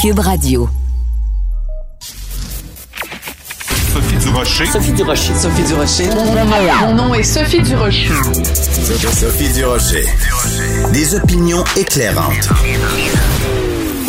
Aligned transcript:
Cube 0.00 0.20
Radio. 0.20 0.66
Sophie 3.92 4.16
Durocher. 4.16 4.64
Sophie 4.64 4.92
Durocher. 4.92 5.34
Sophie 5.34 5.62
Durocher. 5.64 6.08
Mon 6.80 6.94
nom 6.94 7.12
est 7.12 7.22
Sophie 7.22 7.60
Durocher. 7.60 8.08
Sophie 9.12 9.52
Durocher. 9.52 10.06
Des 10.94 11.14
opinions 11.14 11.62
éclairantes 11.76 12.48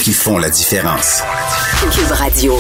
qui 0.02 0.14
font 0.14 0.38
la 0.38 0.50
différence. 0.50 1.24
Cube 1.92 2.12
Radio. 2.12 2.58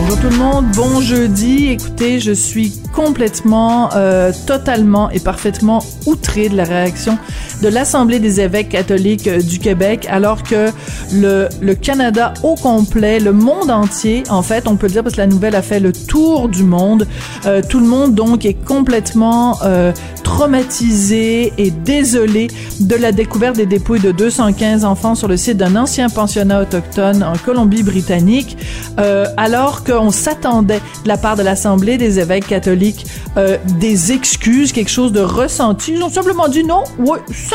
Bonjour 0.00 0.20
tout 0.20 0.28
le 0.28 0.36
monde, 0.36 0.66
bon 0.72 1.00
jeudi. 1.00 1.68
Écoutez, 1.70 2.20
je 2.20 2.32
suis 2.32 2.82
complètement, 2.94 3.90
euh, 3.94 4.30
totalement 4.46 5.08
et 5.08 5.20
parfaitement 5.20 5.82
outré 6.04 6.50
de 6.50 6.56
la 6.56 6.64
réaction 6.64 7.18
de 7.62 7.68
l'Assemblée 7.68 8.18
des 8.18 8.40
évêques 8.40 8.68
catholiques 8.70 9.26
euh, 9.28 9.40
du 9.40 9.58
Québec, 9.58 10.06
alors 10.10 10.42
que 10.42 10.68
le, 11.12 11.48
le 11.60 11.74
Canada 11.74 12.34
au 12.42 12.54
complet, 12.54 13.18
le 13.20 13.32
monde 13.32 13.70
entier, 13.70 14.22
en 14.30 14.42
fait, 14.42 14.68
on 14.68 14.76
peut 14.76 14.86
le 14.86 14.92
dire 14.92 15.02
parce 15.02 15.14
que 15.16 15.20
la 15.20 15.26
nouvelle 15.26 15.54
a 15.54 15.62
fait 15.62 15.80
le 15.80 15.92
tour 15.92 16.48
du 16.48 16.62
monde, 16.64 17.06
euh, 17.46 17.60
tout 17.68 17.80
le 17.80 17.86
monde 17.86 18.14
donc 18.14 18.44
est 18.44 18.54
complètement 18.54 19.58
euh, 19.64 19.92
traumatisé 20.22 21.52
et 21.58 21.70
désolé 21.70 22.48
de 22.80 22.94
la 22.96 23.12
découverte 23.12 23.56
des 23.56 23.66
dépouilles 23.66 24.00
de 24.00 24.12
215 24.12 24.84
enfants 24.84 25.14
sur 25.14 25.28
le 25.28 25.36
site 25.36 25.56
d'un 25.56 25.76
ancien 25.76 26.08
pensionnat 26.08 26.62
autochtone 26.62 27.22
en 27.22 27.32
Colombie-Britannique, 27.36 28.56
euh, 28.98 29.26
alors 29.36 29.84
qu'on 29.84 30.10
s'attendait 30.10 30.80
de 31.04 31.08
la 31.08 31.16
part 31.16 31.36
de 31.36 31.42
l'Assemblée 31.42 31.96
des 31.98 32.18
évêques 32.18 32.46
catholiques 32.46 33.06
euh, 33.36 33.56
des 33.78 34.12
excuses, 34.12 34.72
quelque 34.72 34.90
chose 34.90 35.12
de 35.12 35.20
ressenti. 35.20 35.92
Ils 35.94 36.02
ont 36.02 36.10
simplement 36.10 36.48
dit 36.48 36.64
non, 36.64 36.82
sympi- 37.30 37.47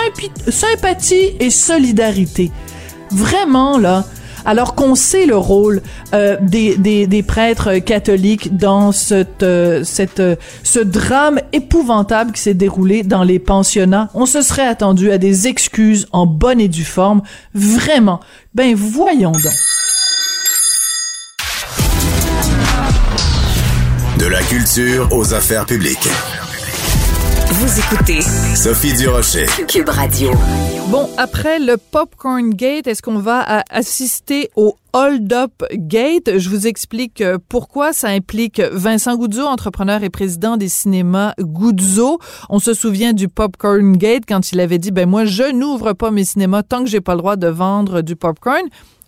sympathie 0.49 1.35
et 1.39 1.49
solidarité. 1.49 2.51
Vraiment, 3.11 3.77
là, 3.77 4.05
alors 4.45 4.75
qu'on 4.75 4.95
sait 4.95 5.25
le 5.25 5.37
rôle 5.37 5.81
euh, 6.13 6.37
des, 6.41 7.23
prêtres 7.27 7.77
catholiques 7.79 8.55
dans 8.57 8.91
cette, 8.91 9.43
euh, 9.43 9.83
euh, 10.19 10.35
ce 10.63 10.79
drame 10.79 11.39
épouvantable 11.51 12.31
qui 12.31 12.41
s'est 12.41 12.53
déroulé 12.53 13.03
dans 13.03 13.23
les 13.23 13.39
pensionnats, 13.39 14.09
on 14.13 14.25
se 14.25 14.41
serait 14.41 14.67
attendu 14.67 15.11
à 15.11 15.17
des 15.17 15.47
excuses 15.47 16.07
en 16.11 16.25
bonne 16.25 16.59
et 16.59 16.67
due 16.67 16.83
forme. 16.83 17.21
Vraiment. 17.53 18.19
Ben 18.53 18.75
voyons 18.75 19.31
donc. 19.31 19.53
De 24.19 24.27
la 24.27 24.41
culture 24.43 25.09
aux 25.11 25.33
affaires 25.33 25.65
publiques. 25.65 26.07
Vous 27.55 27.79
écoutez 27.79 28.21
Sophie 28.55 28.97
Durocher. 28.97 29.45
Cube 29.67 29.87
Radio. 29.87 30.31
Bon, 30.87 31.07
après 31.17 31.59
le 31.59 31.77
Popcorn 31.77 32.49
Gate, 32.49 32.87
est-ce 32.87 33.03
qu'on 33.03 33.19
va 33.19 33.63
assister 33.69 34.49
au 34.55 34.75
Hold 34.93 35.31
Up 35.31 35.51
Gate? 35.71 36.39
Je 36.39 36.49
vous 36.49 36.65
explique 36.65 37.21
euh, 37.21 37.37
pourquoi 37.49 37.93
ça 37.93 38.07
implique 38.07 38.59
Vincent 38.59 39.15
Goudzo, 39.15 39.43
entrepreneur 39.43 40.01
et 40.03 40.09
président 40.09 40.57
des 40.57 40.67
cinémas 40.67 41.35
Goudzo. 41.39 42.17
On 42.49 42.57
se 42.57 42.73
souvient 42.73 43.13
du 43.13 43.27
Popcorn 43.27 43.97
Gate 43.97 44.23
quand 44.27 44.51
il 44.51 44.59
avait 44.59 44.79
dit, 44.79 44.89
ben 44.89 45.07
moi, 45.07 45.25
je 45.25 45.51
n'ouvre 45.53 45.93
pas 45.93 46.09
mes 46.09 46.25
cinémas 46.25 46.63
tant 46.63 46.83
que 46.83 46.89
j'ai 46.89 47.01
pas 47.01 47.13
le 47.13 47.19
droit 47.19 47.35
de 47.35 47.47
vendre 47.47 48.01
du 48.01 48.15
popcorn. 48.15 48.63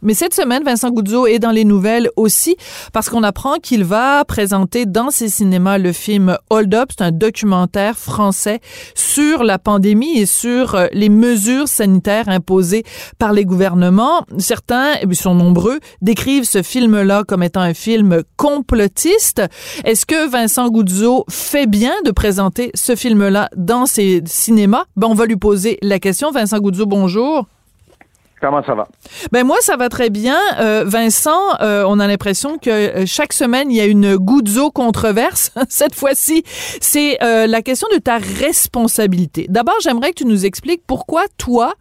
Mais 0.06 0.14
cette 0.14 0.36
semaine, 0.36 0.64
Vincent 0.64 0.92
Goudzo 0.92 1.26
est 1.26 1.40
dans 1.40 1.50
les 1.50 1.66
nouvelles 1.66 2.12
aussi 2.16 2.56
parce 2.94 3.10
qu'on 3.10 3.24
apprend 3.24 3.56
qu'il 3.56 3.84
va 3.84 4.24
présenter 4.24 4.86
dans 4.86 5.10
ses 5.10 5.30
cinémas 5.30 5.80
le 5.80 5.92
film 5.94 6.38
Hold 6.52 6.76
Up. 6.76 6.90
C'est 6.96 7.04
un 7.04 7.12
documentaire 7.12 7.98
français 7.98 8.60
sur 8.94 9.44
la 9.44 9.58
pandémie 9.58 10.20
et 10.20 10.28
sur 10.28 10.76
euh, 10.76 10.86
les 10.94 11.10
mesures 11.10 11.68
sanitaires 11.68 12.30
imposées 12.30 12.84
par 13.18 13.34
les 13.34 13.46
gouvernements. 13.46 14.28
Certains, 14.38 14.94
et 14.94 15.06
ils 15.10 15.16
sont 15.16 15.34
nombreux, 15.34 15.80
décrivent 16.04 16.44
ce 16.44 16.62
film-là 16.62 17.24
comme 17.28 17.42
étant 17.42 17.62
un 17.62 17.74
film 17.74 18.22
complotiste. 18.38 19.42
Est-ce 19.86 20.06
que 20.06 20.30
Vincent 20.30 20.70
Goudzo 20.70 21.26
fait 21.32 21.66
bien 21.66 21.94
de 22.06 22.12
présenter 22.12 22.70
ce 22.76 22.96
film-là 22.96 23.50
dans 23.58 23.88
ses 23.88 24.22
cinémas? 24.28 24.84
Ben, 24.96 25.08
on 25.08 25.16
va 25.16 25.26
lui 25.26 25.38
poser 25.38 25.80
la 25.82 25.98
question. 25.98 26.30
Vincent 26.30 26.60
Goudzo, 26.60 26.86
bonjour. 26.86 27.48
Comment 28.46 28.64
ça 28.64 28.76
va? 28.76 28.88
Ben 29.32 29.44
moi 29.44 29.58
ça 29.62 29.76
va 29.76 29.90
très 29.90 30.12
bien, 30.12 30.38
Euh, 30.60 30.84
Vincent. 30.86 31.42
euh, 31.62 31.84
on 31.88 32.00
a 32.00 32.06
l'impression 32.06 32.60
que 32.60 32.70
euh, 32.70 33.04
chaque 33.08 33.34
semaine 33.34 33.72
il 33.72 33.78
y 33.78 33.82
a 33.82 33.86
une 33.86 34.18
goudzo 34.18 34.70
controverse. 34.70 35.50
Cette 35.70 35.96
fois-ci, 35.96 36.44
c'est 36.80 37.18
euh, 37.24 37.48
la 37.48 37.64
question 37.64 37.88
de 37.92 37.98
ta 37.98 38.18
responsabilité. 38.20 39.48
D'abord, 39.50 39.76
j'aimerais 39.82 40.10
que 40.12 40.18
tu 40.20 40.26
nous 40.26 40.46
expliques 40.46 40.84
pourquoi 40.86 41.24
toi 41.38 41.74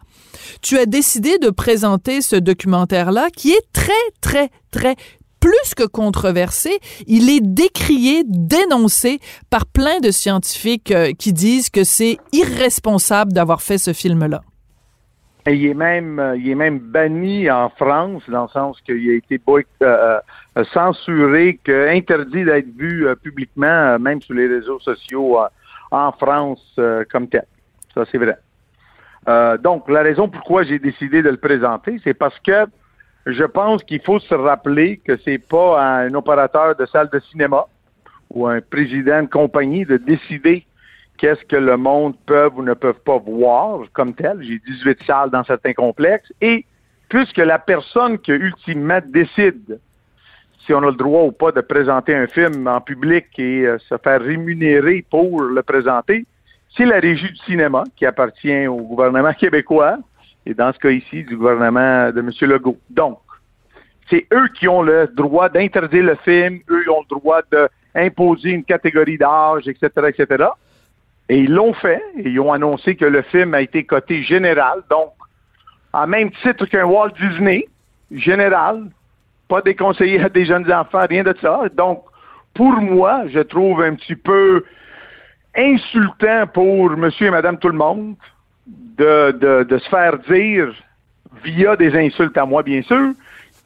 tu 0.63 0.79
as 0.79 0.87
décidé 0.87 1.37
de 1.39 1.51
présenter 1.51 2.23
ce 2.23 2.37
documentaire-là, 2.37 3.29
qui 3.37 3.51
est 3.53 3.65
très 3.75 3.93
très 4.23 4.49
très 4.71 4.97
plus 5.41 5.75
que 5.77 5.85
controversé, 5.85 6.79
il 7.07 7.29
est 7.29 7.43
décrié, 7.43 8.23
dénoncé 8.27 9.19
par 9.51 9.67
plein 9.67 10.01
de 10.01 10.11
scientifiques 10.11 10.91
euh, 10.93 11.13
qui 11.19 11.35
disent 11.35 11.69
que 11.69 11.85
c'est 11.85 12.17
irresponsable 12.33 13.35
d'avoir 13.35 13.61
fait 13.61 13.77
ce 13.77 13.93
film-là. 13.93 14.41
Et 15.47 15.55
il 15.55 15.67
est 15.67 15.75
même, 15.75 16.19
euh, 16.19 16.37
il 16.37 16.49
est 16.49 16.55
même 16.55 16.79
banni 16.79 17.51
en 17.51 17.69
France, 17.69 18.23
dans 18.29 18.45
le 18.45 18.49
sens 18.49 18.81
qu'il 18.81 19.11
a 19.11 19.15
été 19.15 19.39
euh, 19.47 19.61
euh, 20.57 20.65
censuré, 20.73 21.61
que, 21.63 21.95
interdit 21.95 22.45
d'être 22.45 22.75
vu 22.75 23.07
publiquement, 23.23 23.99
même 23.99 24.23
sur 24.23 24.35
les 24.35 24.47
réseaux 24.47 24.81
sociaux 24.81 25.39
en 25.91 26.13
France 26.13 26.81
comme 27.11 27.29
tel. 27.29 27.45
Ça, 27.93 28.05
c'est 28.11 28.19
vrai. 28.19 28.39
Donc, 29.59 29.89
la 29.89 30.03
raison 30.03 30.29
pourquoi 30.29 30.63
j'ai 30.65 30.79
décidé 30.79 31.23
de 31.23 31.31
le 31.31 31.37
présenter, 31.37 32.01
c'est 32.03 32.15
parce 32.15 32.39
que 32.41 32.67
je 33.27 33.45
pense 33.45 33.83
qu'il 33.85 34.01
faut 34.01 34.19
se 34.19 34.35
rappeler 34.35 34.99
que 34.99 35.17
c'est 35.25 35.39
pas 35.39 35.81
à 35.81 35.87
un 36.01 36.15
opérateur 36.15 36.75
de 36.75 36.87
salle 36.87 37.09
de 37.11 37.21
cinéma 37.21 37.65
ou 38.31 38.47
un 38.47 38.61
président 38.61 39.23
de 39.23 39.29
compagnie 39.29 39.85
de 39.85 39.97
décider 39.97 40.67
qu'est-ce 41.19 41.45
que 41.45 41.57
le 41.57 41.77
monde 41.77 42.15
peut 42.27 42.51
ou 42.55 42.63
ne 42.63 42.75
peuvent 42.75 43.01
pas 43.05 43.19
voir 43.19 43.81
comme 43.93 44.15
tel. 44.15 44.43
J'ai 44.43 44.61
18 44.67 44.99
salles 45.07 45.31
dans 45.31 45.45
certains 45.45 45.73
complexes. 45.73 46.33
Et 46.41 46.65
puisque 47.09 47.39
la 47.39 47.59
personne 47.59 48.19
qui 48.19 48.33
ultimement 48.33 49.01
décide 49.07 49.79
si 50.67 50.73
on 50.73 50.83
a 50.83 50.87
le 50.87 50.97
droit 50.97 51.25
ou 51.25 51.33
pas 51.33 51.53
de 51.53 51.61
présenter 51.61 52.15
un 52.15 52.27
film 52.27 52.67
en 52.67 52.81
public 52.81 53.27
et 53.39 53.67
euh, 53.67 53.79
se 53.79 53.97
faire 53.99 54.21
rémunérer 54.21 55.05
pour 55.11 55.43
le 55.43 55.63
présenter, 55.63 56.25
c'est 56.77 56.87
la 56.87 57.01
régie 57.01 57.31
du 57.31 57.37
cinéma 57.45 57.85
qui 57.97 58.07
appartient 58.07 58.67
au 58.67 58.79
gouvernement 58.79 59.33
québécois 59.39 59.99
et 60.47 60.55
dans 60.55 60.73
ce 60.73 60.79
cas 60.79 60.91
ici 60.91 61.25
du 61.25 61.37
gouvernement 61.37 62.11
de 62.11 62.21
M. 62.21 62.31
Legault. 62.43 62.79
Donc, 62.91 63.19
c'est 64.11 64.27
eux 64.33 64.49
qui 64.59 64.69
ont 64.69 64.83
le 64.83 65.07
droit 65.07 65.49
d'interdire 65.49 66.05
le 66.05 66.17
film, 66.17 66.61
eux 66.71 66.91
ont 66.91 67.03
le 67.11 67.17
droit 67.17 67.41
d'imposer 67.51 68.51
une 68.51 68.65
catégorie 68.65 69.17
d'âge, 69.17 69.67
etc., 69.67 69.89
etc. 70.09 70.45
Et 71.29 71.39
ils 71.39 71.53
l'ont 71.53 71.73
fait, 71.73 72.03
et 72.19 72.29
ils 72.29 72.41
ont 72.41 72.53
annoncé 72.53 72.97
que 72.97 73.05
le 73.05 73.23
film 73.23 73.55
a 73.55 73.63
été 73.63 73.85
coté 73.85 74.23
général, 74.23 74.83
donc 74.91 75.11
en 75.93 76.07
même 76.07 76.31
titre 76.43 76.67
qu'un 76.67 76.85
Walt 76.85 77.13
Disney, 77.21 77.67
général, 78.11 78.91
pas 79.49 79.63
déconseillé 79.63 80.21
à 80.21 80.29
des 80.29 80.45
jeunes 80.45 80.71
enfants, 80.73 81.07
rien 81.09 81.23
de 81.23 81.35
ça. 81.41 81.63
Donc, 81.75 82.03
pour 82.55 82.73
moi, 82.73 83.23
je 83.29 83.41
trouve 83.41 83.83
un 83.83 83.95
petit 83.95 84.17
peu 84.17 84.65
insultant 85.57 86.47
pour 86.53 86.91
monsieur 86.91 87.29
et 87.29 87.31
madame 87.31 87.59
tout 87.59 87.69
le 87.69 87.79
monde 87.79 88.17
de, 88.67 89.67
se 89.71 89.89
faire 89.89 90.19
dire, 90.19 90.73
via 91.43 91.77
des 91.77 91.97
insultes 91.97 92.37
à 92.37 92.45
moi, 92.45 92.63
bien 92.63 92.83
sûr, 92.83 93.13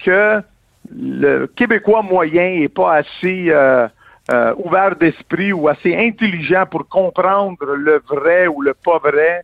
que 0.04 0.42
le 0.94 1.46
Québécois 1.46 2.02
moyen 2.02 2.62
est 2.62 2.68
pas 2.68 2.96
assez 2.96 3.46
euh, 3.48 3.88
euh, 4.30 4.54
ouvert 4.58 4.96
d'esprit 4.96 5.52
ou 5.52 5.68
assez 5.68 5.96
intelligent 5.96 6.66
pour 6.70 6.86
comprendre 6.88 7.64
le 7.64 8.02
vrai 8.08 8.46
ou 8.46 8.60
le 8.60 8.74
pas 8.74 8.98
vrai 8.98 9.42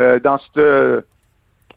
euh, 0.00 0.18
dans 0.18 0.38
cette 0.38 1.04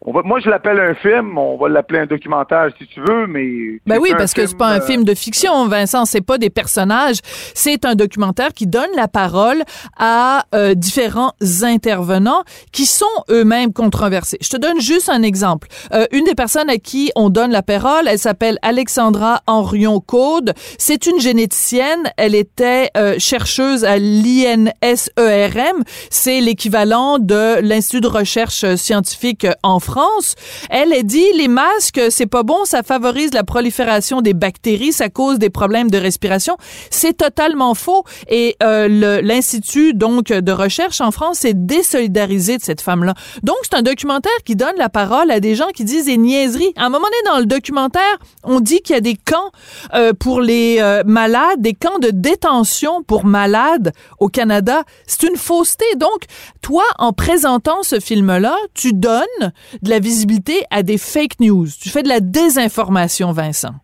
On 0.06 0.12
va, 0.12 0.22
moi, 0.24 0.40
je 0.40 0.50
l'appelle 0.50 0.80
un 0.80 0.94
film. 0.96 1.38
On 1.38 1.58
va 1.58 1.70
l'appeler 1.70 2.00
un 2.00 2.06
documentaire 2.06 2.70
si 2.78 2.88
tu 2.88 3.02
veux, 3.02 3.28
mais. 3.28 3.80
Ben 3.86 4.00
oui, 4.00 4.12
parce 4.18 4.34
que 4.34 4.42
c'est 4.42 4.48
film, 4.50 4.58
pas 4.58 4.70
un 4.70 4.80
euh, 4.80 4.86
film 4.86 5.04
de 5.04 5.14
fiction, 5.14 5.68
Vincent. 5.68 6.06
C'est 6.06 6.22
pas 6.22 6.38
des 6.38 6.50
personnages. 6.50 7.18
C'est 7.54 7.86
un 7.86 7.96
documentaire 7.96 8.54
qui 8.54 8.68
donne 8.68 8.90
la 8.96 9.08
parole 9.08 9.64
à 9.98 10.46
euh, 10.54 10.76
différents 10.76 11.34
intervenants 11.64 12.44
qui 12.72 12.86
sont 12.86 13.06
eux-mêmes 13.30 13.74
controversés. 13.74 14.38
Je 14.42 14.50
te 14.50 14.58
donne 14.58 14.80
juste 14.80 15.10
un 15.10 15.24
exemple. 15.24 15.68
Euh, 15.94 16.06
une 16.12 16.26
des 16.26 16.36
personnes 16.36 16.70
à 16.70 16.78
qui 16.78 17.12
on 17.16 17.30
donne 17.30 17.52
la 17.52 17.64
parole, 17.64 18.08
elle 18.08 18.20
s'appelle 18.20 18.58
Alexandra 18.62 19.42
Henrion-Caude. 19.48 20.54
C'est 20.78 21.08
une 21.08 21.20
généticienne. 21.20 22.12
Elle 22.18 22.36
était 22.36 22.90
euh, 22.98 23.16
chercheuse 23.18 23.84
à 23.86 23.98
l'INSERM. 23.98 25.84
C'est 26.10 26.40
l'équivalent 26.42 27.18
de 27.20 27.60
l'Institut 27.62 28.02
de 28.02 28.08
recherche 28.08 28.76
scientifique 28.76 29.48
en 29.64 29.80
France. 29.88 30.36
Elle 30.70 30.92
a 30.94 31.02
dit 31.02 31.26
les 31.36 31.48
masques, 31.48 32.02
c'est 32.10 32.28
pas 32.28 32.44
bon, 32.44 32.66
ça 32.66 32.84
favorise 32.84 33.34
la 33.34 33.44
prolifération 33.44 34.22
des 34.22 34.34
bactéries, 34.34 34.92
ça 34.92 35.08
cause 35.10 35.40
des 35.40 35.50
problèmes 35.50 35.90
de 35.90 35.98
respiration. 35.98 36.58
C'est 36.92 37.16
totalement 37.16 37.74
faux. 37.74 38.04
Et 38.30 38.58
euh, 38.62 39.22
l'institut 39.22 39.94
donc 39.94 40.28
de 40.28 40.52
recherche 40.52 41.00
en 41.00 41.12
France 41.12 41.40
s'est 41.40 41.54
désolidarisé 41.54 42.58
de 42.58 42.64
cette 42.64 42.82
femme-là. 42.82 43.14
Donc 43.44 43.56
c'est 43.64 43.76
un 43.76 43.82
documentaire 43.82 44.40
qui 44.46 44.56
donne 44.56 44.76
la 44.78 44.90
parole 44.90 45.32
à 45.32 45.40
des 45.40 45.56
gens 45.56 45.70
qui 45.74 45.86
disent 45.86 46.06
des 46.06 46.18
niaiseries. 46.18 46.74
À 46.76 46.86
un 46.86 46.90
moment 46.90 47.08
donné 47.08 47.34
dans 47.34 47.40
le 47.40 47.46
documentaire, 47.46 48.18
on 48.44 48.60
dit 48.60 48.82
qu'il 48.82 48.96
y 48.96 48.98
a 48.98 49.02
des 49.02 49.16
camps 49.16 49.52
euh, 49.94 50.12
pour 50.14 50.42
les 50.42 50.78
euh, 50.82 51.04
malades, 51.06 51.62
des 51.62 51.74
camps 51.74 52.00
de 52.00 52.10
détention 52.12 53.04
pour 53.04 53.26
malades 53.26 53.94
au 54.20 54.28
Canada. 54.28 54.84
C'est 55.06 55.24
une 55.24 55.38
fausseté. 55.38 55.86
Donc, 55.96 56.26
toi, 56.62 56.84
en 56.98 57.14
présentant 57.14 57.84
ce 57.84 58.00
film-là, 58.00 58.56
tu 58.74 58.92
donnes 58.94 59.52
de 59.82 59.90
la 59.90 60.00
visibilité 60.00 60.64
à 60.72 60.84
des 60.84 60.98
fake 60.98 61.40
news. 61.40 61.68
Tu 61.82 61.90
fais 61.90 62.04
de 62.04 62.10
la 62.10 62.20
désinformation, 62.20 63.32
Vincent. 63.32 63.76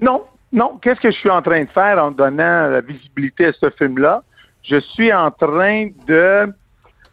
Non, 0.00 0.22
non. 0.52 0.78
Qu'est-ce 0.82 1.00
que 1.00 1.10
je 1.10 1.16
suis 1.16 1.30
en 1.30 1.42
train 1.42 1.64
de 1.64 1.70
faire 1.70 2.02
en 2.02 2.10
donnant 2.10 2.68
la 2.68 2.80
visibilité 2.80 3.46
à 3.46 3.52
ce 3.52 3.70
film-là? 3.70 4.22
Je 4.62 4.78
suis 4.80 5.12
en 5.12 5.30
train 5.30 5.88
de, 6.06 6.52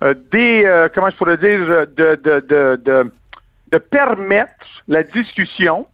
euh, 0.04 0.14
des, 0.32 0.88
comment 0.94 1.10
je 1.10 1.16
pourrais 1.16 1.38
dire, 1.38 1.60
de, 1.96 2.20
de, 2.24 2.46
de, 2.84 3.12
de 3.72 3.78
permettre 3.78 4.66
la 4.88 5.04
discussion 5.04 5.88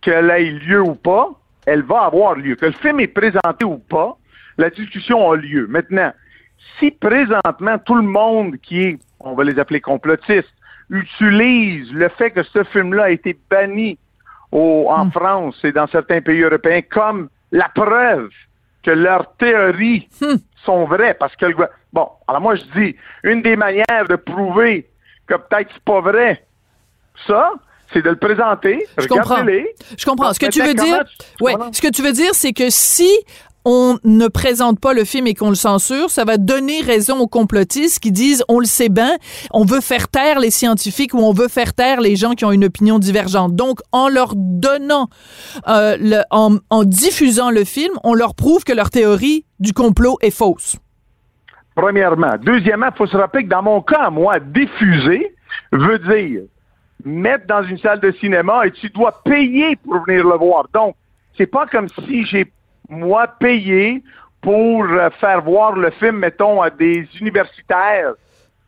qu'elle 0.00 0.30
ait 0.30 0.50
lieu 0.50 0.82
ou 0.82 0.94
pas, 0.94 1.30
elle 1.66 1.82
va 1.82 2.02
avoir 2.02 2.34
lieu. 2.34 2.56
Que 2.56 2.66
le 2.66 2.72
film 2.72 3.00
est 3.00 3.06
présenté 3.06 3.64
ou 3.64 3.78
pas, 3.78 4.16
la 4.58 4.68
discussion 4.70 5.30
a 5.30 5.36
lieu. 5.36 5.66
Maintenant, 5.68 6.12
si 6.78 6.90
présentement 6.90 7.78
tout 7.78 7.94
le 7.94 8.02
monde 8.02 8.56
qui 8.58 8.82
est, 8.82 8.98
on 9.20 9.34
va 9.34 9.44
les 9.44 9.58
appeler 9.58 9.80
complotistes, 9.80 10.52
utilise 10.92 11.90
le 11.92 12.08
fait 12.10 12.30
que 12.30 12.42
ce 12.42 12.62
film-là 12.64 13.04
a 13.04 13.10
été 13.10 13.36
banni 13.50 13.98
en 14.52 15.06
hmm. 15.06 15.10
France 15.10 15.56
et 15.64 15.72
dans 15.72 15.86
certains 15.88 16.20
pays 16.20 16.42
européens 16.42 16.82
comme 16.82 17.28
la 17.50 17.68
preuve 17.74 18.28
que 18.82 18.90
leurs 18.90 19.34
théories 19.36 20.08
hmm. 20.20 20.36
sont 20.64 20.84
vraies, 20.84 21.14
parce 21.14 21.34
que 21.36 21.46
bon, 21.92 22.08
alors 22.28 22.42
moi 22.42 22.54
je 22.54 22.62
dis, 22.78 22.96
une 23.24 23.42
des 23.42 23.56
manières 23.56 24.06
de 24.08 24.16
prouver 24.16 24.86
que 25.26 25.34
peut-être 25.34 25.70
c'est 25.72 25.84
pas 25.84 26.00
vrai, 26.00 26.44
ça, 27.26 27.52
c'est 27.92 28.02
de 28.02 28.10
le 28.10 28.16
présenter. 28.16 28.86
Je 28.98 29.06
comprends. 29.06 29.44
Je 29.44 30.04
comprends. 30.04 30.32
Ce 30.32 30.40
que 30.40 30.46
tu 30.46 30.62
veux 30.62 30.74
dire, 30.74 31.04
ouais, 31.40 31.54
ce 31.72 31.80
que 31.80 31.88
tu 31.88 32.02
veux 32.02 32.12
dire, 32.12 32.34
c'est 32.34 32.52
que 32.52 32.70
si 32.70 33.10
on 33.64 33.98
ne 34.04 34.28
présente 34.28 34.80
pas 34.80 34.92
le 34.92 35.04
film 35.04 35.26
et 35.26 35.34
qu'on 35.34 35.50
le 35.50 35.54
censure, 35.54 36.10
ça 36.10 36.24
va 36.24 36.36
donner 36.36 36.80
raison 36.80 37.18
aux 37.18 37.26
complotistes 37.26 38.00
qui 38.00 38.12
disent 38.12 38.44
on 38.48 38.58
le 38.58 38.66
sait 38.66 38.88
bien, 38.88 39.16
on 39.52 39.64
veut 39.64 39.80
faire 39.80 40.08
taire 40.08 40.38
les 40.40 40.50
scientifiques 40.50 41.14
ou 41.14 41.18
on 41.18 41.32
veut 41.32 41.48
faire 41.48 41.74
taire 41.74 42.00
les 42.00 42.16
gens 42.16 42.32
qui 42.32 42.44
ont 42.44 42.52
une 42.52 42.64
opinion 42.64 42.98
divergente. 42.98 43.54
Donc, 43.54 43.80
en 43.92 44.08
leur 44.08 44.34
donnant, 44.36 45.08
euh, 45.68 45.96
le, 45.98 46.22
en, 46.30 46.56
en 46.70 46.84
diffusant 46.84 47.50
le 47.50 47.64
film, 47.64 47.92
on 48.04 48.14
leur 48.14 48.34
prouve 48.34 48.64
que 48.64 48.72
leur 48.72 48.90
théorie 48.90 49.44
du 49.60 49.72
complot 49.72 50.18
est 50.20 50.30
fausse. 50.30 50.76
Premièrement. 51.74 52.34
Deuxièmement, 52.42 52.88
il 52.92 52.96
faut 52.96 53.06
se 53.06 53.16
rappeler 53.16 53.44
que 53.44 53.48
dans 53.48 53.62
mon 53.62 53.80
cas, 53.80 54.10
moi, 54.10 54.38
diffuser 54.40 55.34
veut 55.72 55.98
dire 55.98 56.42
mettre 57.04 57.46
dans 57.46 57.62
une 57.62 57.78
salle 57.78 58.00
de 58.00 58.12
cinéma 58.12 58.66
et 58.66 58.70
tu 58.70 58.88
dois 58.90 59.22
payer 59.24 59.76
pour 59.76 60.04
venir 60.06 60.26
le 60.26 60.36
voir. 60.36 60.68
Donc, 60.72 60.94
c'est 61.36 61.46
pas 61.46 61.66
comme 61.66 61.88
si 62.06 62.24
j'ai, 62.26 62.52
moi, 62.92 63.26
payé 63.26 64.02
pour 64.42 64.84
euh, 64.84 65.10
faire 65.20 65.42
voir 65.42 65.72
le 65.72 65.90
film, 65.90 66.18
mettons, 66.18 66.60
à 66.60 66.70
des 66.70 67.08
universitaires 67.20 68.12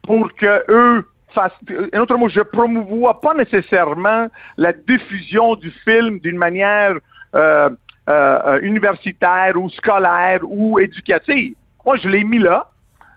pour 0.02 0.32
que 0.34 0.64
eux 0.68 1.06
fassent... 1.28 1.52
En 1.94 1.98
autre 2.00 2.16
mot, 2.16 2.28
je 2.28 2.40
promouvois 2.40 3.20
pas 3.20 3.34
nécessairement 3.34 4.28
la 4.56 4.72
diffusion 4.72 5.56
du 5.56 5.70
film 5.70 6.20
d'une 6.20 6.38
manière 6.38 6.94
euh, 7.34 7.70
euh, 8.08 8.60
universitaire 8.62 9.56
ou 9.56 9.68
scolaire 9.70 10.40
ou 10.44 10.78
éducative. 10.78 11.54
Moi, 11.84 11.96
je 11.96 12.08
l'ai 12.08 12.24
mis 12.24 12.38
là, 12.38 12.70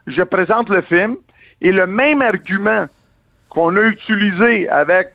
je 0.08 0.24
présente 0.24 0.70
le 0.70 0.82
film, 0.82 1.16
et 1.62 1.72
le 1.72 1.88
même 1.88 2.22
argument 2.22 2.88
qu'on 3.50 3.76
a 3.76 3.82
utilisé 3.82 4.68
avec 4.70 5.14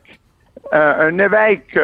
un 0.71 1.17
évêque 1.19 1.77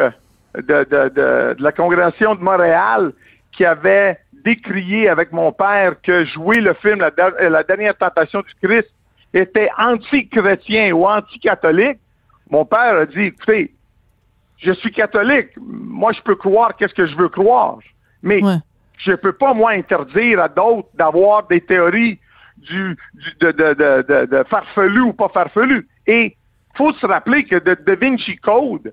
de, 0.54 1.56
la 1.58 1.72
congrégation 1.72 2.34
de 2.34 2.40
Montréal 2.40 3.12
qui 3.52 3.64
avait 3.64 4.18
décrié 4.44 5.08
avec 5.08 5.32
mon 5.32 5.52
père 5.52 6.00
que 6.02 6.24
jouer 6.24 6.60
le 6.60 6.74
film 6.74 6.98
La, 7.00 7.62
dernière 7.62 7.96
tentation 7.96 8.40
du 8.40 8.54
Christ 8.62 8.90
était 9.34 9.68
anti-chrétien 9.78 10.92
ou 10.92 11.06
anti-catholique, 11.06 11.98
mon 12.50 12.64
père 12.64 12.96
a 12.96 13.06
dit, 13.06 13.26
écoutez, 13.26 13.74
je 14.58 14.72
suis 14.72 14.90
catholique, 14.90 15.50
moi 15.56 16.12
je 16.12 16.20
peux 16.22 16.34
croire 16.34 16.76
qu'est-ce 16.76 16.94
que 16.94 17.06
je 17.06 17.16
veux 17.16 17.28
croire, 17.28 17.78
mais 18.22 18.40
je 18.98 19.12
ne 19.12 19.16
peux 19.16 19.32
pas, 19.32 19.54
moi, 19.54 19.70
interdire 19.72 20.40
à 20.40 20.48
d'autres 20.48 20.88
d'avoir 20.94 21.46
des 21.46 21.60
théories 21.60 22.18
du, 22.58 22.96
de, 23.40 23.50
de, 23.52 24.26
de, 24.26 24.44
farfelu 24.44 25.00
ou 25.00 25.12
pas 25.12 25.28
farfelu. 25.28 25.88
Et 26.06 26.36
faut 26.76 26.92
se 26.92 27.06
rappeler 27.06 27.44
que 27.44 27.56
le 27.56 27.76
Da 27.76 27.94
Vinci 27.94 28.36
Code, 28.36 28.92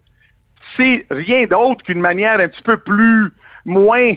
c'est 0.75 1.05
rien 1.09 1.45
d'autre 1.45 1.83
qu'une 1.83 1.99
manière 1.99 2.39
un 2.39 2.47
petit 2.47 2.61
peu 2.61 2.77
plus 2.77 3.31
moins 3.65 4.13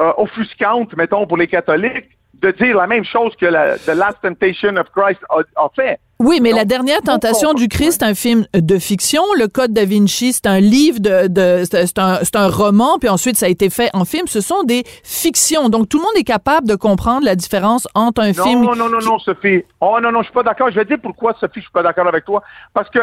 euh, 0.00 0.12
offusquante, 0.16 0.96
mettons, 0.96 1.26
pour 1.26 1.36
les 1.36 1.46
catholiques, 1.48 2.10
de 2.34 2.50
dire 2.50 2.76
la 2.76 2.86
même 2.86 3.04
chose 3.04 3.34
que 3.36 3.46
la, 3.46 3.78
The 3.78 3.94
Last 3.94 4.18
Temptation 4.22 4.76
of 4.76 4.86
Christ 4.94 5.20
a, 5.30 5.68
fait. 5.74 5.98
Oui, 6.18 6.40
mais 6.42 6.52
la 6.52 6.64
dernière 6.64 7.00
tentation 7.00 7.54
du 7.54 7.68
Christ, 7.68 8.00
c'est 8.00 8.06
un 8.06 8.14
film 8.14 8.46
de 8.52 8.78
fiction. 8.78 9.22
Le 9.38 9.48
Code 9.48 9.72
da 9.72 9.84
Vinci, 9.84 10.32
c'est 10.32 10.46
un 10.46 10.60
livre 10.60 11.00
de, 11.00 11.28
de 11.28 11.64
c'est 11.64 11.98
un, 11.98 12.20
un, 12.34 12.48
roman, 12.48 12.98
puis 12.98 13.08
ensuite 13.08 13.36
ça 13.36 13.46
a 13.46 13.48
été 13.48 13.70
fait 13.70 13.90
en 13.94 14.04
film. 14.04 14.26
Ce 14.26 14.40
sont 14.40 14.62
des 14.64 14.84
fictions. 15.02 15.68
Donc 15.68 15.88
tout 15.88 15.98
le 15.98 16.02
monde 16.02 16.16
est 16.16 16.24
capable 16.24 16.68
de 16.68 16.74
comprendre 16.74 17.24
la 17.24 17.34
différence 17.34 17.88
entre 17.94 18.22
un 18.22 18.32
film. 18.32 18.62
Non, 18.62 18.74
non, 18.74 18.88
non, 18.88 19.00
non, 19.00 19.18
Sophie. 19.18 19.64
Oh 19.80 19.98
non, 20.02 20.12
non, 20.12 20.20
je 20.20 20.24
suis 20.24 20.34
pas 20.34 20.42
d'accord. 20.42 20.70
Je 20.70 20.76
vais 20.76 20.84
dire 20.84 20.98
pourquoi, 21.02 21.34
Sophie, 21.40 21.60
je 21.60 21.62
suis 21.62 21.72
pas 21.72 21.82
d'accord 21.82 22.06
avec 22.06 22.24
toi. 22.24 22.42
Parce 22.72 22.90
que 22.90 23.00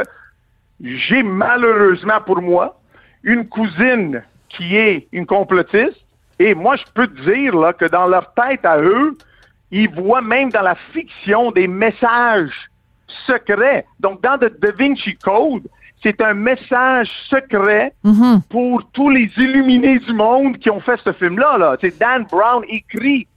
j'ai 0.84 1.24
malheureusement 1.24 2.22
pour 2.26 2.42
moi 2.42 2.80
une 3.24 3.48
cousine 3.48 4.24
qui 4.50 4.76
est 4.76 5.08
une 5.12 5.26
complotiste. 5.26 5.98
Et 6.42 6.56
moi, 6.56 6.76
je 6.76 6.84
peux 6.96 7.06
te 7.06 7.22
dire 7.22 7.56
là, 7.56 7.72
que 7.72 7.86
dans 7.86 8.08
leur 8.08 8.34
tête 8.34 8.66
à 8.66 8.82
eux, 8.82 9.16
ils 9.70 9.88
voient 9.88 10.24
même 10.24 10.50
dans 10.50 10.64
la 10.64 10.74
fiction 10.92 11.52
des 11.52 11.68
messages 11.68 12.72
secrets. 13.28 13.86
Donc, 14.00 14.24
dans 14.24 14.40
le 14.42 14.50
Da 14.50 14.72
Vinci 14.72 15.16
Code, 15.18 15.68
c'est 16.02 16.20
un 16.20 16.34
message 16.34 17.12
secret 17.30 17.94
mm-hmm. 18.04 18.42
pour 18.50 18.84
tous 18.92 19.12
les 19.12 19.32
illuminés 19.38 20.00
du 20.00 20.14
monde 20.14 20.58
qui 20.58 20.72
ont 20.72 20.80
fait 20.80 21.00
ce 21.06 21.14
film-là. 21.14 21.60
Là. 21.60 21.78
C'est 21.80 21.96
Dan 22.00 22.26
Brown 22.32 22.64
écrit 22.68 23.28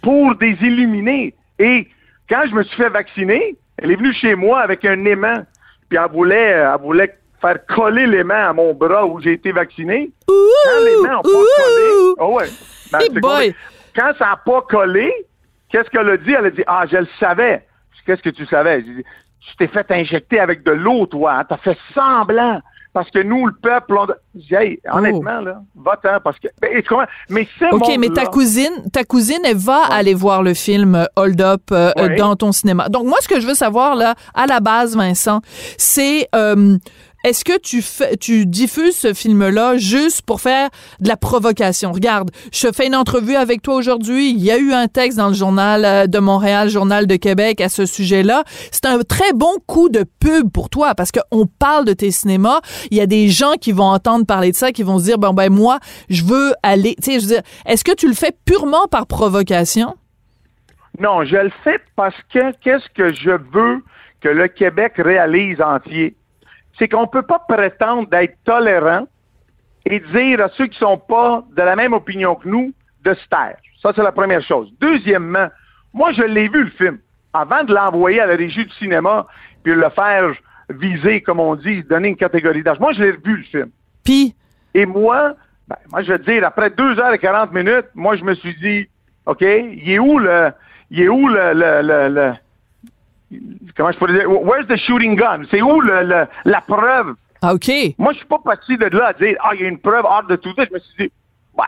pour 0.00 0.34
des 0.34 0.56
illuminés. 0.62 1.34
Et 1.58 1.86
quand 2.30 2.44
je 2.48 2.54
me 2.54 2.62
suis 2.62 2.76
fait 2.78 2.88
vacciner, 2.88 3.56
elle 3.76 3.90
est 3.90 3.96
venue 3.96 4.14
chez 4.14 4.34
moi 4.34 4.60
avec 4.60 4.86
un 4.86 5.04
aimant. 5.04 5.42
Puis 5.90 5.98
elle 6.02 6.10
voulait, 6.10 6.48
elle 6.48 6.80
voulait 6.80 7.14
faire 7.44 7.66
coller 7.66 8.06
l'aimant 8.06 8.48
à 8.48 8.52
mon 8.52 8.72
bras 8.74 9.04
où 9.06 9.20
j'ai 9.20 9.32
été 9.32 9.52
vacciné. 9.52 10.10
quand 10.26 10.84
l'aimant 10.84 11.02
n'a 11.02 11.22
pas 11.22 11.28
collé, 11.28 12.14
oh 12.18 12.34
ouais, 12.36 12.46
ben, 12.92 13.52
quand 13.94 14.12
ça 14.18 14.26
n'a 14.26 14.36
pas 14.36 14.62
collé, 14.62 15.12
Qu'est-ce 15.74 15.90
qu'elle 15.90 16.08
a 16.08 16.16
dit? 16.16 16.30
Elle 16.30 16.46
a 16.46 16.50
dit, 16.50 16.62
ah, 16.68 16.84
je 16.88 16.98
le 16.98 17.08
savais. 17.18 17.66
Qu'est-ce 18.06 18.22
que 18.22 18.30
tu 18.30 18.46
savais? 18.46 18.80
Dit, 18.82 19.02
tu 19.40 19.56
t'es 19.56 19.66
fait 19.66 19.90
injecter 19.90 20.38
avec 20.38 20.62
de 20.62 20.70
l'eau, 20.70 21.06
toi. 21.06 21.38
Hein? 21.38 21.44
T'as 21.48 21.56
fait 21.56 21.76
semblant. 21.92 22.60
Parce 22.92 23.10
que 23.10 23.18
nous, 23.18 23.44
le 23.46 23.54
peuple, 23.60 23.96
on... 23.98 24.06
hey, 24.56 24.78
honnêtement, 24.92 25.38
oh. 25.40 25.44
là, 25.44 25.60
va-t'en, 25.74 26.20
parce 26.22 26.38
que, 26.38 26.46
ben, 26.62 26.80
mais 27.28 27.48
c'est 27.58 27.72
OK, 27.72 27.90
mais 27.98 28.08
ta 28.10 28.26
cousine, 28.26 28.88
ta 28.92 29.02
cousine, 29.02 29.40
elle 29.44 29.56
va 29.56 29.82
aller 29.90 30.14
voir 30.14 30.44
le 30.44 30.54
film 30.54 30.94
euh, 30.94 31.06
Hold 31.16 31.40
Up 31.40 31.62
euh, 31.72 31.90
dans 32.16 32.36
ton 32.36 32.52
cinéma. 32.52 32.88
Donc, 32.88 33.06
moi, 33.06 33.18
ce 33.20 33.26
que 33.26 33.40
je 33.40 33.46
veux 33.48 33.54
savoir, 33.54 33.96
là, 33.96 34.14
à 34.32 34.46
la 34.46 34.60
base, 34.60 34.96
Vincent, 34.96 35.40
c'est, 35.76 36.28
euh, 36.36 36.78
est-ce 37.24 37.42
que 37.42 37.58
tu 37.58 37.82
tu 38.20 38.44
diffuses 38.44 38.96
ce 38.96 39.14
film-là 39.14 39.78
juste 39.78 40.22
pour 40.22 40.42
faire 40.42 40.68
de 41.00 41.08
la 41.08 41.16
provocation? 41.16 41.90
Regarde, 41.90 42.30
je 42.52 42.68
fais 42.70 42.86
une 42.86 42.94
entrevue 42.94 43.34
avec 43.34 43.62
toi 43.62 43.76
aujourd'hui. 43.76 44.30
Il 44.30 44.44
y 44.44 44.50
a 44.50 44.58
eu 44.58 44.72
un 44.72 44.88
texte 44.88 45.16
dans 45.16 45.28
le 45.28 45.34
journal 45.34 45.84
euh, 45.86 46.06
de 46.06 46.18
Montréal, 46.18 46.68
journal 46.68 47.06
de 47.06 47.16
Québec 47.16 47.62
à 47.62 47.70
ce 47.70 47.86
sujet-là. 47.86 48.44
C'est 48.70 48.84
un 48.84 48.98
très 49.00 49.32
bon 49.32 49.54
coup 49.66 49.88
de 49.88 50.04
pub 50.20 50.50
pour 50.52 50.68
toi 50.68 50.94
parce 50.94 51.12
qu'on 51.12 51.46
parle 51.46 51.86
de 51.86 51.94
tes 51.94 52.10
cinémas. 52.10 52.60
Il 52.90 52.98
y 52.98 53.00
a 53.00 53.06
des 53.06 53.28
gens 53.28 53.54
qui 53.54 53.72
vont 53.72 53.84
entendre 53.84 54.26
parler 54.26 54.50
de 54.50 54.56
ça, 54.56 54.70
qui 54.70 54.82
vont 54.82 54.98
se 54.98 55.04
dire, 55.04 55.18
bon, 55.18 55.32
ben, 55.32 55.50
moi, 55.50 55.78
je 56.10 56.24
veux 56.24 56.52
aller, 56.62 56.94
tu 57.02 57.12
sais, 57.12 57.20
je 57.20 57.26
veux 57.26 57.34
dire, 57.36 57.42
est-ce 57.64 57.84
que 57.84 57.94
tu 57.94 58.06
le 58.06 58.14
fais 58.14 58.32
purement 58.44 58.86
par 58.86 59.06
provocation? 59.06 59.94
Non, 61.00 61.24
je 61.24 61.36
le 61.36 61.52
fais 61.64 61.80
parce 61.96 62.14
que 62.32 62.52
qu'est-ce 62.62 62.88
que 62.94 63.14
je 63.14 63.30
veux 63.30 63.82
que 64.20 64.28
le 64.28 64.48
Québec 64.48 64.92
réalise 64.98 65.60
entier? 65.62 66.14
C'est 66.78 66.88
qu'on 66.88 67.02
ne 67.02 67.06
peut 67.06 67.22
pas 67.22 67.38
prétendre 67.48 68.08
d'être 68.08 68.36
tolérant 68.44 69.06
et 69.86 70.00
dire 70.00 70.40
à 70.40 70.48
ceux 70.50 70.66
qui 70.66 70.82
ne 70.82 70.86
sont 70.88 70.98
pas 70.98 71.44
de 71.56 71.62
la 71.62 71.76
même 71.76 71.92
opinion 71.92 72.34
que 72.34 72.48
nous 72.48 72.72
de 73.04 73.14
se 73.14 73.28
taire. 73.28 73.56
Ça, 73.82 73.92
c'est 73.94 74.02
la 74.02 74.12
première 74.12 74.42
chose. 74.42 74.72
Deuxièmement, 74.80 75.48
moi, 75.92 76.12
je 76.12 76.22
l'ai 76.22 76.48
vu, 76.48 76.64
le 76.64 76.70
film. 76.70 76.98
Avant 77.32 77.64
de 77.64 77.74
l'envoyer 77.74 78.20
à 78.20 78.26
la 78.26 78.36
régie 78.36 78.64
du 78.64 78.72
cinéma, 78.74 79.26
puis 79.62 79.74
le 79.74 79.88
faire 79.90 80.32
viser, 80.70 81.20
comme 81.20 81.40
on 81.40 81.54
dit, 81.54 81.82
donner 81.84 82.08
une 82.08 82.16
catégorie 82.16 82.62
d'âge. 82.62 82.80
Moi, 82.80 82.92
je 82.94 83.02
l'ai 83.02 83.10
revu, 83.10 83.36
le 83.38 83.42
film. 83.42 83.70
Puis, 84.04 84.34
Et 84.72 84.86
moi, 84.86 85.34
ben, 85.68 85.76
moi, 85.90 86.02
je 86.02 86.12
veux 86.12 86.18
dire, 86.18 86.44
après 86.46 86.70
2 86.70 86.98
heures 86.98 87.12
et 87.12 87.18
40 87.18 87.52
minutes, 87.52 87.86
moi, 87.94 88.16
je 88.16 88.24
me 88.24 88.34
suis 88.34 88.54
dit, 88.56 88.88
OK, 89.26 89.42
il 89.42 89.90
est 89.90 89.98
où 89.98 90.18
le, 90.18 90.50
il 90.90 91.02
est 91.02 91.08
où 91.08 91.28
le, 91.28 91.52
le, 91.52 91.82
le, 91.82 92.08
le- 92.14 92.32
comment 93.76 93.92
je 93.92 93.98
pourrais 93.98 94.12
dire, 94.14 94.30
where's 94.30 94.66
the 94.68 94.76
shooting 94.76 95.16
gun? 95.16 95.42
C'est 95.50 95.62
où 95.62 95.80
le, 95.80 96.02
le- 96.04 96.26
la 96.44 96.60
preuve? 96.60 97.14
ah, 97.42 97.54
OK. 97.54 97.70
Moi, 97.98 98.12
je 98.12 98.18
suis 98.18 98.26
pas 98.26 98.38
parti 98.38 98.76
de 98.76 98.86
là 98.86 99.08
à 99.08 99.12
dire, 99.12 99.36
ah, 99.42 99.50
il 99.54 99.60
y 99.62 99.64
a 99.64 99.68
une 99.68 99.78
preuve 99.80 100.04
hors 100.04 100.24
de 100.24 100.36
tout 100.36 100.52
ça. 100.56 100.64
Je 100.64 100.72
me 100.74 100.78
suis 100.78 100.94
dit, 101.06 101.12
ouais, 101.58 101.66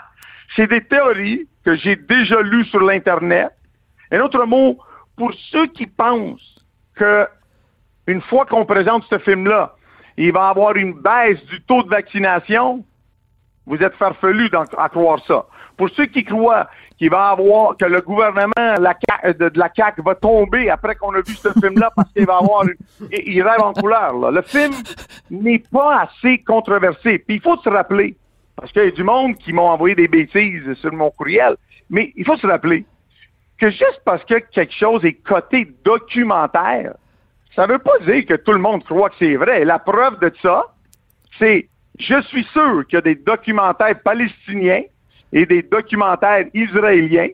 c'est 0.54 0.66
des 0.68 0.82
théories 0.82 1.46
que 1.64 1.74
j'ai 1.76 1.96
déjà 1.96 2.40
lues 2.42 2.64
sur 2.66 2.80
l'Internet. 2.80 3.50
Un 4.10 4.20
autre 4.20 4.44
mot, 4.46 4.78
pour 5.16 5.32
ceux 5.50 5.66
qui 5.66 5.86
pensent 5.86 6.56
que 6.94 7.26
une 8.06 8.20
fois 8.22 8.46
qu'on 8.46 8.64
présente 8.64 9.04
ce 9.10 9.18
film-là, 9.18 9.74
il 10.16 10.32
va 10.32 10.46
y 10.46 10.50
avoir 10.50 10.76
une 10.76 10.94
baisse 10.94 11.44
du 11.46 11.60
taux 11.62 11.82
de 11.82 11.88
vaccination, 11.90 12.84
vous 13.66 13.76
êtes 13.78 13.94
farfelus 13.96 14.48
d'en- 14.48 14.62
à 14.78 14.88
croire 14.88 15.18
ça. 15.26 15.44
Pour 15.76 15.90
ceux 15.90 16.06
qui 16.06 16.24
croient 16.24 16.68
va 17.10 17.28
avoir, 17.28 17.76
que 17.76 17.84
le 17.84 18.00
gouvernement 18.00 18.52
CA- 18.56 19.32
de, 19.32 19.50
la 19.54 19.70
CAQ 19.74 20.02
va 20.02 20.14
tomber 20.14 20.70
après 20.70 20.94
qu'on 20.94 21.14
a 21.14 21.20
vu 21.20 21.34
ce 21.34 21.48
film-là 21.60 21.90
parce 21.94 22.10
qu'il 22.12 22.26
va 22.26 22.38
avoir 22.38 22.64
il 23.12 23.42
rêve 23.42 23.60
en 23.60 23.72
couleur, 23.72 24.14
là. 24.14 24.30
Le 24.30 24.42
film 24.42 24.72
n'est 25.30 25.62
pas 25.70 26.02
assez 26.02 26.38
controversé. 26.38 27.18
Puis 27.18 27.36
il 27.36 27.40
faut 27.40 27.56
se 27.58 27.68
rappeler, 27.68 28.16
parce 28.56 28.72
qu'il 28.72 28.84
y 28.84 28.88
a 28.88 28.90
du 28.90 29.04
monde 29.04 29.36
qui 29.36 29.52
m'ont 29.52 29.68
envoyé 29.68 29.94
des 29.94 30.08
bêtises 30.08 30.72
sur 30.74 30.92
mon 30.92 31.10
courriel, 31.10 31.56
mais 31.90 32.12
il 32.16 32.24
faut 32.24 32.36
se 32.36 32.46
rappeler 32.46 32.84
que 33.58 33.70
juste 33.70 34.00
parce 34.04 34.24
que 34.24 34.34
quelque 34.34 34.74
chose 34.74 35.04
est 35.04 35.14
coté 35.14 35.68
documentaire, 35.84 36.94
ça 37.54 37.66
veut 37.66 37.78
pas 37.78 37.98
dire 38.00 38.26
que 38.26 38.34
tout 38.34 38.52
le 38.52 38.58
monde 38.58 38.84
croit 38.84 39.10
que 39.10 39.16
c'est 39.18 39.36
vrai. 39.36 39.64
La 39.64 39.78
preuve 39.78 40.18
de 40.20 40.30
ça, 40.42 40.64
c'est, 41.38 41.68
je 41.98 42.20
suis 42.22 42.44
sûr 42.52 42.86
qu'il 42.86 42.96
y 42.96 42.98
a 42.98 43.02
des 43.02 43.14
documentaires 43.14 43.98
palestiniens 44.02 44.82
et 45.32 45.46
des 45.46 45.62
documentaires 45.62 46.46
israéliens. 46.54 47.28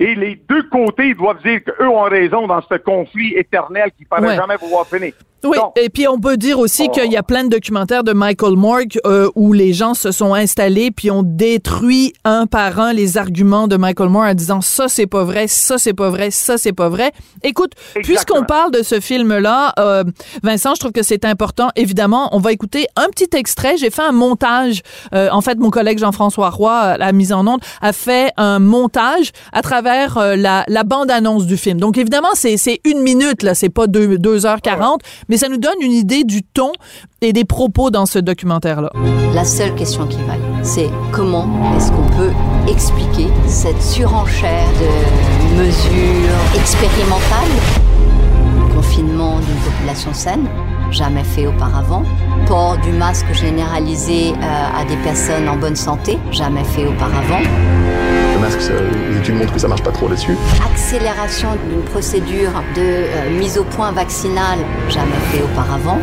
Et 0.00 0.16
les 0.16 0.34
deux 0.48 0.64
côtés 0.64 1.14
doivent 1.14 1.40
dire 1.42 1.60
qu'eux 1.62 1.86
ont 1.86 2.02
raison 2.02 2.48
dans 2.48 2.60
ce 2.62 2.74
conflit 2.78 3.34
éternel 3.36 3.90
qui 3.96 4.04
paraît 4.04 4.26
Ouais. 4.28 4.34
jamais 4.36 4.58
pouvoir 4.58 4.84
finir. 4.86 5.12
Oui, 5.44 5.56
Donc, 5.56 5.72
et 5.80 5.88
puis 5.88 6.08
on 6.08 6.18
peut 6.18 6.36
dire 6.36 6.58
aussi 6.58 6.86
Oh. 6.88 6.92
qu'il 6.92 7.12
y 7.12 7.16
a 7.16 7.22
plein 7.22 7.44
de 7.44 7.48
documentaires 7.48 8.02
de 8.04 8.12
Michael 8.12 8.54
Moore 8.56 8.80
euh, 9.06 9.30
où 9.36 9.52
les 9.52 9.72
gens 9.72 9.94
se 9.94 10.10
sont 10.10 10.34
installés 10.34 10.90
puis 10.90 11.10
ont 11.10 11.22
détruit 11.24 12.12
un 12.24 12.46
par 12.46 12.80
un 12.80 12.92
les 12.92 13.16
arguments 13.18 13.68
de 13.68 13.76
Michael 13.76 14.08
Moore 14.08 14.24
en 14.24 14.34
disant 14.34 14.60
ça 14.60 14.88
c'est 14.88 15.06
pas 15.06 15.24
vrai, 15.24 15.46
ça 15.48 15.78
c'est 15.78 15.92
pas 15.92 16.10
vrai, 16.10 16.30
ça 16.30 16.58
c'est 16.58 16.72
pas 16.72 16.88
vrai. 16.88 17.12
Écoute, 17.42 17.72
puisqu'on 18.02 18.44
parle 18.44 18.72
de 18.72 18.82
ce 18.82 19.00
film-là, 19.00 19.74
euh, 19.78 20.04
Vincent, 20.42 20.74
je 20.74 20.80
trouve 20.80 20.92
que 20.92 21.02
c'est 21.02 21.24
important. 21.24 21.68
Évidemment, 21.76 22.28
on 22.36 22.38
va 22.40 22.52
écouter 22.52 22.86
un 22.96 23.06
petit 23.08 23.28
extrait. 23.36 23.76
J'ai 23.76 23.90
fait 23.90 24.02
un 24.02 24.12
montage. 24.12 24.82
Euh, 25.14 25.28
en 25.30 25.40
fait, 25.40 25.58
mon 25.58 25.70
collègue 25.70 25.98
Jean-François 25.98 26.50
Roy, 26.50 26.96
la 26.98 27.12
mise 27.12 27.32
en 27.32 27.46
onde, 27.46 27.60
a 27.80 27.92
fait 27.92 28.32
un 28.36 28.58
montage 28.58 29.30
à 29.52 29.62
travers 29.62 30.18
la, 30.36 30.64
la 30.68 30.84
bande-annonce 30.84 31.46
du 31.46 31.56
film. 31.56 31.78
Donc 31.78 31.96
évidemment, 31.98 32.28
c'est 32.34 32.56
une 32.84 33.00
minute 33.00 33.42
là, 33.42 33.54
c'est 33.54 33.68
pas 33.68 33.86
deux, 33.86 34.18
deux 34.18 34.46
heures 34.46 34.60
quarante, 34.60 35.00
mais 35.28 35.36
ça 35.36 35.48
nous 35.48 35.58
donne 35.58 35.80
une 35.80 35.92
idée 35.92 36.24
du 36.24 36.42
ton 36.42 36.72
et 37.20 37.32
des 37.32 37.44
propos 37.44 37.90
dans 37.90 38.06
ce 38.06 38.18
documentaire-là. 38.18 38.90
La 39.34 39.44
seule 39.44 39.74
question 39.74 40.06
qui 40.06 40.18
vaille, 40.22 40.40
c'est 40.62 40.90
comment 41.12 41.46
est-ce 41.76 41.90
qu'on 41.92 42.06
peut 42.16 42.32
expliquer 42.68 43.26
cette 43.46 43.82
surenchère 43.82 44.68
de 44.80 45.62
mesures 45.62 46.60
expérimentales 46.60 47.48
Confinement 48.74 49.38
d'une 49.40 49.72
population 49.72 50.14
saine, 50.14 50.48
jamais 50.90 51.24
fait 51.24 51.46
auparavant. 51.46 52.02
Port 52.46 52.76
du 52.78 52.90
masque 52.92 53.26
généralisé 53.32 54.32
euh, 54.32 54.80
à 54.80 54.84
des 54.84 54.96
personnes 54.98 55.48
en 55.48 55.56
bonne 55.56 55.76
santé, 55.76 56.18
jamais 56.30 56.64
fait 56.64 56.86
auparavant. 56.86 57.40
Le 58.34 58.40
masque, 58.40 58.60
ça- 58.60 58.72
les 59.10 59.18
études 59.18 59.36
montrent 59.36 59.52
que 59.52 59.58
ça 59.58 59.68
marche 59.68 59.82
pas 59.82 59.90
trop 59.92 60.08
là-dessus. 60.08 60.36
Accélération 60.72 61.48
d'une 61.68 61.82
procédure 61.82 62.52
de 62.76 62.80
euh, 62.80 63.38
mise 63.38 63.58
au 63.58 63.64
point 63.64 63.92
vaccinale, 63.92 64.58
jamais 64.88 65.20
fait 65.30 65.42
auparavant. 65.42 65.98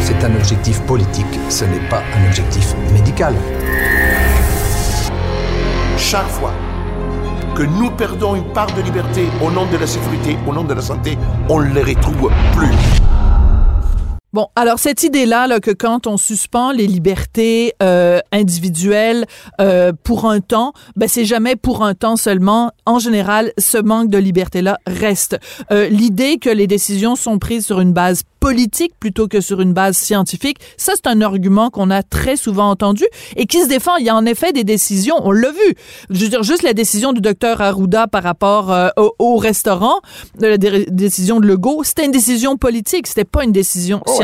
C'est 0.00 0.22
un 0.24 0.34
objectif 0.34 0.80
politique, 0.82 1.38
ce 1.48 1.64
n'est 1.64 1.88
pas 1.88 2.02
un 2.18 2.26
objectif 2.26 2.74
médical. 2.92 3.34
Chaque 5.96 6.28
fois 6.28 6.52
que 7.54 7.62
nous 7.62 7.90
perdons 7.90 8.34
une 8.34 8.44
part 8.52 8.66
de 8.74 8.82
liberté 8.82 9.28
au 9.42 9.50
nom 9.50 9.64
de 9.66 9.76
la 9.76 9.86
sécurité, 9.86 10.36
au 10.46 10.52
nom 10.52 10.64
de 10.64 10.74
la 10.74 10.82
santé, 10.82 11.16
on 11.48 11.60
ne 11.60 11.72
les 11.72 11.82
retrouve 11.82 12.30
plus. 12.54 12.68
Bon, 14.34 14.48
alors 14.56 14.80
cette 14.80 15.04
idée-là, 15.04 15.46
là, 15.46 15.60
que 15.60 15.70
quand 15.70 16.08
on 16.08 16.16
suspend 16.16 16.72
les 16.72 16.88
libertés 16.88 17.72
euh, 17.80 18.18
individuelles 18.32 19.26
euh, 19.60 19.92
pour 20.02 20.28
un 20.28 20.40
temps, 20.40 20.72
ben 20.96 21.08
c'est 21.08 21.24
jamais 21.24 21.54
pour 21.54 21.84
un 21.84 21.94
temps 21.94 22.16
seulement. 22.16 22.72
En 22.84 22.98
général, 22.98 23.52
ce 23.58 23.78
manque 23.78 24.10
de 24.10 24.18
liberté-là 24.18 24.78
reste. 24.88 25.38
Euh, 25.70 25.88
L'idée 25.88 26.38
que 26.38 26.50
les 26.50 26.66
décisions 26.66 27.14
sont 27.14 27.38
prises 27.38 27.64
sur 27.64 27.80
une 27.80 27.92
base 27.92 28.22
politique 28.40 28.92
plutôt 29.00 29.26
que 29.28 29.40
sur 29.40 29.60
une 29.62 29.72
base 29.72 29.96
scientifique, 29.96 30.58
ça 30.76 30.92
c'est 30.96 31.06
un 31.06 31.22
argument 31.22 31.70
qu'on 31.70 31.90
a 31.90 32.02
très 32.02 32.36
souvent 32.36 32.68
entendu 32.68 33.04
et 33.36 33.46
qui 33.46 33.62
se 33.62 33.68
défend. 33.68 33.96
Il 33.96 34.04
y 34.04 34.10
a 34.10 34.16
en 34.16 34.26
effet 34.26 34.52
des 34.52 34.64
décisions, 34.64 35.14
on 35.22 35.30
l'a 35.30 35.50
vu. 35.52 35.74
Je 36.10 36.18
veux 36.24 36.28
dire, 36.28 36.42
juste 36.42 36.62
la 36.62 36.74
décision 36.74 37.12
du 37.12 37.20
docteur 37.20 37.60
Arruda 37.62 38.08
par 38.08 38.24
rapport 38.24 38.72
euh, 38.72 38.88
au, 38.96 39.14
au 39.20 39.36
restaurant, 39.36 40.00
de 40.40 40.48
la 40.48 40.58
dé- 40.58 40.86
décision 40.90 41.38
de 41.38 41.46
Legault, 41.46 41.84
c'était 41.84 42.04
une 42.04 42.10
décision 42.10 42.56
politique, 42.56 43.06
c'était 43.06 43.24
pas 43.24 43.44
une 43.44 43.52
décision 43.52 43.98
scientifique. 44.06 44.23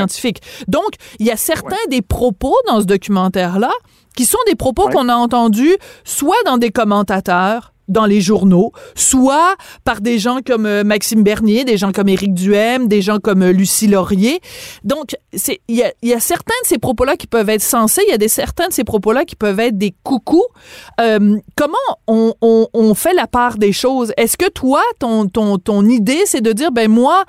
Donc, 0.69 0.95
il 1.19 1.27
y 1.27 1.31
a 1.31 1.37
certains 1.37 1.77
des 1.89 2.03
propos 2.03 2.57
dans 2.67 2.81
ce 2.81 2.87
documentaire-là 2.87 3.73
qui 4.17 4.25
sont 4.25 4.39
des 4.47 4.57
propos 4.57 4.89
qu'on 4.89 5.09
a 5.09 5.15
entendus 5.15 5.77
soit 6.05 6.43
dans 6.45 6.59
des 6.59 6.71
commentateurs, 6.71 7.73
dans 7.89 8.07
les 8.07 8.21
journaux, 8.21 8.73
soit 8.95 9.57
par 9.85 10.01
des 10.01 10.19
gens 10.19 10.39
comme 10.47 10.65
euh, 10.65 10.85
Maxime 10.85 11.23
Bernier, 11.25 11.65
des 11.65 11.77
gens 11.77 11.91
comme 11.91 12.09
Éric 12.09 12.35
Duhem, 12.35 12.87
des 12.87 13.03
gens 13.03 13.19
comme 13.19 13.43
euh, 13.43 13.53
Lucie 13.53 13.89
Laurier. 13.89 14.41
Donc, 14.85 15.17
il 15.33 15.77
y 15.77 15.83
a, 15.83 15.93
il 16.01 16.09
y 16.09 16.15
a 16.15 16.21
certains 16.21 16.55
de 16.63 16.69
ces 16.69 16.79
propos-là 16.79 17.17
qui 17.17 17.27
peuvent 17.27 17.49
être 17.49 17.63
sensés, 17.63 18.03
il 18.07 18.11
y 18.11 18.15
a 18.15 18.19
des 18.19 18.29
certains 18.29 18.69
de 18.69 18.73
ces 18.73 18.85
propos-là 18.85 19.25
qui 19.25 19.35
peuvent 19.35 19.59
être 19.59 19.77
des 19.77 19.93
coucous. 20.05 20.47
Euh, 21.01 21.37
comment 21.57 21.75
on, 22.07 22.33
on, 22.41 22.69
on 22.73 22.95
fait 22.95 23.15
la 23.15 23.27
part 23.27 23.59
des 23.59 23.73
choses? 23.73 24.13
Est-ce 24.17 24.37
que 24.37 24.49
toi, 24.49 24.83
ton 25.01 25.27
ton 25.27 25.59
ton 25.59 25.85
idée, 25.85 26.23
c'est 26.27 26.43
de 26.43 26.53
dire 26.53 26.71
ben 26.71 26.89
moi, 26.89 27.25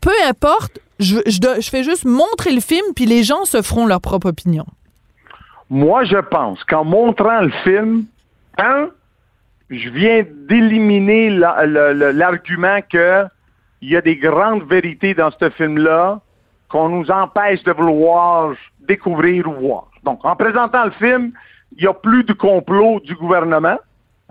peu 0.00 0.10
importe, 0.26 0.80
je, 1.02 1.68
fais 1.70 1.82
juste 1.82 2.04
montrer 2.04 2.52
le 2.52 2.60
film, 2.60 2.84
puis 2.94 3.06
les 3.06 3.22
gens 3.22 3.44
se 3.44 3.62
feront 3.62 3.86
leur 3.86 4.00
propre 4.00 4.28
opinion. 4.28 4.66
Moi, 5.70 6.04
je 6.04 6.18
pense 6.18 6.62
qu'en 6.64 6.84
montrant 6.84 7.40
le 7.40 7.50
film, 7.64 8.04
un, 8.58 8.88
je 9.70 9.88
viens 9.88 10.24
d'éliminer 10.48 11.30
l'argument 11.30 12.80
que 12.88 13.24
il 13.80 13.90
y 13.90 13.96
a 13.96 14.00
des 14.00 14.16
grandes 14.16 14.62
vérités 14.64 15.14
dans 15.14 15.30
ce 15.32 15.50
film-là 15.50 16.20
qu'on 16.68 16.88
nous 16.88 17.10
empêche 17.10 17.62
de 17.64 17.72
vouloir 17.72 18.54
découvrir 18.80 19.48
ou 19.48 19.54
voir. 19.54 19.88
Donc, 20.04 20.24
en 20.24 20.36
présentant 20.36 20.84
le 20.84 20.92
film, 20.92 21.32
il 21.76 21.82
n'y 21.82 21.88
a 21.88 21.94
plus 21.94 22.24
de 22.24 22.32
complot 22.32 23.00
du 23.00 23.14
gouvernement, 23.14 23.78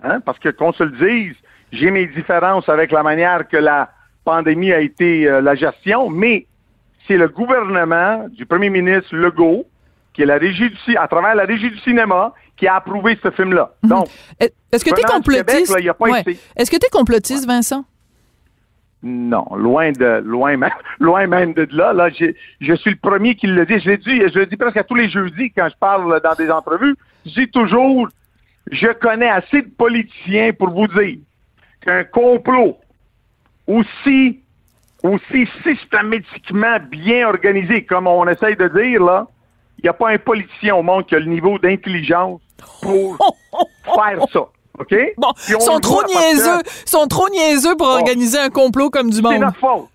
hein, 0.03 0.19
parce 0.21 0.39
que 0.39 0.49
qu'on 0.49 0.73
se 0.73 0.83
le 0.83 0.91
dise, 0.91 1.35
j'ai 1.71 1.91
mes 1.91 2.07
différences 2.07 2.67
avec 2.69 2.91
la 2.91 3.03
manière 3.03 3.47
que 3.47 3.57
la 3.57 3.89
pandémie 4.23 4.71
a 4.71 4.79
été 4.79 5.27
euh, 5.27 5.41
la 5.41 5.55
gestion, 5.55 6.09
mais 6.09 6.45
c'est 7.07 7.17
le 7.17 7.27
gouvernement 7.27 8.27
du 8.29 8.45
premier 8.45 8.69
ministre 8.69 9.15
Legault 9.15 9.65
qui 10.13 10.23
est 10.23 10.25
la 10.25 10.37
régie 10.37 10.69
du 10.69 10.97
à 10.97 11.07
travers 11.07 11.35
la 11.35 11.45
régie 11.45 11.69
du 11.71 11.77
cinéma 11.79 12.33
qui 12.57 12.67
a 12.67 12.75
approuvé 12.75 13.17
ce 13.23 13.31
film-là. 13.31 13.71
Donc, 13.83 14.07
Est- 14.39 14.53
Est-ce 14.71 14.83
que 14.83 14.89
tu 14.89 14.95
es 14.99 15.03
Québec, 15.03 15.11
complotiste? 15.15 15.79
là, 15.79 15.95
Ouais. 15.99 16.23
Est-ce 16.55 16.69
que 16.69 16.77
tu 16.77 16.85
es 16.85 16.89
complotiste, 16.89 17.47
Vincent? 17.47 17.85
non, 19.03 19.45
loin 19.55 19.91
de 19.91 20.21
loin 20.23 20.57
même, 20.57 20.69
loin 20.99 21.25
même 21.25 21.53
de 21.53 21.67
là. 21.71 21.91
Là, 21.93 22.09
je 22.09 22.73
suis 22.75 22.91
le 22.91 22.97
premier 22.97 23.33
qui 23.35 23.47
le 23.47 23.65
dit. 23.65 23.79
Je 23.79 23.89
l'ai 23.89 23.97
dit, 23.97 24.21
je 24.31 24.37
le 24.39 24.45
dis 24.45 24.57
presque 24.57 24.77
à 24.77 24.83
tous 24.83 24.93
les 24.95 25.09
jeudis 25.09 25.51
quand 25.51 25.67
je 25.69 25.75
parle 25.79 26.21
dans 26.21 26.35
des 26.35 26.51
entrevues. 26.51 26.95
Je 27.25 27.31
dis 27.31 27.49
toujours, 27.49 28.07
je 28.71 28.87
connais 28.93 29.29
assez 29.29 29.63
de 29.63 29.69
politiciens 29.69 30.53
pour 30.53 30.69
vous 30.69 30.87
dire 30.87 31.17
qu'un 31.83 32.03
complot 32.03 32.77
aussi 33.65 34.39
aussi 35.03 35.47
systématiquement 35.63 36.77
bien 36.89 37.27
organisé, 37.27 37.85
comme 37.85 38.07
on 38.07 38.27
essaye 38.27 38.55
de 38.55 38.67
dire 38.67 39.03
là, 39.03 39.27
il 39.79 39.83
n'y 39.83 39.89
a 39.89 39.93
pas 39.93 40.09
un 40.09 40.17
politicien 40.17 40.75
au 40.75 40.83
monde 40.83 41.05
qui 41.07 41.15
a 41.15 41.19
le 41.19 41.25
niveau 41.25 41.57
d'intelligence 41.57 42.41
pour 42.81 43.17
faire 43.83 44.19
ça. 44.31 44.39
OK? 44.79 44.95
Bon, 45.17 45.29
on 45.55 45.59
sont 45.59 45.79
trop 45.79 46.01
parce 46.01 46.13
que- 46.13 46.17
niaiseux, 46.19 46.61
sont 46.85 47.07
trop 47.07 47.29
niaiseux 47.29 47.75
pour 47.75 47.87
Bon. 47.87 47.93
organiser 47.93 48.39
un 48.39 48.49
complot 48.49 48.89
comme 48.89 49.09
du 49.09 49.17
c'est 49.17 49.21
monde. 49.21 49.39
notre 49.39 49.57
faute. 49.59 49.87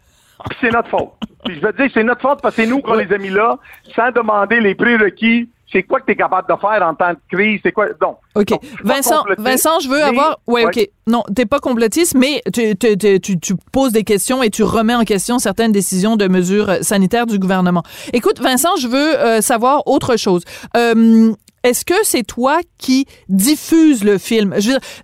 C'est 0.60 0.70
notre 0.70 0.88
faute. 0.90 1.12
Puis 1.44 1.56
je 1.60 1.66
veux 1.66 1.72
dire, 1.72 1.88
c'est 1.94 2.02
notre 2.04 2.20
faute 2.20 2.40
parce 2.42 2.54
que 2.56 2.62
c'est 2.62 2.68
nous 2.68 2.80
qu'on 2.80 2.94
les 2.94 3.12
a 3.12 3.18
mis 3.18 3.30
là, 3.30 3.58
sans 3.94 4.10
demander 4.10 4.60
les 4.60 4.74
prérequis 4.74 5.48
c'est 5.72 5.82
quoi 5.82 6.00
que 6.00 6.06
tu 6.06 6.12
es 6.12 6.16
capable 6.16 6.48
de 6.48 6.58
faire 6.60 6.82
en 6.86 6.94
temps 6.94 7.12
de 7.12 7.18
crise? 7.30 7.60
C'est 7.62 7.72
quoi? 7.72 7.86
Donc, 8.00 8.18
OK. 8.34 8.50
Vincent, 8.84 9.24
Vincent, 9.38 9.80
je 9.80 9.88
veux 9.88 10.02
avoir. 10.02 10.38
Ouais, 10.46 10.64
OK. 10.64 10.88
Non, 11.08 11.22
t'es 11.34 11.46
pas 11.46 11.60
complotiste, 11.60 12.14
mais 12.14 12.42
tu, 12.52 12.76
tu, 12.76 12.96
tu, 12.98 13.38
tu, 13.38 13.54
poses 13.72 13.92
des 13.92 14.04
questions 14.04 14.42
et 14.42 14.50
tu 14.50 14.62
remets 14.62 14.94
en 14.94 15.04
question 15.04 15.38
certaines 15.38 15.72
décisions 15.72 16.16
de 16.16 16.26
mesures 16.28 16.78
sanitaires 16.82 17.26
du 17.26 17.38
gouvernement. 17.38 17.82
Écoute, 18.12 18.40
Vincent, 18.40 18.76
je 18.76 18.88
veux 18.88 19.18
euh, 19.18 19.40
savoir 19.40 19.86
autre 19.86 20.16
chose. 20.16 20.44
Euh, 20.76 21.32
est-ce 21.66 21.84
que 21.84 21.94
c'est 22.04 22.22
toi 22.22 22.58
qui 22.78 23.06
diffuse 23.28 24.04
le 24.04 24.18
film? 24.18 24.54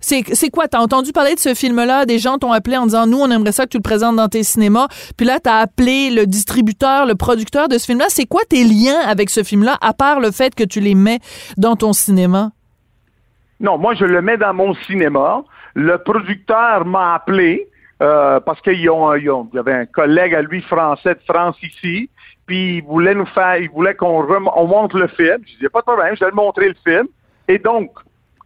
C'est, 0.01 0.51
quoi? 0.51 0.69
T'as 0.69 0.79
entendu 0.79 1.13
parler 1.13 1.35
de 1.35 1.41
ce 1.41 1.55
film-là? 1.55 2.07
Des 2.07 2.19
gens 2.19 2.39
t'ont 2.39 2.53
appelé 2.53 2.77
en 2.77 2.87
disant, 2.87 3.07
nous, 3.07 3.19
on 3.19 3.31
aimerait 3.31 3.53
ça 3.53 3.65
que 3.65 3.71
tu 3.71 3.79
le 3.79 3.83
présentes 3.83 4.17
dans 4.17 4.29
tes 4.29 4.45
cinémas. 4.45 4.87
Puis 5.17 5.27
là, 5.27 5.41
t'as 5.43 5.57
appelé 5.57 6.11
le 6.11 6.25
distributeur, 6.27 7.05
le 7.05 7.17
producteur 7.17 7.69
de 7.69 7.79
ce 7.79 7.87
film-là. 7.87 8.07
C'est 8.09 8.27
quoi 8.27 8.43
tes 8.49 8.63
liens 8.63 9.01
avec 9.05 9.29
ce 9.29 9.43
film-là, 9.43 9.77
à 9.81 9.93
part 9.93 10.21
le 10.21 10.31
fait 10.31 10.55
que 10.55 10.65
tu 10.65 10.79
les 10.79 10.95
mets 10.95 11.19
dans 11.57 11.75
ton 11.75 11.93
cinéma? 11.93 12.53
Non, 13.59 13.77
moi, 13.77 13.95
je 13.95 14.05
le 14.05 14.23
mets 14.23 14.37
dans 14.37 14.55
mon 14.55 14.75
cinéma. 14.87 15.43
Le 15.75 15.99
producteur 15.99 16.85
m'a 16.87 17.15
appelé. 17.15 17.69
Euh, 18.01 18.41
parce 18.41 18.61
qu'il 18.63 18.81
y 18.81 18.89
avait 18.89 19.73
un 19.73 19.87
collègue 19.87 20.35
à 20.35 20.43
lui 20.43 20.61
français 20.63 21.15
de 21.15 21.21
France 21.29 21.57
ici, 21.63 22.11
puis 22.47 22.79
il 22.79 22.83
voulait 22.83 23.15
nous 23.15 23.27
faire, 23.27 23.57
il 23.57 23.71
voulait 23.71 23.95
qu'on 23.95 24.27
on 24.57 24.67
montre 24.67 24.99
le 24.99 25.09
film. 25.09 25.39
Je 25.47 25.55
disais 25.55 25.69
pas 25.69 25.81
de 25.81 25.87
problème, 25.87 26.15
je 26.15 26.21
vais 26.21 26.31
le 26.31 26.37
montrer 26.37 26.69
le 26.69 26.77
film. 26.85 27.07
Et 27.49 27.59
donc, 27.59 27.91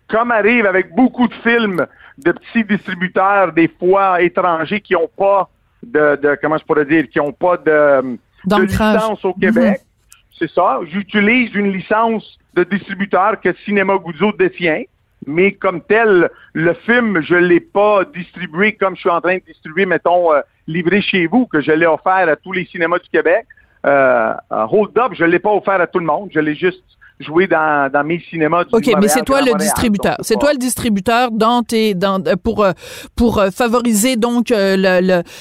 comme 0.08 0.30
arrive 0.30 0.66
avec 0.66 0.94
beaucoup 0.94 1.28
de 1.28 1.34
films 1.34 1.86
de 2.18 2.32
petits 2.32 2.64
distributeurs, 2.64 3.52
des 3.52 3.68
fois 3.68 4.22
étrangers, 4.22 4.80
qui 4.80 4.94
n'ont 4.94 5.10
pas 5.16 5.48
de, 5.82 6.16
de, 6.16 6.38
comment 6.40 6.58
je 6.58 6.64
pourrais 6.64 6.84
dire, 6.84 7.08
qui 7.08 7.18
n'ont 7.18 7.32
pas 7.32 7.56
de, 7.56 8.18
de 8.44 8.62
licence 8.62 9.24
au 9.24 9.34
Québec, 9.34 9.80
mhm. 9.80 10.16
c'est 10.38 10.50
ça. 10.50 10.80
J'utilise 10.86 11.54
une 11.54 11.72
licence 11.72 12.38
de 12.54 12.64
distributeur 12.64 13.40
que 13.40 13.52
Cinéma 13.64 13.98
Guzzo 13.98 14.32
détient 14.32 14.82
mais 15.26 15.52
comme 15.52 15.82
tel, 15.82 16.30
le 16.52 16.74
film, 16.74 17.20
je 17.20 17.34
l'ai 17.34 17.60
pas 17.60 18.04
distribué 18.04 18.74
comme 18.74 18.94
je 18.94 19.00
suis 19.00 19.10
en 19.10 19.20
train 19.20 19.36
de 19.36 19.42
distribuer, 19.46 19.84
mettons, 19.84 20.32
euh, 20.32 20.40
livré 20.68 21.02
chez 21.02 21.26
vous, 21.26 21.46
que 21.46 21.60
je 21.60 21.72
l'ai 21.72 21.86
offert 21.86 22.28
à 22.28 22.36
tous 22.36 22.52
les 22.52 22.64
cinémas 22.66 22.98
du 22.98 23.08
Québec. 23.08 23.46
Euh, 23.86 24.34
Hold 24.50 24.98
Up, 24.98 25.12
je 25.14 25.24
l'ai 25.24 25.38
pas 25.38 25.52
offert 25.52 25.80
à 25.80 25.86
tout 25.86 25.98
le 25.98 26.06
monde, 26.06 26.30
je 26.32 26.40
l'ai 26.40 26.54
juste 26.54 26.82
jouer 27.18 27.46
dans, 27.46 27.90
dans 27.90 28.04
mes 28.04 28.20
cinémas 28.30 28.64
du 28.64 28.74
OK, 28.74 28.90
mais 29.00 29.08
c'est 29.08 29.22
toi 29.22 29.40
le 29.40 29.54
distributeur. 29.54 30.16
C'est 30.20 30.38
toi 30.38 30.52
le 30.52 30.58
distributeur 30.58 31.30
dans 31.30 31.62
tes 31.62 31.94
dans 31.94 32.22
euh, 32.26 32.36
pour 32.36 32.62
euh, 32.62 32.72
pour 33.14 33.38
euh, 33.38 33.50
favoriser 33.50 34.16
donc 34.16 34.52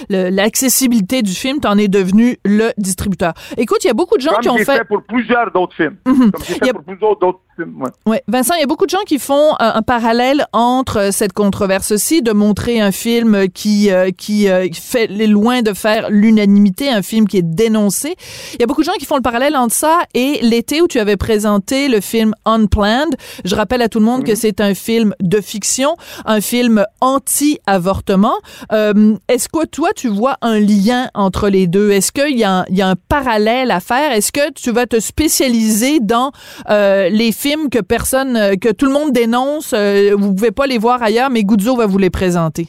l'accessibilité 0.09 1.21
du 1.21 1.33
film, 1.33 1.59
tu 1.59 1.67
en 1.67 1.77
es 1.77 1.87
devenu 1.87 2.37
le 2.45 2.71
distributeur. 2.77 3.33
Écoute, 3.57 3.83
il 3.83 3.87
y 3.87 3.91
a 3.91 3.93
beaucoup 3.93 4.17
de 4.17 4.21
gens 4.21 4.37
qui 4.41 4.49
ont 4.49 4.57
fait... 4.57 4.65
fait 4.65 4.85
pour 4.85 5.03
plusieurs 5.03 5.51
d'autres 5.51 5.75
films. 5.75 5.97
Mhm. 6.05 6.31
Comme 6.31 6.43
j'ai 6.45 6.53
fait 6.53 6.73
pour 6.73 6.83
plusieurs 6.83 7.17
d'autres 7.17 7.39
films. 7.55 7.81
Ouais. 7.81 7.89
ouais. 8.05 8.23
Vincent, 8.27 8.55
il 8.55 8.61
y 8.61 8.63
a 8.63 8.67
beaucoup 8.67 8.85
de 8.85 8.91
gens 8.91 9.03
qui 9.05 9.19
font 9.19 9.53
un, 9.59 9.81
parallèle 9.81 10.45
entre 10.53 11.11
cette 11.11 11.33
controverse-ci 11.33 12.21
de 12.21 12.31
montrer 12.31 12.79
un 12.81 12.91
film 12.91 13.47
qui 13.49 13.89
qui 14.17 14.47
fait 14.73 15.07
les 15.07 15.27
loin 15.27 15.61
de 15.61 15.73
faire 15.73 16.07
l'unanimité, 16.09 16.89
un 16.89 17.01
film 17.01 17.27
qui 17.27 17.37
est 17.37 17.45
dénoncé. 17.45 18.15
Il 18.53 18.61
y 18.61 18.63
a 18.63 18.67
beaucoup 18.67 18.81
de 18.81 18.85
gens 18.85 18.97
qui 18.97 19.05
font 19.05 19.15
le 19.17 19.21
parallèle 19.21 19.55
entre 19.55 19.73
ça 19.73 19.99
et 20.13 20.39
l'été 20.41 20.81
où 20.81 20.87
tu 20.87 20.99
avais 20.99 21.17
présenté 21.17 21.64
le 21.71 21.99
film 22.01 22.33
Unplanned. 22.45 23.15
Je 23.43 23.55
rappelle 23.55 23.81
à 23.81 23.89
tout 23.89 23.99
le 23.99 24.05
monde 24.05 24.23
que 24.23 24.31
mhm. 24.31 24.35
c'est 24.35 24.61
un 24.61 24.73
film 24.73 25.13
de 25.19 25.41
fiction, 25.41 25.95
un 26.25 26.41
film 26.41 26.85
anti-avortement. 27.01 28.35
Euh, 28.71 29.15
est-ce 29.27 29.49
que 29.49 29.65
toi, 29.65 29.89
tu 29.95 30.07
vois 30.07 30.37
un 30.41 30.59
lien 30.59 31.09
entre 31.13 31.49
les 31.49 31.67
deux? 31.67 31.91
Est-ce 31.91 32.11
qu'il 32.11 32.37
y, 32.37 32.43
a 32.43 32.65
un 32.67 32.95
parallèle 33.09 33.71
à 33.71 33.79
faire? 33.79 34.11
Est-ce 34.11 34.31
que 34.31 34.51
tu 34.53 34.71
vas 34.71 34.85
te 34.85 34.99
spécialiser 34.99 35.99
dans 35.99 36.31
euh, 36.69 37.09
les 37.09 37.31
films 37.31 37.69
que 37.69 37.79
personne, 37.79 38.37
euh, 38.37 38.55
que 38.55 38.71
tout 38.71 38.85
le 38.85 38.93
monde 38.93 39.11
dénonce? 39.11 39.73
vous 39.73 40.33
pouvez 40.33 40.51
pas 40.51 40.67
les 40.67 40.77
voir 40.77 41.01
ailleurs, 41.01 41.29
mais 41.29 41.43
Guzzo 41.43 41.75
va 41.75 41.85
vous 41.85 41.97
les 41.97 42.09
présenter. 42.09 42.67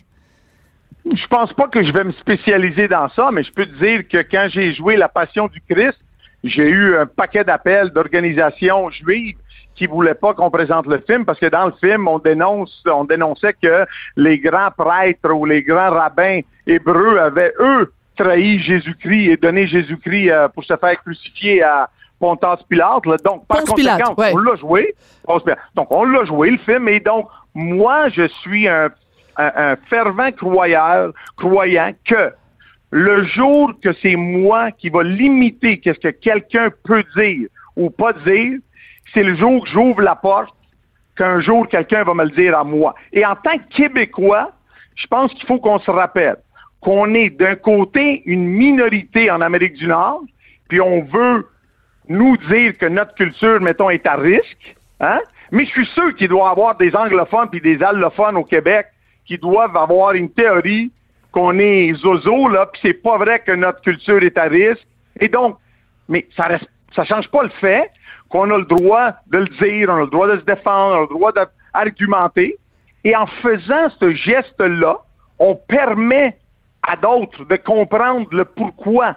Je 1.04 1.26
pense 1.28 1.52
pas 1.52 1.68
que 1.68 1.84
je 1.84 1.92
vais 1.92 2.04
me 2.04 2.12
spécialiser 2.12 2.88
dans 2.88 3.08
ça, 3.10 3.30
mais 3.32 3.44
je 3.44 3.52
peux 3.52 3.66
te 3.66 3.84
dire 3.84 4.08
que 4.08 4.26
quand 4.28 4.48
j'ai 4.50 4.74
joué 4.74 4.96
La 4.96 5.08
Passion 5.08 5.46
du 5.46 5.60
Christ, 5.68 5.98
j'ai 6.46 6.68
eu 6.68 6.96
un 6.96 7.06
paquet 7.06 7.44
d'appels 7.44 7.90
d'organisations 7.90 8.90
juives 8.90 9.36
qui 9.74 9.86
voulaient 9.86 10.14
pas 10.14 10.34
qu'on 10.34 10.50
présente 10.50 10.86
le 10.86 11.02
film 11.06 11.24
parce 11.24 11.38
que 11.38 11.46
dans 11.46 11.66
le 11.66 11.72
film, 11.72 12.08
on 12.08 12.18
dénonce, 12.18 12.82
on 12.86 13.04
dénonçait 13.04 13.54
que 13.62 13.86
les 14.16 14.38
grands 14.38 14.70
prêtres 14.70 15.30
ou 15.30 15.44
les 15.44 15.62
grands 15.62 15.90
rabbins 15.90 16.40
hébreux 16.66 17.18
avaient, 17.18 17.52
eux, 17.60 17.92
trahi 18.16 18.58
Jésus-Christ 18.60 19.30
et 19.30 19.36
donné 19.36 19.66
Jésus-Christ 19.66 20.30
euh, 20.30 20.48
pour 20.48 20.64
se 20.64 20.74
faire 20.76 20.98
crucifier 21.02 21.62
à 21.62 21.90
Pontas 22.18 22.60
Pilate. 22.68 23.04
Donc, 23.22 23.46
par 23.46 23.62
conséquent, 23.64 24.14
on 24.16 24.38
l'a 24.38 24.56
joué. 24.56 24.94
Donc, 25.74 25.88
on 25.90 26.04
l'a 26.04 26.24
joué, 26.24 26.52
le 26.52 26.58
film. 26.58 26.88
Et 26.88 27.00
donc, 27.00 27.28
moi, 27.54 28.08
je 28.08 28.26
suis 28.28 28.66
un, 28.66 28.88
un 29.36 29.76
fervent 29.90 30.32
croyeur, 30.32 31.12
croyant 31.36 31.92
que 32.06 32.32
le 32.97 33.25
jour 33.25 33.75
que 33.82 33.93
c'est 34.00 34.17
moi 34.17 34.71
qui 34.73 34.89
va 34.89 35.02
limiter 35.02 35.80
qu'est-ce 35.80 35.99
que 35.99 36.09
quelqu'un 36.09 36.71
peut 36.82 37.04
dire 37.15 37.47
ou 37.76 37.91
pas 37.91 38.15
dire, 38.15 38.59
c'est 39.13 39.23
le 39.23 39.37
jour 39.37 39.63
que 39.63 39.69
j'ouvre 39.69 40.00
la 40.00 40.17
porte 40.17 40.56
qu'un 41.15 41.41
jour 41.41 41.69
quelqu'un 41.69 42.04
va 42.04 42.15
me 42.15 42.25
le 42.25 42.30
dire 42.30 42.59
à 42.59 42.65
moi. 42.65 42.95
Et 43.13 43.26
en 43.26 43.37
tant 43.37 43.59
que 43.59 43.69
Québécois, 43.69 44.50
je 44.95 45.06
pense 45.09 45.30
qu'il 45.35 45.47
faut 45.47 45.59
qu'on 45.59 45.78
se 45.78 45.91
rappelle 45.91 46.37
qu'on 46.80 47.13
est 47.13 47.28
d'un 47.28 47.56
côté 47.56 48.23
une 48.25 48.47
minorité 48.47 49.30
en 49.30 49.43
Amérique 49.43 49.75
du 49.75 49.89
Nord, 49.89 50.23
puis 50.69 50.80
on 50.80 51.02
veut 51.02 51.47
nous 52.09 52.39
dire 52.49 52.78
que 52.78 52.87
notre 52.87 53.15
culture, 53.15 53.61
mettons, 53.61 53.91
est 53.91 54.06
à 54.06 54.15
risque, 54.15 54.75
hein? 55.00 55.21
Mais 55.50 55.67
je 55.67 55.71
suis 55.71 55.87
sûr 55.89 56.15
qu'il 56.17 56.28
doit 56.28 56.49
y 56.49 56.50
avoir 56.50 56.78
des 56.78 56.97
anglophones 56.97 57.50
puis 57.50 57.61
des 57.61 57.82
allophones 57.82 58.39
au 58.39 58.45
Québec 58.45 58.87
qui 59.26 59.37
doivent 59.37 59.76
avoir 59.76 60.15
une 60.15 60.30
théorie 60.30 60.91
qu'on 61.36 61.58
est 61.58 61.92
zozo, 61.96 62.49
là, 62.49 62.64
puis 62.64 62.80
c'est 62.82 62.94
pas 62.94 63.18
vrai 63.18 63.40
que 63.40 63.52
notre 63.52 63.82
culture 63.82 64.22
est 64.22 64.38
à 64.38 64.44
risque. 64.44 64.86
Et 65.20 65.28
donc, 65.28 65.58
mais 66.08 66.26
ça 66.34 66.44
reste, 66.44 66.66
ça 66.94 67.04
change 67.04 67.28
pas 67.28 67.42
le 67.42 67.50
fait 67.50 67.90
qu'on 68.30 68.50
a 68.50 68.56
le 68.56 68.64
droit 68.64 69.10
de 69.26 69.38
le 69.40 69.49
dire, 69.60 69.90
on 69.90 69.96
a 69.96 70.00
le 70.00 70.06
droit 70.06 70.28
de 70.28 70.40
se 70.40 70.44
défendre, 70.46 70.94
on 70.94 70.96
a 70.96 71.00
le 71.02 71.08
droit 71.08 71.32
d'argumenter. 71.32 72.56
Et 73.04 73.14
en 73.14 73.26
faisant 73.26 73.90
ce 74.00 74.14
geste-là, 74.14 74.96
on 75.38 75.54
permet 75.56 76.38
à 76.82 76.96
d'autres 76.96 77.44
de 77.44 77.56
comprendre 77.56 78.28
le 78.30 78.46
pourquoi 78.46 79.16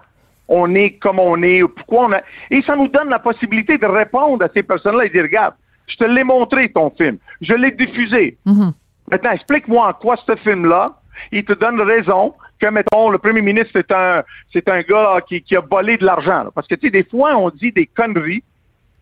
on 0.49 0.75
est 0.75 0.97
comme 0.97 1.19
on 1.19 1.41
est, 1.41 1.65
pourquoi 1.69 2.07
on 2.07 2.11
a... 2.11 2.21
Et 2.51 2.61
ça 2.63 2.75
nous 2.75 2.89
donne 2.89 3.07
la 3.07 3.19
possibilité 3.19 3.77
de 3.77 3.85
répondre 3.85 4.43
à 4.43 4.49
ces 4.53 4.63
personnes-là 4.63 5.05
et 5.05 5.09
dire, 5.09 5.23
regarde, 5.23 5.53
je 5.87 5.95
te 5.95 6.03
l'ai 6.03 6.25
montré, 6.25 6.69
ton 6.69 6.89
film. 6.89 7.17
Je 7.39 7.53
l'ai 7.53 7.71
diffusé. 7.71 8.37
Mm-hmm. 8.45 8.73
Maintenant, 9.09 9.31
explique-moi 9.31 9.87
en 9.87 9.93
quoi 9.93 10.17
ce 10.27 10.35
film-là 10.35 10.98
il 11.31 11.45
te 11.45 11.53
donne 11.53 11.81
raison 11.81 12.33
que, 12.59 12.67
mettons, 12.67 13.09
le 13.09 13.17
premier 13.17 13.41
ministre, 13.41 13.71
c'est 13.73 13.91
un, 13.91 14.23
c'est 14.51 14.67
un 14.69 14.81
gars 14.81 15.21
qui, 15.27 15.41
qui 15.41 15.55
a 15.55 15.61
volé 15.61 15.97
de 15.97 16.05
l'argent. 16.05 16.47
Parce 16.53 16.67
que, 16.67 16.75
tu 16.75 16.87
sais, 16.87 16.91
des 16.91 17.03
fois, 17.03 17.35
on 17.37 17.49
dit 17.49 17.71
des 17.71 17.85
conneries, 17.85 18.43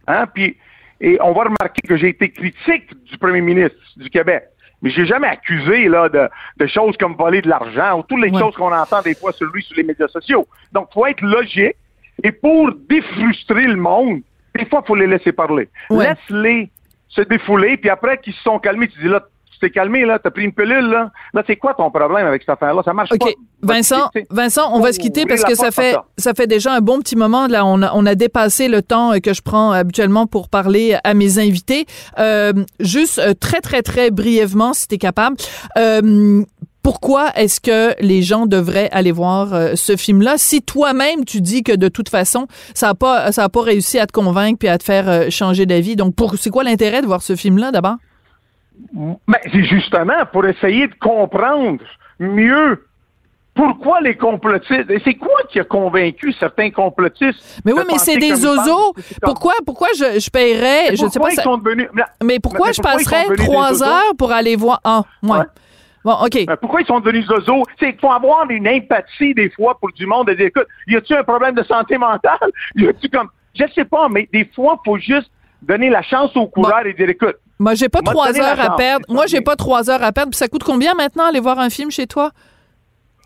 hein, 0.07 0.25
puis, 0.33 0.57
et 0.99 1.17
on 1.21 1.33
va 1.33 1.43
remarquer 1.43 1.81
que 1.87 1.97
j'ai 1.97 2.09
été 2.09 2.31
critique 2.31 2.89
du 3.05 3.17
premier 3.17 3.41
ministre 3.41 3.77
du 3.97 4.09
Québec. 4.09 4.43
Mais 4.81 4.91
j'ai 4.91 5.05
jamais 5.05 5.27
accusé 5.27 5.87
là 5.87 6.07
de, 6.07 6.29
de, 6.57 6.67
choses 6.67 6.95
comme 6.97 7.15
voler 7.15 7.41
de 7.41 7.49
l'argent 7.49 7.99
ou 7.99 8.03
toutes 8.03 8.21
les 8.21 8.31
choses 8.31 8.55
qu'on 8.55 8.71
entend 8.71 9.01
des 9.01 9.15
fois 9.15 9.31
sur 9.31 9.47
lui 9.51 9.63
sur 9.63 9.75
les 9.75 9.83
médias 9.83 10.07
sociaux. 10.07 10.47
Donc, 10.71 10.89
faut 10.93 11.05
être 11.07 11.21
logique. 11.21 11.75
Et 12.23 12.31
pour 12.31 12.71
défrustrer 12.87 13.65
le 13.65 13.75
monde, 13.75 14.21
des 14.55 14.65
fois, 14.65 14.81
il 14.83 14.87
faut 14.87 14.95
les 14.95 15.07
laisser 15.07 15.31
parler. 15.31 15.69
Laisse-les 15.89 16.69
se 17.09 17.21
défouler, 17.21 17.77
puis 17.77 17.89
après 17.89 18.17
qu'ils 18.19 18.33
se 18.33 18.41
sont 18.41 18.59
calmés, 18.59 18.87
tu 18.87 18.99
dis 18.99 19.07
là, 19.07 19.23
tu 19.59 19.67
t'es 19.67 19.71
calmé, 19.71 20.05
là, 20.05 20.19
t'as 20.19 20.29
pris 20.29 20.43
une 20.43 20.53
pilule, 20.53 20.89
là. 20.89 21.11
Là, 21.33 21.43
c'est 21.47 21.55
quoi 21.55 21.73
ton 21.73 21.89
problème 21.89 22.27
avec 22.27 22.41
cette 22.43 22.49
affaire-là? 22.49 22.81
Ça 22.83 22.93
marche 22.93 23.09
pas. 23.09 23.25
Vincent, 23.61 24.09
Vincent, 24.29 24.69
on 24.73 24.79
va 24.79 24.93
se 24.93 24.99
quitter 24.99 25.25
parce 25.25 25.43
que 25.43 25.55
ça 25.55 25.71
fait, 25.71 25.95
ça. 26.17 26.33
fait 26.33 26.47
déjà 26.47 26.73
un 26.73 26.81
bon 26.81 26.99
petit 26.99 27.15
moment, 27.15 27.47
là. 27.47 27.65
On 27.65 27.81
a, 27.81 27.91
on 27.93 28.05
a 28.05 28.15
dépassé 28.15 28.67
le 28.67 28.81
temps 28.81 29.13
que 29.19 29.33
je 29.33 29.41
prends 29.41 29.71
habituellement 29.71 30.27
pour 30.27 30.49
parler 30.49 30.97
à 31.03 31.13
mes 31.13 31.39
invités. 31.39 31.85
Euh, 32.19 32.53
juste 32.79 33.19
euh, 33.19 33.33
très, 33.33 33.61
très, 33.61 33.81
très 33.81 34.11
brièvement, 34.11 34.73
si 34.73 34.87
t'es 34.87 34.97
capable. 34.97 35.37
Euh, 35.77 36.43
pourquoi 36.83 37.31
est-ce 37.35 37.59
que 37.59 38.01
les 38.01 38.21
gens 38.21 38.45
devraient 38.45 38.89
aller 38.91 39.11
voir 39.11 39.75
ce 39.75 39.97
film-là? 39.97 40.35
Si 40.37 40.61
toi-même 40.61 41.25
tu 41.25 41.41
dis 41.41 41.61
que 41.61 41.75
de 41.75 41.89
toute 41.89 42.07
façon 42.07 42.47
ça 42.73 42.87
a 42.87 42.93
pas 42.93 43.33
ça 43.33 43.43
a 43.43 43.49
pas 43.49 43.61
réussi 43.61 43.99
à 43.99 44.07
te 44.07 44.13
convaincre 44.13 44.57
puis 44.57 44.69
à 44.69 44.77
te 44.77 44.85
faire 44.85 45.29
changer 45.29 45.65
d'avis 45.65 45.97
donc 45.97 46.15
pour 46.15 46.37
c'est 46.37 46.49
quoi 46.49 46.63
l'intérêt 46.63 47.01
de 47.01 47.05
voir 47.05 47.21
ce 47.23 47.35
film-là 47.35 47.71
d'abord? 47.71 47.97
Ben, 48.93 49.39
c'est 49.51 49.63
justement 49.63 50.25
pour 50.31 50.45
essayer 50.45 50.87
de 50.87 50.95
comprendre 50.95 51.83
mieux 52.19 52.83
pourquoi 53.57 54.01
les 54.01 54.15
complotistes 54.15 54.85
C'est 55.03 55.15
quoi 55.15 55.39
qui 55.49 55.59
a 55.59 55.63
convaincu 55.63 56.31
certains 56.33 56.69
complotistes 56.69 57.59
Mais 57.65 57.73
oui, 57.73 57.81
mais 57.87 57.97
c'est 57.97 58.17
des 58.17 58.45
oiseaux. 58.45 58.93
Pourquoi, 59.21 59.53
pourquoi 59.65 59.87
je, 59.97 60.19
je 60.19 60.29
paierais 60.29 60.95
Je 60.95 61.07
sais 61.07 61.19
pas. 61.19 61.31
Ils 61.31 61.41
sont 61.41 61.57
devenus... 61.57 61.89
Mais 62.23 62.39
pourquoi 62.39 62.71
je 62.71 62.81
passerais 62.81 63.25
trois 63.35 63.83
heures 63.83 64.15
pour 64.17 64.31
aller 64.31 64.55
voir 64.55 64.79
Ah, 64.83 65.01
ouais. 65.23 65.39
Bon, 66.05 66.13
OK. 66.23 66.45
pourquoi 66.61 66.81
ils 66.81 66.87
sont 66.87 67.01
devenus 67.01 67.25
zozos? 67.25 67.63
C'est 67.79 67.91
qu'il 67.91 67.99
faut 67.99 68.11
avoir 68.11 68.49
une 68.49 68.67
empathie 68.67 69.33
des 69.33 69.49
fois 69.49 69.77
pour 69.77 69.91
du 69.91 70.05
monde 70.05 70.29
et 70.29 70.35
dire, 70.35 70.45
écoute, 70.45 70.67
y 70.87 70.95
a-tu 70.95 71.13
un 71.13 71.23
problème 71.23 71.55
de 71.55 71.63
santé 71.63 71.97
mentale? 71.97 72.37
Y 72.75 72.87
a-tu 72.87 73.09
comme, 73.09 73.29
je 73.55 73.65
sais 73.75 73.83
pas, 73.83 74.07
mais 74.07 74.29
des 74.31 74.49
fois, 74.55 74.79
il 74.79 74.89
faut 74.89 74.97
juste 74.97 75.29
donner 75.63 75.89
la 75.89 76.01
chance 76.03 76.33
aux 76.37 76.47
coureurs 76.47 76.85
et 76.85 76.93
dire 76.93 77.09
écoute. 77.09 77.35
Moi, 77.59 77.73
j'ai 77.75 77.89
pas 77.89 78.01
trois 78.01 78.37
heures 78.39 78.59
à 78.59 78.75
perdre. 78.75 79.05
Moi, 79.09 79.25
j'ai 79.27 79.41
pas 79.41 79.55
trois 79.55 79.89
heures 79.89 80.03
à 80.03 80.11
perdre. 80.11 80.31
Puis 80.31 80.37
ça 80.37 80.47
coûte 80.47 80.63
combien 80.63 80.93
maintenant 80.93 81.25
aller 81.25 81.39
voir 81.39 81.59
un 81.59 81.69
film 81.69 81.91
chez 81.91 82.07
toi? 82.07 82.31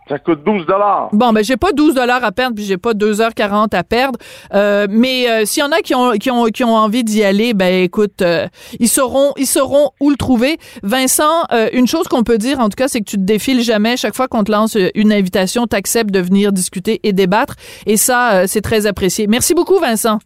Ça 0.10 0.20
coûte 0.20 0.44
12 0.44 0.66
dollars. 0.66 1.10
Bon, 1.14 1.32
ben 1.32 1.44
j'ai 1.44 1.58
pas 1.58 1.72
12 1.72 1.94
dollars 1.94 2.24
à 2.24 2.32
perdre, 2.34 2.56
puis 2.56 2.66
j'ai 2.66 2.78
pas 2.78 2.92
2h40 2.92 3.74
à 3.74 3.84
perdre. 3.84 4.20
Euh, 4.54 4.88
mais 4.90 5.30
euh, 5.30 5.46
s'il 5.46 5.62
y 5.62 5.66
en 5.66 5.72
a 5.72 5.80
qui 5.80 5.96
ont, 5.96 6.12
qui 6.14 6.30
ont, 6.30 6.46
qui 6.46 6.64
ont 6.64 6.76
envie 6.76 7.04
d'y 7.04 7.24
aller, 7.24 7.54
ben 7.54 7.84
écoute, 7.84 8.22
euh, 8.22 8.48
ils 8.80 8.90
sauront 8.90 9.32
ils 9.38 9.46
sauront 9.46 9.92
où 10.02 10.10
le 10.10 10.18
trouver. 10.18 10.58
Vincent, 10.84 11.46
euh, 11.54 11.70
une 11.72 11.88
chose 11.88 12.08
qu'on 12.10 12.24
peut 12.24 12.40
dire, 12.40 12.60
en 12.60 12.68
tout 12.68 12.76
cas, 12.76 12.88
c'est 12.88 13.00
que 13.00 13.06
tu 13.06 13.16
te 13.16 13.22
défiles 13.22 13.62
jamais. 13.62 13.96
Chaque 13.96 14.16
fois 14.16 14.28
qu'on 14.28 14.44
te 14.44 14.52
lance 14.52 14.76
une 14.96 15.14
invitation, 15.14 15.66
tu 15.68 15.76
acceptes 15.78 16.12
de 16.12 16.20
venir 16.20 16.52
discuter 16.52 17.00
et 17.04 17.14
débattre. 17.14 17.56
Et 17.86 17.96
ça, 17.96 18.34
euh, 18.34 18.46
c'est 18.48 18.62
très 18.62 18.88
apprécié. 18.88 19.28
Merci 19.28 19.54
beaucoup, 19.54 19.80
Vincent. 19.80 20.20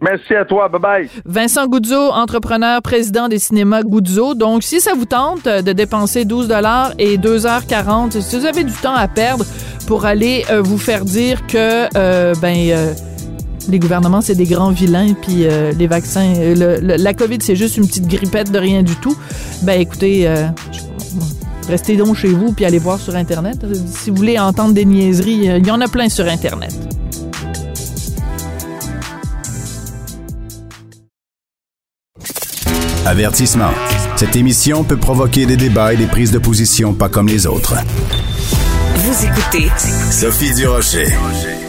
Merci 0.00 0.34
à 0.34 0.44
toi. 0.44 0.68
Bye 0.68 0.80
bye. 0.80 1.10
Vincent 1.26 1.66
Goudzo, 1.66 2.10
entrepreneur, 2.10 2.80
président 2.80 3.28
des 3.28 3.38
cinémas 3.38 3.82
Goudzo. 3.82 4.34
Donc, 4.34 4.62
si 4.62 4.80
ça 4.80 4.92
vous 4.94 5.04
tente 5.04 5.46
euh, 5.46 5.62
de 5.62 5.72
dépenser 5.72 6.24
12 6.24 6.48
dollars 6.48 6.92
et 6.98 7.18
2h40, 7.18 8.20
si 8.20 8.38
vous 8.38 8.46
avez 8.46 8.64
du 8.64 8.72
temps 8.72 8.94
à 8.94 9.08
perdre 9.08 9.44
pour 9.86 10.06
aller 10.06 10.44
euh, 10.50 10.62
vous 10.62 10.78
faire 10.78 11.04
dire 11.04 11.46
que, 11.46 11.86
euh, 11.96 12.34
ben, 12.40 12.94
les 13.68 13.78
gouvernements, 13.78 14.22
c'est 14.22 14.34
des 14.34 14.46
grands 14.46 14.70
vilains, 14.70 15.12
puis 15.12 15.44
les 15.78 15.86
vaccins, 15.86 16.32
la 16.56 17.14
COVID, 17.14 17.38
c'est 17.40 17.54
juste 17.54 17.76
une 17.76 17.86
petite 17.86 18.08
grippette 18.08 18.50
de 18.50 18.58
rien 18.58 18.82
du 18.82 18.96
tout. 18.96 19.14
Ben, 19.62 19.78
écoutez, 19.78 20.28
restez 21.68 21.96
donc 21.96 22.16
chez 22.16 22.28
vous, 22.28 22.52
puis 22.52 22.64
allez 22.64 22.78
voir 22.78 22.98
sur 22.98 23.14
Internet. 23.14 23.58
Si 23.86 24.10
vous 24.10 24.16
voulez 24.16 24.38
entendre 24.38 24.72
des 24.72 24.86
niaiseries, 24.86 25.50
il 25.58 25.66
y 25.66 25.70
en 25.70 25.80
a 25.82 25.88
plein 25.88 26.08
sur 26.08 26.26
Internet. 26.26 26.72
Avertissement. 33.06 33.70
Cette 34.16 34.36
émission 34.36 34.84
peut 34.84 34.98
provoquer 34.98 35.46
des 35.46 35.56
débats 35.56 35.94
et 35.94 35.96
des 35.96 36.06
prises 36.06 36.32
de 36.32 36.38
position 36.38 36.92
pas 36.92 37.08
comme 37.08 37.28
les 37.28 37.46
autres. 37.46 37.74
Vous 38.94 39.24
écoutez 39.24 39.68
Sophie 40.10 40.54
Durocher. 40.54 41.06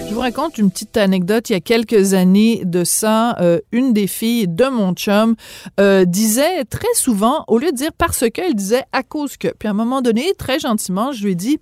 Je 0.10 0.14
vous 0.14 0.20
raconte 0.20 0.58
une 0.58 0.70
petite 0.70 0.98
anecdote. 0.98 1.50
Il 1.50 1.54
y 1.54 1.56
a 1.56 1.62
quelques 1.62 2.14
années 2.14 2.64
de 2.66 2.84
ça, 2.84 3.38
euh, 3.40 3.60
une 3.72 3.94
des 3.94 4.08
filles 4.08 4.50
de 4.50 4.66
mon 4.66 4.94
chum 4.94 5.36
euh, 5.80 6.04
disait 6.04 6.66
très 6.66 6.94
souvent, 6.96 7.46
au 7.48 7.60
lieu 7.60 7.72
de 7.72 7.78
dire 7.78 7.92
parce 7.98 8.30
que, 8.30 8.42
elle 8.42 8.54
disait 8.54 8.84
à 8.92 9.02
cause 9.02 9.38
que. 9.38 9.48
Puis 9.58 9.70
à 9.70 9.72
un 9.72 9.76
moment 9.76 10.02
donné, 10.02 10.34
très 10.38 10.60
gentiment, 10.60 11.14
je 11.14 11.24
lui 11.24 11.32
ai 11.32 11.36
dit, 11.36 11.60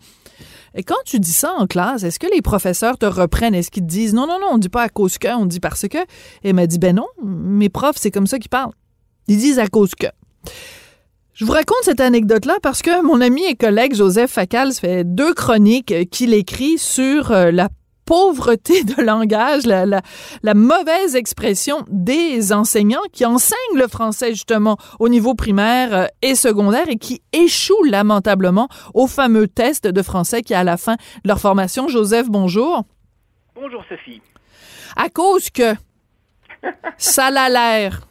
et 0.74 0.84
quand 0.84 0.96
tu 1.06 1.20
dis 1.20 1.32
ça 1.32 1.54
en 1.58 1.68
classe, 1.68 2.02
est-ce 2.02 2.18
que 2.18 2.28
les 2.34 2.42
professeurs 2.42 2.98
te 2.98 3.06
reprennent? 3.06 3.54
Est-ce 3.54 3.70
qu'ils 3.70 3.84
te 3.84 3.88
disent 3.88 4.16
non, 4.16 4.26
non, 4.26 4.40
non, 4.42 4.48
on 4.54 4.58
dit 4.58 4.70
pas 4.70 4.84
à 4.84 4.90
cause 4.90 5.20
que, 5.20 5.28
on 5.36 5.46
dit 5.46 5.60
parce 5.60 5.88
que? 5.88 6.00
Et 6.00 6.50
elle 6.50 6.56
m'a 6.56 6.66
dit, 6.66 6.80
ben 6.80 6.96
non, 6.96 7.08
mes 7.24 7.70
profs, 7.70 7.98
c'est 7.98 8.12
comme 8.12 8.28
ça 8.28 8.40
qu'ils 8.40 8.50
parlent. 8.50 8.74
Ils 9.30 9.38
disent 9.38 9.60
à 9.60 9.68
cause 9.68 9.94
que. 9.96 10.08
Je 11.34 11.46
vous 11.46 11.54
raconte 11.54 11.78
cette 11.84 12.02
anecdote-là 12.02 12.58
parce 12.62 12.82
que 12.82 13.02
mon 13.02 13.22
ami 13.22 13.46
et 13.46 13.56
collègue 13.56 13.96
Joseph 13.96 14.32
Facal 14.32 14.74
fait 14.74 15.06
deux 15.06 15.34
chroniques 15.34 15.94
euh, 15.94 16.04
qu'il 16.04 16.34
écrit 16.34 16.78
sur 16.78 17.32
euh, 17.32 17.52
la 17.52 17.70
pauvreté 18.06 18.84
de 18.84 19.02
langage, 19.02 19.66
la, 19.66 19.86
la, 19.86 20.02
la 20.42 20.54
mauvaise 20.56 21.16
expression 21.16 21.86
des 21.90 22.52
enseignants 22.52 23.04
qui 23.14 23.24
enseignent 23.24 23.78
le 23.78 23.88
français 23.88 24.32
justement 24.32 24.78
au 25.00 25.08
niveau 25.08 25.36
primaire 25.36 25.94
euh, 25.94 26.06
et 26.24 26.34
secondaire 26.34 26.90
et 26.90 26.98
qui 26.98 27.22
échouent 27.32 27.86
lamentablement 27.86 28.68
au 28.96 29.06
fameux 29.06 29.48
test 29.48 29.88
de 29.88 30.02
français 30.02 30.42
qui 30.42 30.54
est 30.54 30.58
à 30.58 30.64
la 30.64 30.76
fin 30.76 30.96
de 30.96 31.28
leur 31.28 31.40
formation. 31.40 31.88
Joseph, 31.88 32.30
bonjour. 32.30 32.84
Bonjour 33.54 33.84
Sophie. 33.88 34.22
À 34.98 35.08
cause 35.10 35.52
que 35.52 35.76
ça 36.98 37.30
l'a 37.30 37.48
l'air. 37.48 38.02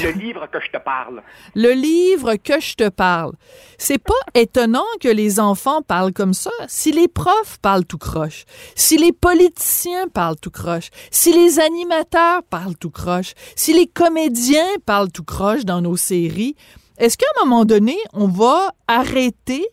Le 0.00 0.10
livre 0.10 0.46
que 0.46 0.60
je 0.60 0.70
te 0.70 0.78
parle. 0.78 1.22
Le 1.54 1.72
livre 1.72 2.36
que 2.36 2.60
je 2.60 2.74
te 2.74 2.88
parle. 2.88 3.32
C'est 3.78 4.02
pas 4.02 4.14
étonnant 4.34 4.86
que 5.00 5.08
les 5.08 5.38
enfants 5.38 5.82
parlent 5.82 6.12
comme 6.12 6.34
ça. 6.34 6.50
Si 6.66 6.92
les 6.92 7.08
profs 7.08 7.58
parlent 7.60 7.84
tout 7.84 7.98
croche, 7.98 8.44
si 8.74 8.96
les 8.96 9.12
politiciens 9.12 10.08
parlent 10.08 10.38
tout 10.40 10.50
croche, 10.50 10.90
si 11.10 11.32
les 11.32 11.58
animateurs 11.60 12.42
parlent 12.44 12.76
tout 12.76 12.90
croche, 12.90 13.34
si 13.56 13.74
les 13.74 13.86
comédiens 13.86 14.78
parlent 14.86 15.12
tout 15.12 15.24
croche 15.24 15.64
dans 15.64 15.82
nos 15.82 15.96
séries, 15.96 16.56
est-ce 16.98 17.18
qu'à 17.18 17.26
un 17.36 17.44
moment 17.44 17.64
donné, 17.64 17.96
on 18.12 18.28
va 18.28 18.72
arrêter 18.86 19.66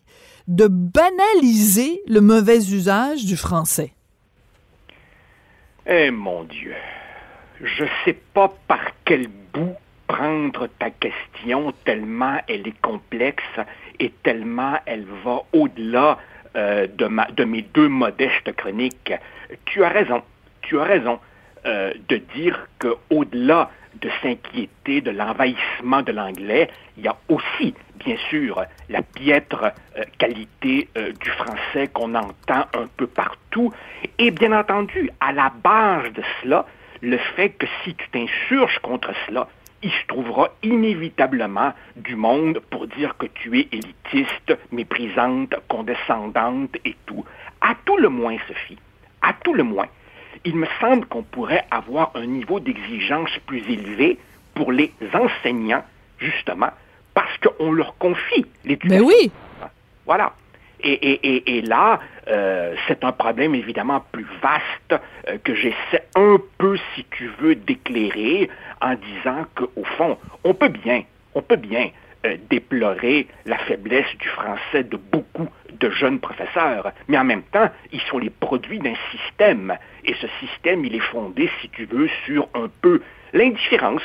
de 0.47 0.67
banaliser 0.67 2.01
le 2.07 2.21
mauvais 2.21 2.57
usage 2.57 3.25
du 3.25 3.37
français? 3.37 3.93
Eh 5.85 6.11
mon 6.11 6.43
Dieu, 6.43 6.75
je 7.61 7.85
sais 8.03 8.17
pas 8.33 8.53
par 8.67 8.81
quel 9.05 9.27
bout 9.27 9.75
prendre 10.09 10.67
ta 10.79 10.89
question 10.89 11.71
tellement 11.85 12.39
elle 12.47 12.67
est 12.67 12.81
complexe 12.81 13.43
et 13.99 14.11
tellement 14.23 14.73
elle 14.87 15.05
va 15.23 15.43
au-delà 15.53 16.17
euh, 16.55 16.87
de, 16.87 17.07
de 17.35 17.43
mes 17.43 17.61
deux 17.61 17.87
modestes 17.87 18.51
chroniques. 18.55 19.13
Tu 19.65 19.83
as 19.83 19.89
raison, 19.89 20.23
tu 20.63 20.79
as 20.79 20.83
raison 20.83 21.19
euh, 21.65 21.93
de 22.07 22.17
dire 22.35 22.67
qu'au-delà 22.79 23.69
de 24.01 24.09
s'inquiéter 24.23 25.01
de 25.01 25.11
l'envahissement 25.11 26.01
de 26.01 26.11
l'anglais, 26.11 26.69
il 26.97 27.03
y 27.03 27.07
a 27.07 27.15
aussi, 27.27 27.75
bien 28.03 28.17
sûr, 28.29 28.63
la 28.89 29.03
piètre 29.03 29.65
euh, 29.95 30.03
qualité 30.17 30.89
du 30.95 31.29
français 31.29 31.87
qu'on 31.93 32.15
entend 32.15 32.65
un 32.73 32.87
peu 32.97 33.05
partout. 33.05 33.71
Et 34.17 34.31
bien 34.31 34.53
entendu, 34.53 35.11
à 35.19 35.31
la 35.33 35.51
base 35.63 36.11
de 36.13 36.23
cela, 36.41 36.65
le 37.01 37.17
fait 37.35 37.49
que 37.49 37.67
si 37.83 37.93
tu 37.93 38.09
t'insurges 38.09 38.79
contre 38.79 39.11
cela, 39.27 39.47
il 39.81 39.91
se 39.91 40.07
trouvera 40.07 40.49
inévitablement 40.63 41.73
du 41.95 42.15
monde 42.15 42.59
pour 42.69 42.87
dire 42.87 43.15
que 43.17 43.27
tu 43.27 43.59
es 43.59 43.67
élitiste, 43.71 44.57
méprisante, 44.71 45.55
condescendante 45.67 46.75
et 46.85 46.95
tout. 47.05 47.23
À 47.61 47.75
tout 47.85 47.97
le 47.97 48.09
moins, 48.09 48.37
Sophie, 48.47 48.77
à 49.21 49.33
tout 49.33 49.53
le 49.53 49.63
moins, 49.63 49.87
il 50.45 50.55
me 50.55 50.67
semble 50.79 51.05
qu'on 51.05 51.23
pourrait 51.23 51.65
avoir 51.71 52.11
un 52.15 52.25
niveau 52.25 52.59
d'exigence 52.59 53.31
plus 53.45 53.63
élevé 53.69 54.17
pour 54.53 54.71
les 54.71 54.91
enseignants, 55.13 55.83
justement, 56.17 56.71
parce 57.13 57.37
qu'on 57.37 57.71
leur 57.71 57.97
confie 57.97 58.45
l'éducation. 58.65 59.05
Ben 59.05 59.13
oui. 59.13 59.31
Voilà. 60.05 60.33
Et, 60.81 61.61
là, 61.61 61.99
euh, 62.27 62.75
c'est 62.87 63.03
un 63.03 63.11
problème 63.11 63.55
évidemment 63.55 64.03
plus 64.11 64.25
vaste 64.41 65.03
euh, 65.27 65.37
que 65.43 65.53
j'essaie 65.55 66.05
un 66.15 66.37
peu, 66.57 66.77
si 66.95 67.05
tu 67.11 67.29
veux, 67.39 67.55
d'éclairer 67.55 68.49
en 68.81 68.95
disant 68.95 69.45
qu'au 69.55 69.83
fond, 69.97 70.17
on 70.43 70.53
peut 70.53 70.69
bien, 70.69 71.03
on 71.35 71.41
peut 71.41 71.57
bien 71.57 71.89
euh, 72.25 72.37
déplorer 72.49 73.27
la 73.45 73.57
faiblesse 73.59 74.07
du 74.19 74.27
français 74.29 74.83
de 74.83 74.97
beaucoup 74.97 75.47
de 75.71 75.89
jeunes 75.89 76.19
professeurs, 76.19 76.91
mais 77.07 77.17
en 77.17 77.23
même 77.23 77.43
temps, 77.43 77.69
ils 77.91 78.01
sont 78.01 78.17
les 78.17 78.29
produits 78.29 78.79
d'un 78.79 78.95
système. 79.11 79.77
Et 80.05 80.13
ce 80.15 80.27
système, 80.39 80.83
il 80.85 80.95
est 80.95 81.11
fondé, 81.11 81.49
si 81.61 81.69
tu 81.69 81.85
veux, 81.85 82.09
sur 82.25 82.47
un 82.53 82.69
peu 82.81 83.01
l'indifférence 83.33 84.03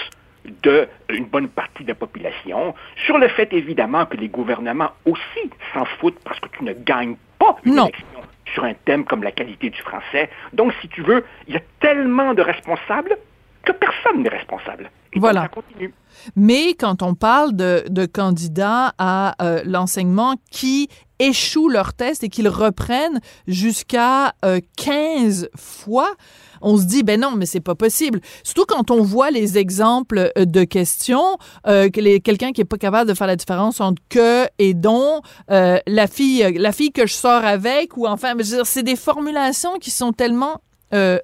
d'une 0.63 1.25
bonne 1.27 1.49
partie 1.49 1.85
de 1.85 1.89
la 1.89 1.95
population, 1.95 2.75
sur 3.07 3.19
le 3.19 3.29
fait 3.29 3.53
évidemment 3.53 4.07
que 4.07 4.17
les 4.17 4.29
gouvernements 4.29 4.91
aussi 5.07 5.51
s'en 5.73 5.85
foutent 5.85 6.19
parce 6.25 6.39
que 6.41 6.49
tu 6.49 6.65
ne 6.65 6.73
gagnes 6.73 7.17
pas 7.39 7.57
une 7.65 7.77
Non. 7.77 7.85
élection 7.87 8.07
sur 8.53 8.65
un 8.65 8.75
thème 8.75 9.05
comme 9.05 9.23
la 9.23 9.33
qualité 9.33 9.71
du 9.71 9.81
français. 9.81 10.31
Donc, 10.53 10.73
si 10.81 10.89
tu 10.89 11.03
veux, 11.03 11.25
il 11.49 11.55
y 11.55 11.57
a 11.57 11.63
tellement 11.81 12.35
de 12.35 12.43
responsables 12.43 13.17
que 13.65 13.73
personne 13.73 14.23
n'est 14.23 14.29
responsable. 14.29 14.91
Donc, 15.15 15.21
Voilà. 15.23 15.43
ça 15.43 15.49
continue. 15.49 15.95
Mais 16.37 16.75
quand 16.75 17.03
on 17.03 17.15
parle 17.15 17.55
de, 17.55 17.85
de 17.89 18.07
candidats 18.07 18.95
à 18.99 19.35
euh, 19.45 19.63
l'enseignement 19.65 20.35
qui 20.51 20.89
échouent 21.19 21.69
leur 21.69 21.93
test 21.95 22.25
et 22.25 22.29
qu'ils 22.29 22.49
reprennent 22.49 23.21
jusqu'à 23.47 24.33
euh, 24.45 24.61
15 24.77 25.49
fois, 25.57 26.15
on 26.63 26.77
se 26.77 26.85
dit 26.85 27.03
ben 27.03 27.21
non 27.21 27.33
mais 27.37 27.47
c'est 27.47 27.61
pas 27.61 27.75
possible 27.75 28.21
surtout 28.43 28.65
quand 28.67 28.91
on 28.91 29.03
voit 29.03 29.31
les 29.31 29.59
exemples 29.59 30.31
euh, 30.39 30.45
de 30.47 30.65
questions 30.65 31.37
euh, 31.67 31.91
quelqu'un 31.91 32.53
qui 32.53 32.63
est 32.63 32.65
pas 32.65 32.79
capable 32.79 33.09
de 33.09 33.15
faire 33.15 33.27
la 33.27 33.37
différence 33.37 33.81
entre 33.81 34.01
que 34.09 34.47
et 34.59 34.73
dont 34.73 35.21
euh, 35.51 35.79
la 35.87 36.07
fille 36.07 36.43
euh, 36.43 36.53
la 36.57 36.73
fille 36.73 36.91
que 36.93 37.07
je 37.07 37.13
sors 37.15 37.45
avec 37.45 37.97
ou 37.97 38.07
enfin 38.07 38.33
c'est 38.65 38.83
des 38.83 38.97
formulations 38.97 39.75
qui 39.79 39.91
sont 39.91 40.13
tellement 40.13 40.61
euh, 40.95 41.19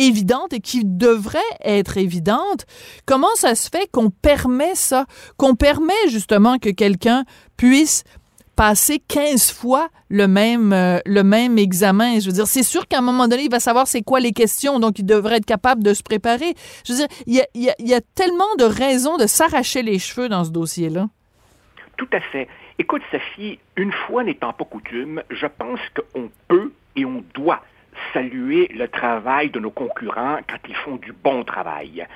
évidentes 0.00 0.52
et 0.52 0.60
qui 0.60 0.82
devraient 0.84 1.38
être 1.64 1.96
évidentes. 1.98 2.66
Comment 3.06 3.34
ça 3.34 3.54
se 3.54 3.68
fait 3.68 3.88
qu'on 3.90 4.10
permet 4.10 4.74
ça, 4.74 5.06
qu'on 5.36 5.54
permet 5.54 5.92
justement 6.08 6.58
que 6.58 6.70
quelqu'un 6.70 7.24
puisse 7.56 8.04
passer 8.56 8.98
15 9.08 9.52
fois 9.52 9.88
le 10.10 10.28
même, 10.28 10.72
euh, 10.72 10.98
le 11.06 11.22
même 11.22 11.56
examen? 11.58 12.18
Je 12.20 12.26
veux 12.26 12.32
dire, 12.32 12.46
c'est 12.46 12.62
sûr 12.62 12.86
qu'à 12.88 12.98
un 12.98 13.02
moment 13.02 13.26
donné, 13.28 13.44
il 13.44 13.50
va 13.50 13.60
savoir 13.60 13.86
c'est 13.86 14.02
quoi 14.02 14.20
les 14.20 14.32
questions, 14.32 14.78
donc 14.80 14.98
il 14.98 15.06
devrait 15.06 15.36
être 15.36 15.46
capable 15.46 15.82
de 15.82 15.94
se 15.94 16.02
préparer. 16.02 16.54
Je 16.84 16.92
veux 16.92 16.98
dire, 16.98 17.08
il 17.26 17.34
y 17.36 17.40
a, 17.40 17.46
y 17.54 17.70
a- 17.70 17.74
y 17.78 17.94
a 17.94 18.00
tellement 18.14 18.54
de 18.58 18.64
raisons 18.64 19.16
de 19.16 19.26
s'arracher 19.26 19.82
les 19.82 19.98
cheveux 19.98 20.28
dans 20.28 20.44
ce 20.44 20.50
dossier-là. 20.50 21.08
Tout 21.96 22.08
à 22.12 22.20
fait. 22.20 22.48
Écoute, 22.78 23.02
Sophie, 23.10 23.58
une 23.76 23.92
fois 23.92 24.24
n'étant 24.24 24.52
pas 24.54 24.64
coutume, 24.64 25.22
je 25.30 25.46
pense 25.46 25.80
qu'on 26.12 26.30
peut 26.48 26.72
et 26.96 27.04
on 27.04 27.22
doit 27.34 27.60
saluer 28.12 28.68
le 28.68 28.88
travail 28.88 29.50
de 29.50 29.60
nos 29.60 29.70
concurrents 29.70 30.38
quand 30.48 30.68
ils 30.68 30.76
font 30.76 30.96
du 30.96 31.12
bon 31.12 31.44
travail. 31.44 32.06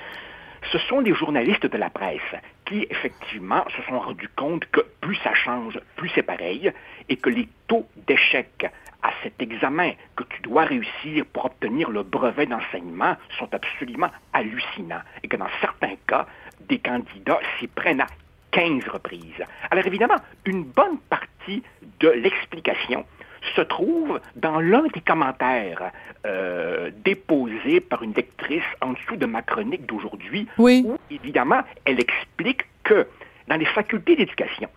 ce 0.71 0.79
sont 0.79 1.01
des 1.03 1.13
journalistes 1.13 1.67
de 1.67 1.77
la 1.77 1.91
presse 1.91 2.33
qui, 2.65 2.87
effectivement, 2.89 3.63
se 3.75 3.81
sont 3.83 3.99
rendus 3.99 4.29
compte 4.35 4.65
que 4.71 4.81
plus 4.99 5.15
ça 5.17 5.33
change, 5.33 5.79
plus 5.95 6.09
c'est 6.15 6.23
pareil, 6.23 6.71
et 7.07 7.17
que 7.17 7.29
les 7.29 7.47
taux 7.67 7.87
d'échec 8.07 8.65
à 9.03 9.11
cet 9.21 9.39
examen 9.39 9.91
que 10.15 10.23
tu 10.23 10.41
dois 10.41 10.63
réussir 10.63 11.25
pour 11.31 11.45
obtenir 11.45 11.91
le 11.91 12.01
brevet 12.01 12.47
d'enseignement 12.47 13.15
sont 13.37 13.53
absolument 13.53 14.09
hallucinants, 14.33 15.03
et 15.21 15.27
que 15.27 15.37
dans 15.37 15.49
certains 15.61 15.95
cas, 16.07 16.25
des 16.61 16.79
candidats 16.79 17.39
s'y 17.59 17.67
prennent 17.67 18.01
à 18.01 18.07
15 18.51 18.87
reprises. 18.87 19.43
Alors 19.69 19.85
évidemment, 19.85 20.17
une 20.45 20.63
bonne 20.63 20.97
partie 21.09 21.61
de 21.99 22.09
l'explication 22.09 23.05
se 23.55 23.61
trouve 23.61 24.19
dans 24.35 24.59
l'un 24.59 24.83
des 24.93 25.01
commentaires 25.01 25.91
euh, 26.25 26.91
déposés 27.03 27.79
par 27.79 28.03
une 28.03 28.13
lectrice 28.13 28.63
en 28.81 28.93
dessous 28.93 29.15
de 29.15 29.25
ma 29.25 29.41
chronique 29.41 29.85
d'aujourd'hui, 29.85 30.47
oui. 30.57 30.83
où 30.85 30.97
évidemment 31.11 31.61
elle 31.85 31.99
explique 31.99 32.65
que 32.83 33.07
dans 33.47 33.57
les 33.57 33.65
facultés 33.65 34.15
d'éducation, 34.15 34.69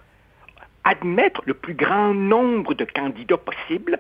admettre 0.85 1.43
le 1.47 1.55
plus 1.55 1.75
grand 1.75 2.15
nombre 2.15 2.75
de 2.75 2.85
candidats 2.85 3.37
possible, 3.39 3.99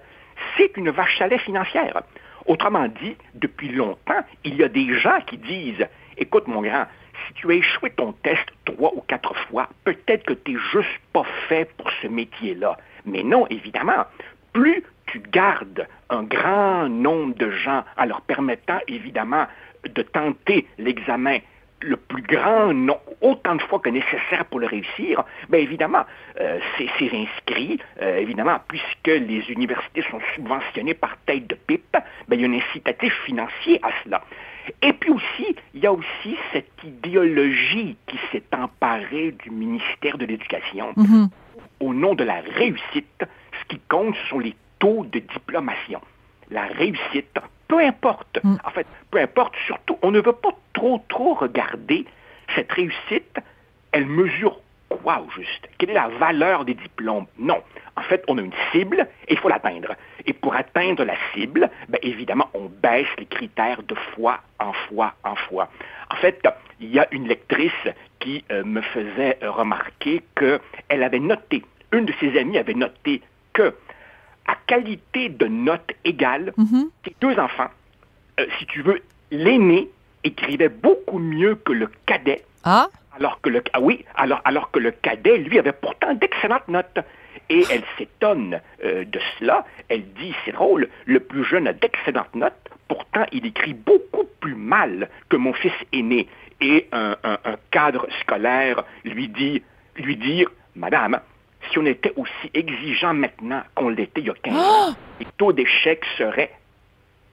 c'est 0.56 0.76
une 0.76 0.90
vache 0.90 1.20
à 1.20 1.28
lait 1.28 1.38
financière. 1.38 2.02
Autrement 2.46 2.88
dit, 2.88 3.16
depuis 3.34 3.68
longtemps, 3.68 4.20
il 4.44 4.56
y 4.56 4.62
a 4.62 4.68
des 4.68 4.98
gens 4.98 5.20
qui 5.26 5.36
disent, 5.36 5.86
écoute 6.16 6.48
mon 6.48 6.62
grand, 6.62 6.86
si 7.26 7.34
tu 7.34 7.50
as 7.50 7.54
échoué 7.54 7.90
ton 7.90 8.12
test 8.12 8.46
trois 8.64 8.92
ou 8.94 9.02
quatre 9.02 9.34
fois, 9.48 9.68
peut-être 9.84 10.24
que 10.24 10.34
tu 10.34 10.52
n'es 10.52 10.58
juste 10.72 11.00
pas 11.12 11.24
fait 11.48 11.70
pour 11.76 11.90
ce 12.00 12.06
métier-là. 12.06 12.76
Mais 13.04 13.22
non, 13.22 13.46
évidemment, 13.48 14.04
plus 14.52 14.82
tu 15.06 15.20
gardes 15.32 15.86
un 16.10 16.22
grand 16.22 16.88
nombre 16.88 17.34
de 17.36 17.50
gens 17.50 17.84
en 17.96 18.04
leur 18.04 18.20
permettant 18.22 18.78
évidemment 18.88 19.46
de 19.84 20.02
tenter 20.02 20.66
l'examen 20.78 21.38
le 21.80 21.96
plus 21.96 22.22
grand 22.22 22.72
nombre, 22.74 23.00
autant 23.20 23.54
de 23.54 23.62
fois 23.62 23.78
que 23.78 23.88
nécessaire 23.88 24.44
pour 24.50 24.60
le 24.60 24.66
réussir, 24.66 25.24
bien 25.48 25.60
évidemment, 25.60 26.04
euh, 26.40 26.58
c'est 26.76 26.88
inscrit, 27.12 27.78
euh, 28.02 28.16
évidemment, 28.16 28.58
puisque 28.66 29.06
les 29.06 29.50
universités 29.50 30.02
sont 30.10 30.20
subventionnées 30.34 30.94
par 30.94 31.16
tête 31.26 31.46
de 31.46 31.54
pipe, 31.54 31.96
bien, 32.28 32.38
il 32.38 32.40
y 32.40 32.44
a 32.44 32.48
un 32.48 32.52
incitatif 32.54 33.12
financier 33.24 33.78
à 33.82 33.90
cela. 34.02 34.22
Et 34.82 34.92
puis 34.92 35.10
aussi, 35.10 35.56
il 35.74 35.80
y 35.80 35.86
a 35.86 35.92
aussi 35.92 36.36
cette 36.52 36.70
idéologie 36.84 37.96
qui 38.06 38.18
s'est 38.30 38.44
emparée 38.52 39.32
du 39.32 39.50
ministère 39.50 40.18
de 40.18 40.26
l'Éducation. 40.26 40.92
Mhm. 40.96 41.28
Au 41.80 41.94
nom 41.94 42.14
de 42.14 42.24
la 42.24 42.40
réussite, 42.40 43.24
ce 43.60 43.64
qui 43.68 43.80
compte, 43.88 44.14
ce 44.16 44.28
sont 44.28 44.38
les 44.38 44.54
taux 44.78 45.04
de 45.04 45.18
diplomation. 45.18 46.00
La 46.50 46.66
réussite, 46.66 47.38
peu 47.66 47.80
importe, 47.80 48.40
en 48.64 48.70
fait, 48.70 48.86
peu 49.10 49.20
importe, 49.20 49.54
surtout, 49.66 49.98
on 50.02 50.10
ne 50.10 50.20
veut 50.20 50.32
pas 50.32 50.52
trop, 50.72 51.04
trop 51.08 51.34
regarder 51.34 52.06
cette 52.54 52.72
réussite, 52.72 53.38
elle 53.92 54.06
mesure 54.06 54.60
quoi 54.88 55.20
au 55.20 55.30
juste? 55.30 55.68
Quelle 55.78 55.90
est 55.90 55.94
la 55.94 56.08
valeur 56.08 56.64
des 56.64 56.74
diplômes? 56.74 57.26
Non. 57.38 57.62
En 57.96 58.02
fait, 58.02 58.22
on 58.28 58.38
a 58.38 58.40
une 58.40 58.52
cible 58.72 59.06
et 59.26 59.32
il 59.32 59.38
faut 59.38 59.48
l'atteindre. 59.48 59.94
Et 60.26 60.32
pour 60.32 60.54
atteindre 60.54 61.04
la 61.04 61.14
cible, 61.32 61.70
bien 61.88 62.00
évidemment, 62.02 62.48
on 62.54 62.66
baisse 62.66 63.08
les 63.18 63.26
critères 63.26 63.82
de 63.82 63.94
fois 63.94 64.40
en 64.58 64.72
fois 64.72 65.14
en 65.24 65.34
fois. 65.34 65.68
En 66.10 66.16
fait, 66.16 66.42
il 66.80 66.94
y 66.94 66.98
a 66.98 67.06
une 67.10 67.26
lectrice 67.26 67.72
qui 68.20 68.44
euh, 68.50 68.64
me 68.64 68.80
faisait 68.80 69.38
remarquer 69.42 70.22
qu'elle 70.36 71.02
avait 71.02 71.18
noté, 71.18 71.64
une 71.92 72.06
de 72.06 72.12
ses 72.20 72.38
amies 72.38 72.58
avait 72.58 72.74
noté 72.74 73.22
que 73.58 73.74
à 74.46 74.54
qualité 74.66 75.28
de 75.28 75.46
note 75.46 75.90
égale, 76.04 76.52
ses 77.04 77.14
deux 77.20 77.36
enfants, 77.38 77.70
euh, 78.40 78.46
si 78.58 78.64
tu 78.66 78.82
veux, 78.82 79.00
l'aîné 79.30 79.88
écrivait 80.24 80.68
beaucoup 80.86 81.18
mieux 81.18 81.54
que 81.56 81.72
le 81.72 81.88
cadet. 82.06 82.44
Ah? 82.64 82.86
Alors 83.16 83.40
que 83.42 83.50
le, 83.50 83.62
ah 83.72 83.80
oui, 83.80 84.04
alors, 84.14 84.40
alors 84.44 84.70
que 84.70 84.78
le 84.78 84.90
cadet, 84.92 85.38
lui, 85.38 85.58
avait 85.58 85.72
pourtant 85.72 86.14
d'excellentes 86.14 86.68
notes. 86.68 86.98
Et 87.50 87.62
elle 87.70 87.82
s'étonne 87.96 88.60
euh, 88.84 89.04
de 89.04 89.20
cela. 89.38 89.64
Elle 89.88 90.04
dit, 90.14 90.34
c'est 90.44 90.52
drôle, 90.52 90.88
le 91.06 91.20
plus 91.20 91.44
jeune 91.44 91.66
a 91.66 91.72
d'excellentes 91.72 92.34
notes, 92.34 92.68
pourtant 92.88 93.24
il 93.32 93.44
écrit 93.46 93.74
beaucoup 93.74 94.26
plus 94.40 94.54
mal 94.54 95.08
que 95.30 95.36
mon 95.36 95.52
fils 95.52 95.72
aîné. 95.92 96.28
Et 96.60 96.86
un, 96.92 97.16
un- 97.24 97.38
un 97.44 97.56
cadre 97.70 98.06
scolaire 98.20 98.82
lui 99.04 99.28
dit, 99.28 99.62
lui 99.96 100.16
dire, 100.16 100.48
Madame, 100.76 101.20
si 101.70 101.78
on 101.78 101.86
était 101.86 102.12
aussi 102.16 102.50
exigeant 102.54 103.14
maintenant 103.14 103.62
qu'on 103.74 103.88
l'était 103.90 104.20
il 104.20 104.26
y 104.26 104.30
a 104.30 104.34
15 104.42 104.54
ans, 104.56 104.94
les 105.20 105.26
taux 105.36 105.52
d'échec 105.52 106.02
seraient 106.16 106.52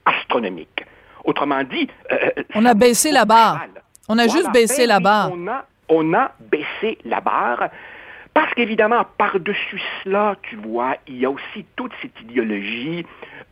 astronomiques. 0.06 0.86
Autrement 1.24 1.63
dit, 1.63 1.89
euh, 2.12 2.30
On 2.54 2.65
a 2.65 2.74
baissé 2.74 3.12
la 3.12 3.26
barre. 3.26 3.65
On 4.08 4.17
a 4.19 4.26
Voilà. 4.26 4.32
juste 4.39 4.52
baissé 4.54 4.86
la 4.86 5.00
barre. 5.00 5.32
On 5.34 5.48
a, 5.48 5.65
on 5.89 6.13
a 6.13 6.32
baissé 6.39 6.98
la 7.06 7.21
barre. 7.21 7.69
Parce 8.36 8.54
qu'évidemment, 8.54 9.06
par-dessus 9.17 9.82
cela, 10.04 10.36
tu 10.43 10.58
vois, 10.58 10.98
il 11.08 11.15
y 11.17 11.26
a 11.26 11.30
aussi 11.32 11.65
toute 11.78 11.93
cette 12.02 12.19
idéologie 12.21 13.06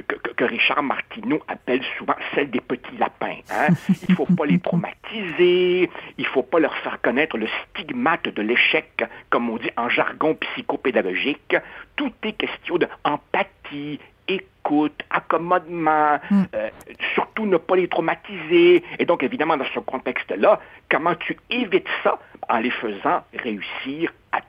que, 0.08 0.16
que- 0.16 0.32
que 0.32 0.44
Richard 0.44 0.84
Martineau 0.84 1.42
appelle 1.48 1.82
souvent 1.98 2.16
celle 2.36 2.52
des 2.52 2.60
petits 2.60 2.98
lapins. 2.98 3.38
hein. 3.50 3.68
Il 4.10 4.12
ne 4.12 4.16
faut 4.16 4.26
pas 4.36 4.46
les 4.46 4.60
traumatiser, 4.60 5.90
il 6.18 6.24
ne 6.26 6.30
faut 6.30 6.44
pas 6.44 6.60
leur 6.60 6.76
faire 6.80 7.00
connaître 7.02 7.38
le 7.38 7.48
stigmate 7.72 8.28
de 8.28 8.42
l'échec, 8.42 9.06
comme 9.30 9.50
on 9.50 9.58
dit 9.58 9.72
en 9.78 9.88
jargon 9.88 10.36
psychopédagogique. 10.36 11.56
Tout 11.96 12.12
est 12.24 12.34
question 12.34 12.78
d'empathie, 12.78 14.00
écoute, 14.28 15.02
accommodement, 15.10 16.20
euh, 16.56 16.70
surtout 17.14 17.46
ne 17.46 17.56
pas 17.58 17.78
les 17.78 17.88
traumatiser. 17.88 18.84
Et 19.00 19.06
donc, 19.06 19.24
évidemment, 19.24 19.56
dans 19.56 19.66
ce 19.74 19.80
contexte-là, 19.80 20.60
comment 20.92 21.16
tu 21.16 21.38
évites 21.50 21.88
ça 22.04 22.20
en 22.50 22.58
les 22.60 22.72
faisant 22.72 23.24
réussir 23.34 24.12
à 24.34 24.42
tout 24.42 24.48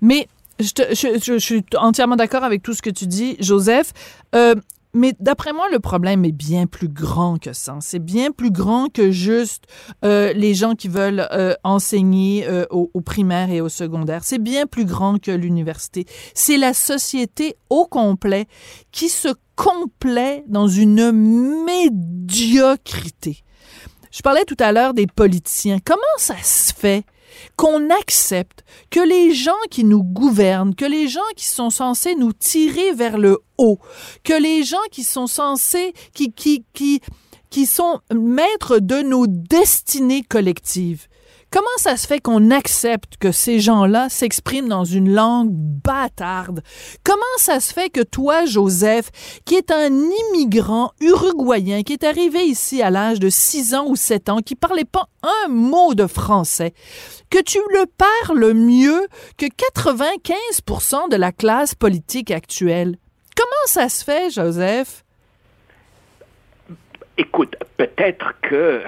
Mais 0.00 0.28
je, 0.58 1.38
suis 1.38 1.64
entièrement 1.76 2.16
d'accord 2.16 2.44
avec 2.44 2.62
tout 2.62 2.74
ce 2.74 2.82
que 2.82 2.90
tu 2.90 3.06
dis, 3.06 3.36
Joseph. 3.40 3.92
Euh, 4.34 4.54
mais 4.94 5.14
d'après 5.20 5.52
moi, 5.52 5.68
le 5.70 5.78
problème 5.80 6.24
est 6.24 6.32
bien 6.32 6.66
plus 6.66 6.88
grand 6.88 7.38
que 7.38 7.52
ça. 7.52 7.76
C'est 7.80 7.98
bien 7.98 8.32
plus 8.32 8.50
grand 8.50 8.90
que 8.92 9.10
juste 9.10 9.64
euh, 10.04 10.32
les 10.32 10.54
gens 10.54 10.74
qui 10.74 10.88
veulent 10.88 11.28
euh, 11.30 11.54
enseigner 11.62 12.48
au 12.70 13.00
primaire 13.02 13.50
et 13.50 13.60
au 13.60 13.68
secondaire. 13.68 14.24
C'est 14.24 14.42
bien 14.42 14.66
plus 14.66 14.86
grand 14.86 15.22
que 15.22 15.30
l'université. 15.30 16.06
C'est 16.34 16.56
la 16.56 16.72
société 16.72 17.56
au 17.68 17.86
complet 17.86 18.46
qui 18.90 19.10
se 19.10 19.28
complaît 19.56 20.42
dans 20.48 20.68
une 20.68 21.12
médiocrité. 21.66 23.44
Je 24.10 24.22
parlais 24.22 24.44
tout 24.44 24.56
à 24.58 24.72
l'heure 24.72 24.94
des 24.94 25.06
politiciens. 25.06 25.78
Comment 25.84 26.00
ça 26.16 26.36
se 26.42 26.72
fait 26.72 27.04
qu'on 27.56 27.90
accepte 27.90 28.64
que 28.90 29.00
les 29.00 29.34
gens 29.34 29.52
qui 29.70 29.84
nous 29.84 30.02
gouvernent, 30.02 30.74
que 30.74 30.84
les 30.84 31.08
gens 31.08 31.20
qui 31.36 31.46
sont 31.46 31.70
censés 31.70 32.14
nous 32.14 32.32
tirer 32.32 32.92
vers 32.92 33.18
le 33.18 33.38
haut, 33.58 33.78
que 34.24 34.40
les 34.40 34.64
gens 34.64 34.76
qui 34.90 35.04
sont 35.04 35.26
censés, 35.26 35.92
qui, 36.14 36.32
qui, 36.32 36.64
qui, 36.72 37.00
qui 37.50 37.66
sont 37.66 38.00
maîtres 38.14 38.78
de 38.78 39.02
nos 39.02 39.26
destinées 39.26 40.22
collectives, 40.22 41.08
Comment 41.50 41.66
ça 41.78 41.96
se 41.96 42.06
fait 42.06 42.20
qu'on 42.20 42.50
accepte 42.50 43.16
que 43.16 43.32
ces 43.32 43.58
gens-là 43.58 44.10
s'expriment 44.10 44.68
dans 44.68 44.84
une 44.84 45.10
langue 45.10 45.50
bâtarde? 45.50 46.62
Comment 47.04 47.22
ça 47.38 47.58
se 47.60 47.72
fait 47.72 47.88
que 47.88 48.02
toi, 48.02 48.44
Joseph, 48.44 49.10
qui 49.46 49.54
est 49.54 49.70
un 49.70 49.90
immigrant 49.90 50.92
uruguayen, 51.00 51.84
qui 51.84 51.94
est 51.94 52.04
arrivé 52.04 52.44
ici 52.44 52.82
à 52.82 52.90
l'âge 52.90 53.18
de 53.18 53.30
6 53.30 53.74
ans 53.74 53.86
ou 53.86 53.96
7 53.96 54.28
ans, 54.28 54.38
qui 54.40 54.56
parlait 54.56 54.84
pas 54.84 55.08
un 55.22 55.48
mot 55.48 55.94
de 55.94 56.06
français, 56.06 56.74
que 57.30 57.40
tu 57.40 57.58
le 57.72 57.86
parles 57.86 58.52
mieux 58.52 59.08
que 59.38 59.46
95% 59.46 61.10
de 61.10 61.16
la 61.16 61.32
classe 61.32 61.74
politique 61.74 62.30
actuelle? 62.30 62.98
Comment 63.34 63.66
ça 63.66 63.88
se 63.88 64.04
fait, 64.04 64.30
Joseph? 64.30 65.02
Écoute, 67.20 67.56
peut-être 67.76 68.32
que 68.42 68.80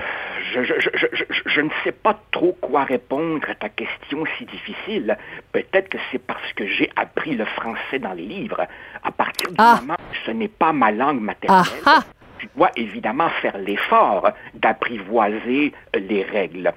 je, 0.53 0.63
je, 0.63 0.75
je, 0.79 1.07
je, 1.47 1.61
ne 1.61 1.69
sais 1.83 1.91
pas 1.93 2.17
trop 2.31 2.53
quoi 2.61 2.85
répondre 2.85 3.45
à 3.51 3.55
ta 3.57 3.69
question 3.69 4.25
si 4.39 4.45
difficile. 4.47 5.19
Peut-être 5.53 5.89
que 5.89 5.99
c'est 6.13 6.21
parce 6.25 6.53
que 6.53 6.65
j'ai 6.67 6.89
appris 6.95 7.35
le 7.35 7.45
français 7.45 7.99
dans 7.99 8.13
les 8.13 8.25
livres. 8.25 8.67
À 9.03 9.11
partir 9.11 9.51
du 9.51 9.57
Ah. 9.59 9.79
moment 9.81 9.97
où 9.99 10.15
ce 10.25 10.31
n'est 10.31 10.47
pas 10.49 10.73
ma 10.73 10.93
langue 10.93 11.21
maternelle, 11.21 11.65
Ah 11.85 11.99
ah! 11.99 12.05
tu 12.39 12.49
dois 12.57 12.71
évidemment 12.77 13.29
faire 13.43 13.59
l'effort 13.59 14.31
d'apprivoiser 14.55 15.73
les 15.95 16.23
règles. 16.23 16.73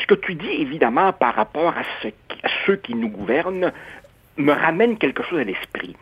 Ce 0.00 0.06
que 0.06 0.14
tu 0.14 0.34
dis 0.34 0.52
évidemment 0.62 1.12
par 1.12 1.34
rapport 1.34 1.76
à, 1.76 1.82
ce 2.00 2.08
qui- 2.08 2.40
à 2.44 2.48
ceux 2.64 2.76
qui 2.76 2.94
nous 2.94 3.08
gouvernent 3.08 3.72
me 4.36 4.52
ramène 4.52 4.98
quelque 4.98 5.22
chose 5.24 5.40
à 5.40 5.44
l'esprit. 5.44 5.96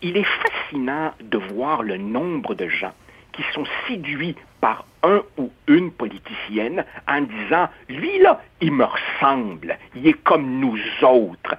Il 0.00 0.16
est 0.16 0.24
fascinant 0.26 1.12
de 1.20 1.36
voir 1.38 1.82
le 1.82 1.96
nombre 1.98 2.54
de 2.54 2.66
gens 2.68 2.92
qui 3.32 3.42
sont 3.54 3.64
séduits 3.86 4.36
par 4.60 4.84
un 5.02 5.22
ou 5.38 5.50
une 5.66 5.90
politicienne 5.90 6.84
en 7.08 7.22
disant 7.22 7.68
lui 7.88 8.18
là, 8.18 8.40
il 8.60 8.72
me 8.72 8.84
ressemble, 8.84 9.76
il 9.96 10.06
est 10.06 10.22
comme 10.22 10.60
nous 10.60 10.78
autres. 11.02 11.56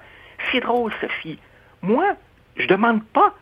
C'est 0.50 0.60
drôle, 0.60 0.92
Sophie. 1.00 1.38
Moi, 1.82 2.16
je 2.56 2.66
demande 2.66 3.04
pas 3.04 3.34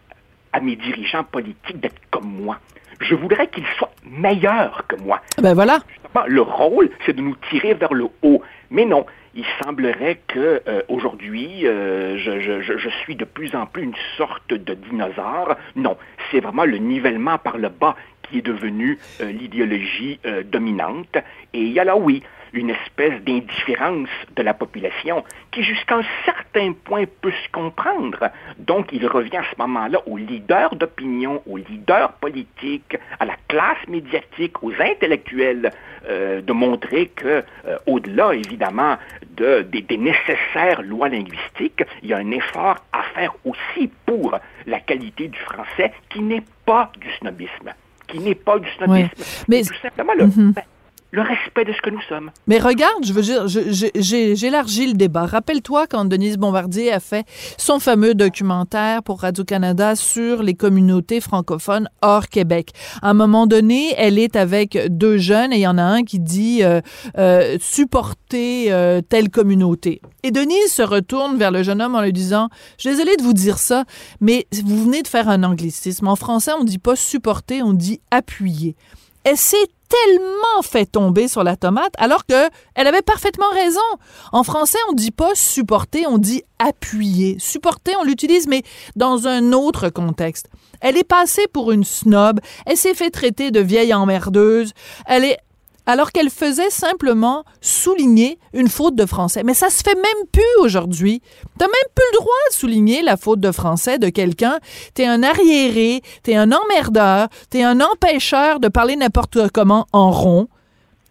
à 0.53 0.61
mes 0.61 0.77
dirigeants 0.77 1.25
politiques 1.25 1.81
d'être 1.81 2.01
comme 2.11 2.27
moi. 2.27 2.59
Je 3.01 3.15
voudrais 3.15 3.49
qu'ils 3.49 3.67
soient 3.79 3.93
meilleurs 4.05 4.87
que 4.87 4.97
moi. 4.97 5.21
Ben 5.39 5.55
voilà. 5.55 5.79
le 6.27 6.43
rôle, 6.43 6.91
c'est 7.05 7.15
de 7.15 7.23
nous 7.23 7.37
tirer 7.51 7.75
vers 7.75 7.93
le 7.93 8.09
haut. 8.23 8.43
Mais 8.71 8.85
non, 8.85 9.07
il 9.35 9.45
semblerait 9.63 10.21
que 10.27 10.63
euh, 10.67 10.83
aujourd'hui, 10.89 11.67
euh, 11.67 12.19
je, 12.19 12.41
je, 12.41 12.77
je, 12.79 12.89
suis 13.03 13.17
de 13.17 13.25
plus 13.25 13.55
en 13.55 13.67
plus 13.67 13.83
une 13.83 13.95
sorte 14.17 14.53
de 14.53 14.75
dinosaure. 14.75 15.57
Non, 15.77 15.97
c'est 16.31 16.41
vraiment 16.41 16.65
le 16.65 16.79
nivellement 16.79 17.39
par 17.39 17.59
le 17.59 17.69
bas 17.69 17.97
qui 18.23 18.39
est 18.39 18.43
devenu 18.43 18.99
euh, 19.21 19.33
l'idéologie 19.33 20.21
dominante. 20.51 21.17
Et 21.53 21.61
il 21.61 21.73
y 21.73 21.81
a 21.81 21.85
là, 21.85 21.97
oui, 21.97 22.23
une 22.53 22.71
espèce 22.71 23.23
d'indifférence 23.23 24.09
de 24.37 24.43
la 24.43 24.55
population 24.55 25.25
qui 25.51 25.63
jusqu'à 25.63 25.97
un 25.97 26.05
certain 26.25 26.73
point 26.73 27.05
peut 27.21 27.33
se 27.33 27.51
comprendre. 27.53 28.31
Donc 28.59 28.89
il 28.93 29.07
revient 29.07 29.39
à 29.39 29.45
ce 29.45 29.59
moment-là 29.59 30.01
aux 30.07 30.17
leaders 30.17 30.75
d'opinion, 30.77 31.43
aux 31.47 31.57
leaders 31.57 32.13
politiques, 32.15 32.97
à 33.19 33.25
la 33.25 33.37
classe 33.49 33.87
médiatique, 33.89 34.63
aux 34.63 34.73
intellectuels 34.81 35.71
euh, 36.09 36.41
de 36.41 36.53
montrer 36.53 37.07
que 37.07 37.45
euh, 37.67 37.79
au-delà 37.87 38.35
évidemment 38.35 38.97
de, 39.37 39.63
des, 39.63 39.83
des 39.83 39.99
nécessaires 39.99 40.83
lois 40.83 41.09
linguistiques, 41.09 41.83
il 42.03 42.11
y 42.11 42.13
a 42.13 42.19
un 42.19 42.31
effort 42.31 42.77
à 42.93 43.03
faire 43.15 43.35
aussi 43.45 43.91
pour 44.07 44.39
la 44.67 44.81
qualité 44.81 45.29
du 45.29 45.39
français 45.39 45.93
qui 46.11 46.21
n'est 46.21 46.45
pas 46.67 46.91
du 46.99 47.11
snobisme 47.15 47.73
qui 48.09 48.19
n'est 48.19 48.35
pas 48.35 48.59
du 48.59 48.69
snobisme. 48.73 49.45
Mais 49.49 49.63
tout 49.63 49.75
simplement 49.81 50.13
le, 50.15 50.27
mm-hmm. 50.27 50.53
ben, 50.53 50.63
le 51.13 51.21
respect 51.21 51.67
de 51.67 51.73
ce 51.73 51.81
que 51.83 51.91
nous 51.91 52.01
sommes. 52.09 52.31
Mais 52.47 52.59
regarde, 52.59 53.05
je 53.05 53.13
veux 53.13 53.21
dire, 53.21 53.47
j'élargis 53.47 54.87
le 54.87 54.95
débat. 54.95 55.27
Rappelle-toi 55.27 55.87
quand 55.87 56.07
Denise 56.07 56.39
Bombardier 56.39 56.91
a 56.91 57.01
fait 57.01 57.27
son 57.59 57.79
fameux 57.79 58.15
documentaire 58.15 59.03
pour 59.03 59.21
Radio-Canada 59.21 59.95
sur 59.95 60.43
les 60.43 60.55
communautés 60.55 61.21
francophones 61.21 61.91
hors 62.01 62.29
Québec. 62.29 62.71
À 63.03 63.11
un 63.11 63.15
moment 63.15 63.47
donné, 63.47 63.95
elle 63.99 64.19
est 64.19 64.37
avec 64.37 64.79
deux 64.89 65.19
jeunes 65.19 65.53
et 65.53 65.57
il 65.57 65.63
y 65.63 65.67
en 65.67 65.77
a 65.77 65.83
un 65.83 66.03
qui 66.03 66.19
dit 66.19 66.63
euh, 66.63 66.81
euh, 67.19 67.59
supporter 67.61 68.73
euh, 68.73 69.03
telle 69.07 69.29
communauté. 69.29 70.01
Et 70.23 70.31
Denise 70.31 70.73
se 70.73 70.83
retourne 70.83 71.37
vers 71.37 71.51
le 71.51 71.63
jeune 71.63 71.83
homme 71.83 71.95
en 71.95 72.01
lui 72.01 72.15
disant, 72.15 72.49
je 72.79 72.89
suis 72.89 72.97
désolée 72.97 73.17
de 73.17 73.23
vous 73.23 73.35
dire 73.35 73.59
ça, 73.59 73.85
mais 74.23 74.47
vous 74.65 74.85
venez 74.85 75.03
de 75.03 75.09
faire 75.09 75.29
un 75.29 75.43
anglicisme. 75.43 76.09
En 76.09 76.17
français, 76.17 76.53
on 76.59 76.65
dit 76.65 76.79
pas 76.79 76.97
supporter, 76.97 77.63
on 77.63 77.75
dit 77.75 78.01
appuyer. 78.11 78.77
Elle 79.25 79.37
s'est 79.37 79.69
tellement 79.93 80.63
fait 80.63 80.87
tomber 80.87 81.29
sur 81.29 81.45
la 81.45 81.57
tomate 81.57 81.93
alors 81.99 82.25
que 82.27 82.49
elle 82.75 82.87
avait 82.87 83.03
parfaitement 83.03 83.51
raison. 83.53 83.81
En 84.33 84.43
français, 84.43 84.79
on 84.89 84.93
dit 84.93 85.11
pas 85.11 85.35
supporter, 85.35 86.07
on 86.07 86.19
dit 86.19 86.43
appuyer. 86.59 87.37
Supporter, 87.39 87.95
on 88.01 88.05
l'utilise 88.05 88.47
mais 88.47 88.63
dans 88.97 89.27
un 89.27 89.53
autre 89.53 89.91
contexte. 89.91 90.49
Elle 90.81 90.97
est 90.97 91.05
passée 91.05 91.47
pour 91.53 91.73
une 91.73 91.85
snob, 91.85 92.41
elle 92.67 92.77
s'est 92.77 92.95
fait 92.95 93.11
traiter 93.11 93.51
de 93.51 93.61
vieille 93.61 93.95
emmerdeuse, 93.95 94.73
elle 95.07 95.25
est 95.25 95.39
alors 95.87 96.13
qu'elle 96.13 96.31
faisait 96.31 96.71
simplement 96.71 97.45
souligner 97.61 98.39
une 98.53 98.69
faute 98.69 98.95
de 98.95 99.07
français. 99.07 99.43
Mais 99.43 99.55
ça 99.55 99.71
se 99.71 99.83
fait 99.83 99.95
même 99.95 100.27
plus 100.31 100.43
aujourd'hui. 100.61 101.23
T'as 101.59 101.67
même 101.67 101.91
plus 101.95 102.05
le 102.13 102.19
droit 102.19 102.33
de 102.51 102.55
souligner 102.55 103.03
la 103.03 103.17
faute 103.17 103.41
de 103.41 103.51
français 103.51 103.99
de 103.99 104.09
quelqu'un. 104.09 104.59
T'es 104.95 105.07
un 105.07 105.23
arriéré, 105.23 106.03
t'es 106.23 106.37
un 106.37 106.51
emmerdeur, 106.53 107.29
t'es 107.51 107.63
un 107.63 107.81
empêcheur 107.81 108.61
de 108.61 108.69
parler 108.69 108.97
n'importe 108.97 109.51
comment 109.51 109.87
en 109.93 110.11
rond. 110.11 110.49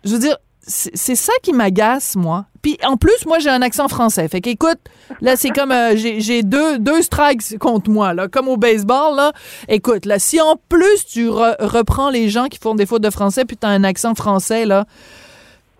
Je 0.04 0.14
veux 0.14 0.20
dire, 0.20 0.38
c'est 0.64 1.16
ça 1.16 1.34
qui 1.42 1.54
m'agace, 1.54 2.16
moi. 2.16 2.46
Puis 2.62 2.78
en 2.84 2.96
plus, 2.96 3.26
moi, 3.26 3.40
j'ai 3.40 3.50
un 3.50 3.62
accent 3.62 3.88
français. 3.88 4.28
Fait 4.28 4.42
qu'écoute, 4.42 4.80
là, 5.20 5.36
c'est 5.36 5.50
comme 5.50 5.72
euh, 5.72 5.96
j'ai 5.96 6.44
deux, 6.44 6.78
deux 6.78 7.02
strikes 7.02 7.58
contre 7.58 7.90
moi, 7.90 8.14
là, 8.14 8.28
comme 8.28 8.48
au 8.48 8.58
baseball, 8.58 9.16
là. 9.16 9.34
Écoute, 9.68 10.06
là, 10.06 10.20
si 10.20 10.40
en 10.40 10.56
plus 10.70 11.06
tu 11.06 11.30
reprends 11.30 12.12
les 12.12 12.30
gens 12.30 12.46
qui 12.46 12.60
font 12.60 12.76
des 12.76 12.86
fautes 12.86 13.02
de 13.02 13.10
français, 13.10 13.46
puis 13.46 13.58
t'as 13.58 13.70
un 13.70 13.84
accent 13.84 14.14
français, 14.14 14.66
là. 14.66 14.86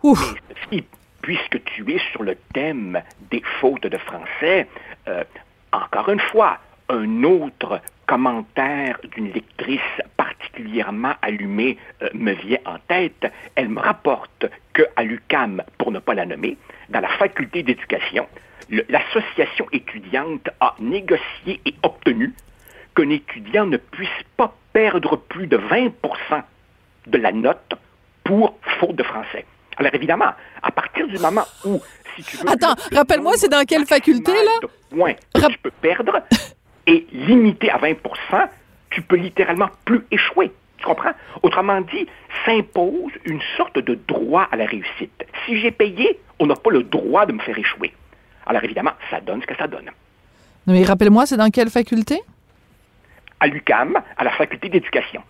Ouf. 0.02 0.34
Puisque 1.22 1.62
tu 1.64 1.94
es 1.94 2.00
sur 2.10 2.24
le 2.24 2.36
thème 2.52 3.00
des 3.30 3.42
fautes 3.60 3.86
de 3.86 3.96
français, 3.96 4.66
euh, 5.06 5.22
encore 5.72 6.08
une 6.08 6.20
fois, 6.32 6.58
un 6.92 7.24
autre 7.24 7.80
commentaire 8.06 8.98
d'une 9.14 9.32
lectrice 9.32 9.80
particulièrement 10.16 11.14
allumée 11.22 11.78
euh, 12.02 12.08
me 12.14 12.32
vient 12.32 12.58
en 12.66 12.78
tête. 12.86 13.32
Elle 13.54 13.70
me 13.70 13.80
rapporte 13.80 14.46
qu'à 14.74 15.02
l'UCAM, 15.02 15.62
pour 15.78 15.90
ne 15.90 15.98
pas 15.98 16.14
la 16.14 16.26
nommer, 16.26 16.58
dans 16.90 17.00
la 17.00 17.08
faculté 17.08 17.62
d'éducation, 17.62 18.26
l'association 18.88 19.66
étudiante 19.72 20.48
a 20.60 20.74
négocié 20.78 21.60
et 21.64 21.74
obtenu 21.82 22.34
qu'un 22.94 23.10
étudiant 23.10 23.66
ne 23.66 23.78
puisse 23.78 24.08
pas 24.36 24.54
perdre 24.72 25.16
plus 25.16 25.46
de 25.46 25.56
20% 25.56 25.92
de 27.06 27.18
la 27.18 27.32
note 27.32 27.74
pour 28.24 28.58
faute 28.78 28.96
de 28.96 29.02
français. 29.02 29.46
Alors 29.78 29.94
évidemment, 29.94 30.32
à 30.62 30.70
partir 30.70 31.06
du 31.08 31.18
moment 31.18 31.44
où, 31.64 31.80
si 32.14 32.22
tu 32.22 32.36
veux... 32.36 32.48
Attends, 32.48 32.74
rappelle-moi, 32.92 33.32
c'est 33.36 33.48
dans 33.48 33.64
quelle 33.64 33.86
faculté, 33.86 34.32
là? 34.32 34.68
Points 34.90 35.14
que 35.34 35.46
tu 35.50 35.58
peux 35.58 35.70
perdre, 35.70 36.22
et 36.86 37.06
limité 37.12 37.70
à 37.70 37.78
20% 37.78 38.48
tu 38.92 39.02
peux 39.02 39.16
littéralement 39.16 39.70
plus 39.84 40.04
échouer. 40.10 40.52
Tu 40.78 40.84
comprends? 40.84 41.12
Autrement 41.42 41.80
dit, 41.80 42.06
s'impose 42.44 43.12
une 43.24 43.40
sorte 43.56 43.78
de 43.78 43.98
droit 44.06 44.48
à 44.50 44.56
la 44.56 44.66
réussite. 44.66 45.24
Si 45.44 45.60
j'ai 45.60 45.70
payé, 45.70 46.20
on 46.38 46.46
n'a 46.46 46.56
pas 46.56 46.70
le 46.70 46.82
droit 46.82 47.26
de 47.26 47.32
me 47.32 47.40
faire 47.40 47.58
échouer. 47.58 47.92
Alors 48.46 48.62
évidemment, 48.64 48.92
ça 49.10 49.20
donne 49.20 49.40
ce 49.40 49.46
que 49.46 49.56
ça 49.56 49.66
donne. 49.66 49.90
Mais 50.66 50.84
rappelle-moi, 50.84 51.26
c'est 51.26 51.36
dans 51.36 51.50
quelle 51.50 51.70
faculté? 51.70 52.20
À 53.40 53.46
l'UCAM, 53.46 54.00
à 54.16 54.24
la 54.24 54.30
faculté 54.30 54.68
d'éducation. 54.68 55.22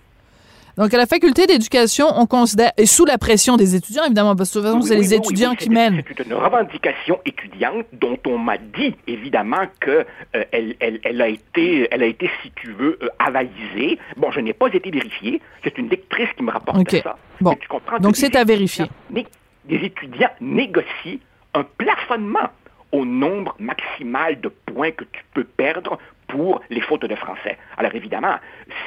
Donc, 0.77 0.95
à 0.95 0.97
la 0.97 1.07
faculté 1.07 1.47
d'éducation, 1.47 2.07
on 2.17 2.27
considère, 2.27 2.73
et 2.79 2.87
sous 2.87 3.05
la 3.05 3.19
pression 3.19 3.57
des 3.57 3.77
étudiants, 3.77 4.05
évidemment, 4.05 4.35
parce 4.35 4.51
que 4.51 4.61
souvent, 4.61 4.81
c'est 4.81 4.97
les 4.97 5.15
étudiants 5.15 5.55
qui 5.55 5.69
mènent. 5.69 6.03
C'est 6.09 6.25
une 6.27 6.35
revendication 6.35 7.21
étudiante 7.27 7.87
dont 7.93 8.19
on 8.27 8.39
m'a 8.39 8.57
dit, 8.57 8.97
évidemment, 9.07 9.67
qu'elle 9.81 10.07
euh, 10.37 10.45
elle, 10.51 11.01
elle, 11.03 11.21
a 11.21 11.29
été, 11.29 11.89
elle 11.91 12.03
a 12.03 12.07
été, 12.07 12.31
si 12.43 12.51
tu 12.53 12.73
veux, 12.73 12.99
euh, 13.03 13.09
avalisée. 13.19 13.99
Bon, 14.17 14.31
je 14.31 14.41
n'ai 14.41 14.55
pas 14.55 14.69
été 14.69 14.91
vérifié. 14.91 15.43
C'est 15.63 15.77
une 15.77 15.89
lectrice 15.89 16.29
qui 16.37 16.43
me 16.43 16.51
rapporte 16.51 16.91
ça. 16.91 17.17
Bon. 17.41 17.55
Tu 17.55 17.69
comprends 17.69 17.99
Donc, 17.99 18.17
c'est 18.17 18.35
à 18.35 18.45
vérifier. 18.45 18.87
Mais 19.11 19.27
des 19.67 19.77
étudiants 19.77 20.31
négocient 20.41 21.19
un 21.55 21.65
plafonnement 21.65 22.49
au 22.93 23.05
nombre 23.05 23.55
maximal 23.59 24.41
de 24.41 24.49
points 24.49 24.91
que 24.91 25.05
tu 25.05 25.23
peux 25.35 25.45
perdre 25.45 25.99
pour 26.29 26.61
les 26.71 26.81
fautes 26.81 27.05
de 27.05 27.15
français. 27.15 27.59
Alors 27.77 27.95
évidemment, 27.95 28.37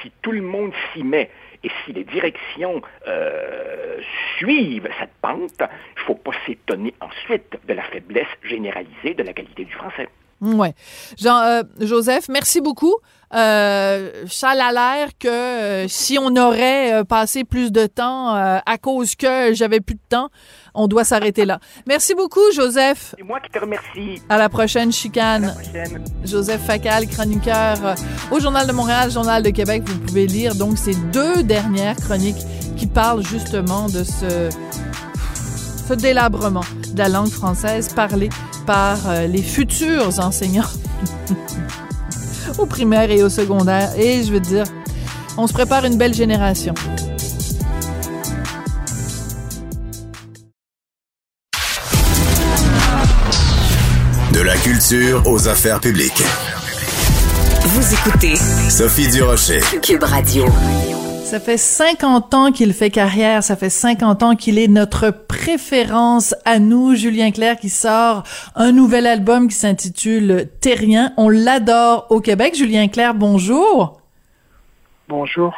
si 0.02 0.12
tout 0.21 0.32
le 0.32 0.41
monde 0.41 0.71
s'y 0.93 1.04
met 1.04 1.30
et 1.65 1.71
si 1.84 1.93
les 1.93 2.04
directions 2.04 2.82
euh, 3.08 3.99
suivent 4.38 4.88
cette 4.99 5.13
pente, 5.21 5.60
il 5.60 5.99
ne 5.99 6.06
faut 6.06 6.15
pas 6.15 6.32
s'étonner 6.45 6.93
ensuite 7.01 7.58
de 7.67 7.73
la 7.73 7.84
faiblesse 7.84 8.28
généralisée 8.43 9.15
de 9.15 9.23
la 9.23 9.34
qualité 9.34 9.65
du 9.65 9.73
français. 9.73 10.08
Ouais. 10.41 10.73
Jean, 11.17 11.41
euh, 11.41 11.63
merci 12.30 12.62
beaucoup. 12.62 12.95
Euh, 13.36 14.12
ça 14.28 14.52
a 14.52 14.71
l'air 14.71 15.10
que 15.19 15.28
euh, 15.28 15.88
si 15.89 16.17
on 16.17 16.36
aurait 16.38 16.93
euh, 16.93 17.04
passé 17.04 17.43
plus 17.43 17.69
de 17.71 17.86
temps 17.86 18.30
à 18.30 18.78
cause 18.78 19.15
que 19.15 19.54
j'avais 19.54 19.82
plus 19.82 19.95
de 19.95 20.00
temps, 20.10 20.30
on 20.74 20.88
doit 20.88 21.04
s'arrêter 21.04 21.45
là. 21.45 21.60
Merci 21.88 22.15
beaucoup, 22.15 22.52
Joseph. 22.54 23.13
C'est 23.17 23.24
moi 23.24 23.39
qui 23.39 23.50
te 23.50 23.60
remercie. 23.60 24.21
À 24.30 24.38
la 24.38 24.50
prochaine 24.50 24.91
chicane. 24.91 25.54
Joseph 26.24 26.62
Facal, 26.62 27.08
chroniqueur 27.08 27.95
au 28.32 28.39
Journal 28.39 28.67
de 28.67 28.71
Montréal, 28.71 29.12
Journal 29.12 29.43
de 29.43 29.50
Québec. 29.50 29.84
Vous 29.86 30.00
pouvez 30.00 30.28
lire 30.28 30.56
donc 30.56 30.78
ces 30.78 30.95
deux 30.95 31.43
dernières 31.43 31.95
chroniques 31.98 32.43
qui 32.78 32.88
parlent 32.88 33.26
justement 33.26 33.88
de 33.88 34.04
ce, 34.04 34.50
ce 35.88 35.93
délabrement 35.93 36.65
de 36.93 36.98
la 36.98 37.10
langue 37.10 37.32
française 37.32 37.93
parlée 37.93 38.30
par 38.65 38.98
les 39.28 39.43
futurs 39.43 40.19
enseignants. 40.19 40.63
au 42.58 42.65
primaire 42.65 43.12
et 43.12 43.24
au 43.24 43.30
secondaire. 43.30 43.91
Et 43.98 44.24
je 44.24 44.32
veux 44.32 44.39
dire, 44.39 44.65
on 45.38 45.48
se 45.48 45.54
prépare 45.54 45.86
une 45.86 45.98
belle 45.98 46.13
génération. 46.13 46.74
De 54.34 54.41
la 54.41 54.56
culture 54.58 55.24
aux 55.26 55.48
affaires 55.48 55.80
publiques. 55.80 56.24
Vous 57.63 57.94
écoutez 57.94 58.36
Sophie 58.70 59.08
Durocher, 59.10 59.62
Cube 59.82 60.04
Radio. 60.04 60.46
Ça 61.26 61.39
fait 61.39 61.58
50 61.58 62.34
ans 62.34 62.52
qu'il 62.52 62.74
fait 62.74 62.91
carrière, 62.91 63.44
ça 63.44 63.56
fait 63.56 63.70
50 63.70 64.24
ans 64.24 64.36
qu'il 64.36 64.60
est 64.60 64.68
notre 64.68 65.10
préférence 65.45 66.34
à 66.43 66.58
nous, 66.58 66.95
Julien 66.95 67.29
Clerc, 67.29 67.58
qui 67.58 67.69
sort 67.69 68.23
un 68.55 68.71
nouvel 68.71 69.05
album 69.05 69.47
qui 69.47 69.53
s'intitule 69.53 70.49
Terrien. 70.60 71.13
On 71.17 71.29
l'adore 71.29 72.08
au 72.10 72.19
Québec. 72.19 72.55
Julien 72.55 72.88
Clerc, 72.88 73.13
bonjour. 73.13 74.01
Bonjour. 75.07 75.53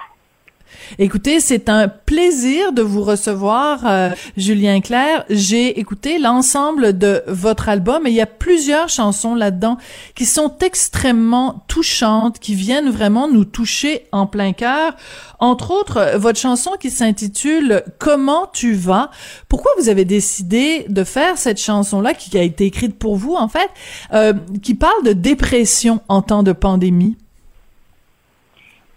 Écoutez, 0.99 1.39
c'est 1.39 1.69
un 1.69 1.87
plaisir 1.87 2.71
de 2.71 2.81
vous 2.81 3.03
recevoir, 3.03 3.85
euh, 3.85 4.09
Julien 4.35 4.81
Clerc. 4.81 5.25
J'ai 5.29 5.79
écouté 5.79 6.17
l'ensemble 6.19 6.97
de 6.97 7.23
votre 7.27 7.69
album 7.69 8.07
et 8.07 8.09
il 8.09 8.15
y 8.15 8.21
a 8.21 8.25
plusieurs 8.25 8.89
chansons 8.89 9.35
là-dedans 9.35 9.77
qui 10.15 10.25
sont 10.25 10.53
extrêmement 10.61 11.63
touchantes, 11.67 12.39
qui 12.39 12.55
viennent 12.55 12.89
vraiment 12.89 13.27
nous 13.27 13.45
toucher 13.45 14.07
en 14.11 14.27
plein 14.27 14.53
cœur. 14.53 14.95
Entre 15.39 15.71
autres, 15.71 16.17
votre 16.17 16.39
chanson 16.39 16.71
qui 16.79 16.89
s'intitule 16.89 17.83
Comment 17.99 18.47
tu 18.51 18.73
vas. 18.73 19.11
Pourquoi 19.49 19.71
vous 19.77 19.89
avez 19.89 20.05
décidé 20.05 20.85
de 20.89 21.03
faire 21.03 21.37
cette 21.37 21.59
chanson-là 21.59 22.13
qui 22.13 22.37
a 22.37 22.41
été 22.41 22.65
écrite 22.65 22.97
pour 22.97 23.15
vous, 23.15 23.35
en 23.35 23.47
fait, 23.47 23.69
euh, 24.13 24.33
qui 24.63 24.73
parle 24.73 25.03
de 25.03 25.13
dépression 25.13 26.01
en 26.07 26.21
temps 26.21 26.43
de 26.43 26.53
pandémie? 26.53 27.17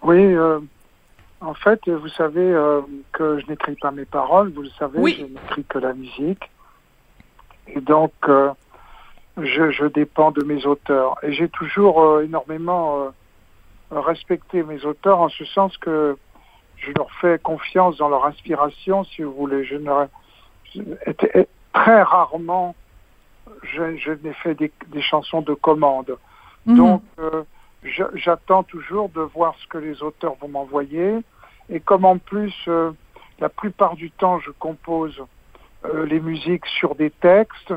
Oui, 0.03 0.17
euh, 0.17 0.59
en 1.41 1.55
fait, 1.55 1.89
vous 1.89 2.07
savez 2.09 2.39
euh, 2.39 2.81
que 3.11 3.39
je 3.39 3.47
n'écris 3.47 3.75
pas 3.75 3.91
mes 3.91 4.05
paroles, 4.05 4.51
vous 4.51 4.61
le 4.61 4.69
savez, 4.69 4.99
je 5.11 5.25
n'écris 5.25 5.63
que 5.63 5.79
la 5.79 5.93
musique. 5.93 6.49
Et 7.67 7.81
donc, 7.81 8.13
euh, 8.27 8.51
je, 9.37 9.71
je, 9.71 9.85
dépends 9.85 10.31
de 10.31 10.43
mes 10.43 10.65
auteurs. 10.67 11.15
Et 11.23 11.33
j'ai 11.33 11.49
toujours 11.49 12.01
euh, 12.01 12.23
énormément 12.23 13.11
respecté 13.89 14.61
mes 14.63 14.85
auteurs 14.85 15.19
en 15.19 15.29
ce 15.29 15.43
sens 15.45 15.75
que 15.77 16.15
je 16.77 16.91
leur 16.95 17.11
fais 17.19 17.39
confiance 17.39 17.97
dans 17.97 18.09
leur 18.09 18.25
inspiration, 18.25 19.03
si 19.03 19.23
vous 19.23 19.33
voulez. 19.33 19.65
Je 19.65 19.75
ne, 19.75 19.91
très 21.73 22.03
rarement, 22.03 22.75
je, 23.63 23.97
je 23.97 24.11
n'ai 24.11 24.33
fait 24.33 24.53
des, 24.53 24.71
des, 24.89 25.01
chansons 25.01 25.41
de 25.41 25.53
commande. 25.55 26.17
Mhm. 26.67 26.77
Donc, 26.77 27.03
j'attends 28.13 28.63
toujours 28.63 29.09
de 29.09 29.21
voir 29.21 29.55
ce 29.59 29.67
que 29.67 29.79
les 29.79 30.03
auteurs 30.03 30.35
vont 30.35 30.47
m'envoyer. 30.47 31.23
Et 31.71 31.79
comme 31.79 32.05
en 32.05 32.17
plus, 32.17 32.53
euh, 32.67 32.91
la 33.39 33.49
plupart 33.49 33.95
du 33.95 34.11
temps, 34.11 34.39
je 34.39 34.51
compose 34.51 35.23
euh, 35.85 36.05
les 36.05 36.19
musiques 36.19 36.65
sur 36.67 36.95
des 36.95 37.09
textes, 37.09 37.73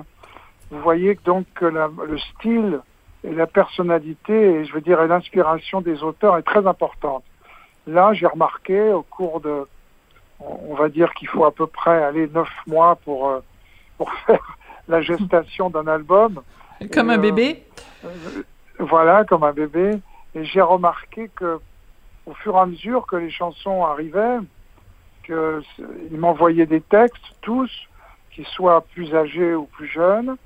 vous 0.71 0.81
voyez 0.81 1.19
donc 1.25 1.47
que 1.55 1.65
la, 1.65 1.89
le 2.07 2.19
style 2.19 2.81
et 3.23 3.33
la 3.33 3.47
personnalité, 3.47 4.35
et 4.35 4.65
je 4.65 4.73
veux 4.73 4.81
dire, 4.81 5.01
l'inspiration 5.07 5.81
des 5.81 6.03
auteurs 6.03 6.37
est 6.37 6.43
très 6.43 6.67
importante. 6.67 7.23
Là, 7.87 8.13
j'ai 8.13 8.27
remarqué 8.27 8.93
au 8.93 9.03
cours 9.03 9.41
de, 9.41 9.67
on 10.41 10.75
va 10.75 10.89
dire 10.89 11.15
qu'il 11.15 11.29
faut 11.29 11.45
à 11.45 11.53
peu 11.53 11.67
près 11.67 12.03
aller 12.03 12.29
neuf 12.29 12.51
mois 12.67 12.97
pour, 12.97 13.29
euh, 13.29 13.41
pour 13.97 14.13
faire 14.27 14.59
la 14.89 15.01
gestation 15.01 15.71
d'un 15.71 15.87
album. 15.87 16.43
Comme 16.93 17.11
et, 17.11 17.15
un 17.15 17.19
bébé 17.19 17.63
Voilà, 18.79 19.25
comme 19.25 19.45
un 19.45 19.53
bébé. 19.53 19.93
Et 20.35 20.45
j'ai 20.45 20.61
remarqué 20.61 21.31
que 21.35 21.61
au 22.27 22.35
fur 22.35 22.57
et 22.57 22.61
à 22.61 22.67
mesure 22.67 23.07
que 23.07 23.17
les 23.17 23.31
chansons 23.31 23.85
arrivaient, 23.85 24.39
qu'ils 25.25 26.19
m'envoyaient 26.19 26.67
des 26.67 26.81
textes, 26.81 27.25
tous, 27.41 27.71
qu'ils 28.31 28.47
soient 28.47 28.83
plus 28.83 29.15
âgés 29.15 29.55
ou 29.55 29.65
plus 29.65 29.87
jeunes, 29.87 30.37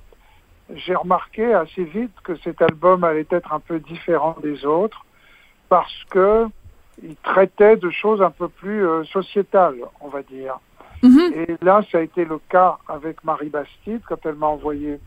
j'ai 0.75 0.95
remarqué 0.95 1.55
assez 1.55 1.85
vite 1.85 2.15
que 2.23 2.37
cet 2.37 2.61
album 2.61 3.05
allait 3.05 3.27
être 3.31 3.53
un 3.53 3.61
peu 3.61 3.79
différent 3.79 4.37
des 4.43 4.65
autres 4.65 5.05
parce 5.69 6.05
que 6.11 6.47
il 7.03 7.17
traitait 7.17 7.77
de 7.77 7.91
choses 7.91 8.21
un 8.23 8.31
peu 8.31 8.49
plus 8.49 8.87
euh, 8.87 9.05
sociétales, 9.05 9.77
on 10.01 10.09
va 10.09 10.23
dire. 10.23 10.59
Mm 11.03 11.09
-hmm. 11.09 11.33
Et 11.35 11.65
là, 11.65 11.83
ça 11.91 11.99
a 11.99 12.01
été 12.01 12.25
le 12.25 12.39
cas 12.49 12.79
avec 12.89 13.23
Marie 13.23 13.51
Bastide 13.51 14.03
quand 14.09 14.27
elle 14.27 14.35
m'a 14.35 14.49
envoyé 14.49 14.99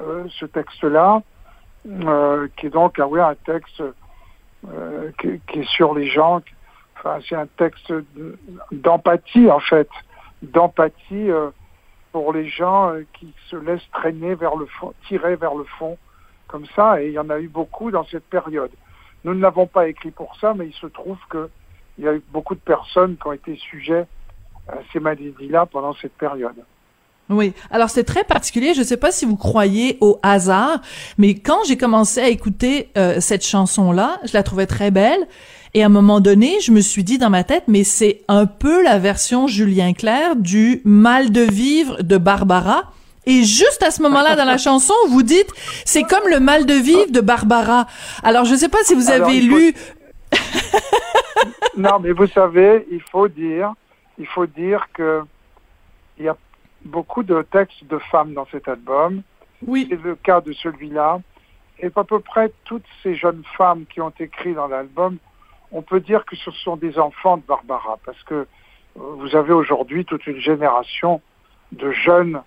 euh, 0.00 0.24
ce 0.28 0.46
texte-là, 0.46 1.22
euh, 1.86 2.48
qui 2.56 2.66
est 2.66 2.74
donc 2.80 2.98
ah 2.98 3.06
oui, 3.06 3.20
un 3.20 3.34
texte 3.34 3.82
euh, 4.68 5.10
qui, 5.20 5.40
qui, 5.48 5.60
est 5.60 5.68
sur 5.68 5.94
les 5.94 6.08
gens. 6.08 6.40
Enfin, 6.96 7.18
c'est 7.28 7.34
un 7.34 7.46
texte 7.46 7.92
d'empathie 8.70 9.50
en 9.50 9.58
fait, 9.58 9.88
d'empathie 10.42 11.30
euh, 11.30 11.50
pour 12.12 12.32
les 12.32 12.48
gens 12.48 12.90
euh, 12.90 13.04
qui 13.14 13.34
se 13.48 13.56
laissent 13.56 13.90
traîner 13.92 14.34
vers 14.34 14.54
le 14.56 14.66
fond, 14.66 14.94
tirer 15.08 15.36
vers 15.36 15.54
le 15.54 15.64
fond, 15.64 15.98
comme 16.46 16.66
ça. 16.76 17.02
Et 17.02 17.08
il 17.08 17.12
y 17.12 17.18
en 17.18 17.30
a 17.30 17.40
eu 17.40 17.48
beaucoup 17.48 17.90
dans 17.90 18.04
cette 18.04 18.28
période. 18.28 18.70
Nous 19.24 19.34
ne 19.34 19.40
l'avons 19.40 19.66
pas 19.66 19.88
écrit 19.88 20.10
pour 20.10 20.36
ça, 20.36 20.54
mais 20.54 20.66
il 20.66 20.74
se 20.74 20.86
trouve 20.86 21.18
que 21.28 21.50
il 21.98 22.04
y 22.04 22.08
a 22.08 22.14
eu 22.14 22.22
beaucoup 22.30 22.54
de 22.54 22.60
personnes 22.60 23.16
qui 23.16 23.26
ont 23.26 23.32
été 23.32 23.56
sujets 23.56 24.06
à 24.68 24.76
ces 24.92 25.00
maladies-là 25.00 25.66
pendant 25.66 25.94
cette 25.94 26.14
période. 26.14 26.64
Oui. 27.32 27.52
Alors 27.70 27.90
c'est 27.90 28.04
très 28.04 28.24
particulier. 28.24 28.74
Je 28.74 28.80
ne 28.80 28.84
sais 28.84 28.96
pas 28.96 29.10
si 29.10 29.24
vous 29.24 29.36
croyez 29.36 29.98
au 30.00 30.18
hasard, 30.22 30.80
mais 31.18 31.34
quand 31.34 31.58
j'ai 31.66 31.76
commencé 31.76 32.20
à 32.20 32.28
écouter 32.28 32.90
euh, 32.96 33.20
cette 33.20 33.44
chanson-là, 33.44 34.18
je 34.24 34.32
la 34.34 34.42
trouvais 34.42 34.66
très 34.66 34.90
belle. 34.90 35.26
Et 35.74 35.82
à 35.82 35.86
un 35.86 35.88
moment 35.88 36.20
donné, 36.20 36.60
je 36.60 36.70
me 36.70 36.80
suis 36.80 37.02
dit 37.02 37.16
dans 37.16 37.30
ma 37.30 37.44
tête, 37.44 37.64
mais 37.66 37.82
c'est 37.82 38.20
un 38.28 38.44
peu 38.44 38.82
la 38.82 38.98
version 38.98 39.46
Julien 39.46 39.94
Clerc 39.94 40.36
du 40.36 40.82
Mal 40.84 41.32
de 41.32 41.40
vivre 41.40 42.02
de 42.02 42.18
Barbara. 42.18 42.92
Et 43.24 43.44
juste 43.44 43.82
à 43.82 43.90
ce 43.90 44.02
moment-là 44.02 44.36
dans 44.36 44.44
la 44.44 44.58
chanson, 44.58 44.94
vous 45.08 45.22
dites, 45.22 45.48
c'est 45.86 46.02
comme 46.02 46.28
le 46.28 46.40
mal 46.40 46.66
de 46.66 46.74
vivre 46.74 47.10
de 47.10 47.20
Barbara. 47.20 47.86
Alors 48.22 48.44
je 48.44 48.52
ne 48.52 48.58
sais 48.58 48.68
pas 48.68 48.82
si 48.82 48.94
vous 48.94 49.10
Alors, 49.10 49.28
avez 49.28 49.40
faut... 49.40 49.56
lu. 49.56 49.74
non, 51.76 51.98
mais 52.00 52.12
vous 52.12 52.26
savez, 52.26 52.86
il 52.90 53.00
faut 53.10 53.28
dire, 53.28 53.72
il 54.18 54.26
faut 54.26 54.46
dire 54.46 54.86
que 54.92 55.22
il 56.18 56.26
y 56.26 56.28
a 56.28 56.36
beaucoup 56.84 57.22
de 57.22 57.42
textes 57.42 57.84
de 57.84 57.98
femmes 57.98 58.34
dans 58.34 58.46
cet 58.46 58.68
album. 58.68 59.22
Oui. 59.66 59.86
C'est 59.88 60.02
le 60.02 60.16
cas 60.16 60.40
de 60.40 60.52
celui-là. 60.52 61.20
Et 61.78 61.90
à 61.94 62.04
peu 62.04 62.20
près 62.20 62.52
toutes 62.64 62.86
ces 63.02 63.14
jeunes 63.14 63.42
femmes 63.56 63.86
qui 63.86 64.00
ont 64.00 64.12
écrit 64.18 64.54
dans 64.54 64.68
l'album, 64.68 65.18
on 65.72 65.82
peut 65.82 66.00
dire 66.00 66.24
que 66.24 66.36
ce 66.36 66.50
sont 66.50 66.76
des 66.76 66.98
enfants 66.98 67.38
de 67.38 67.42
Barbara, 67.42 67.98
parce 68.04 68.22
que 68.24 68.46
vous 68.94 69.34
avez 69.34 69.52
aujourd'hui 69.52 70.04
toute 70.04 70.26
une 70.26 70.38
génération 70.38 71.20
de 71.72 71.90
jeunes 71.92 72.42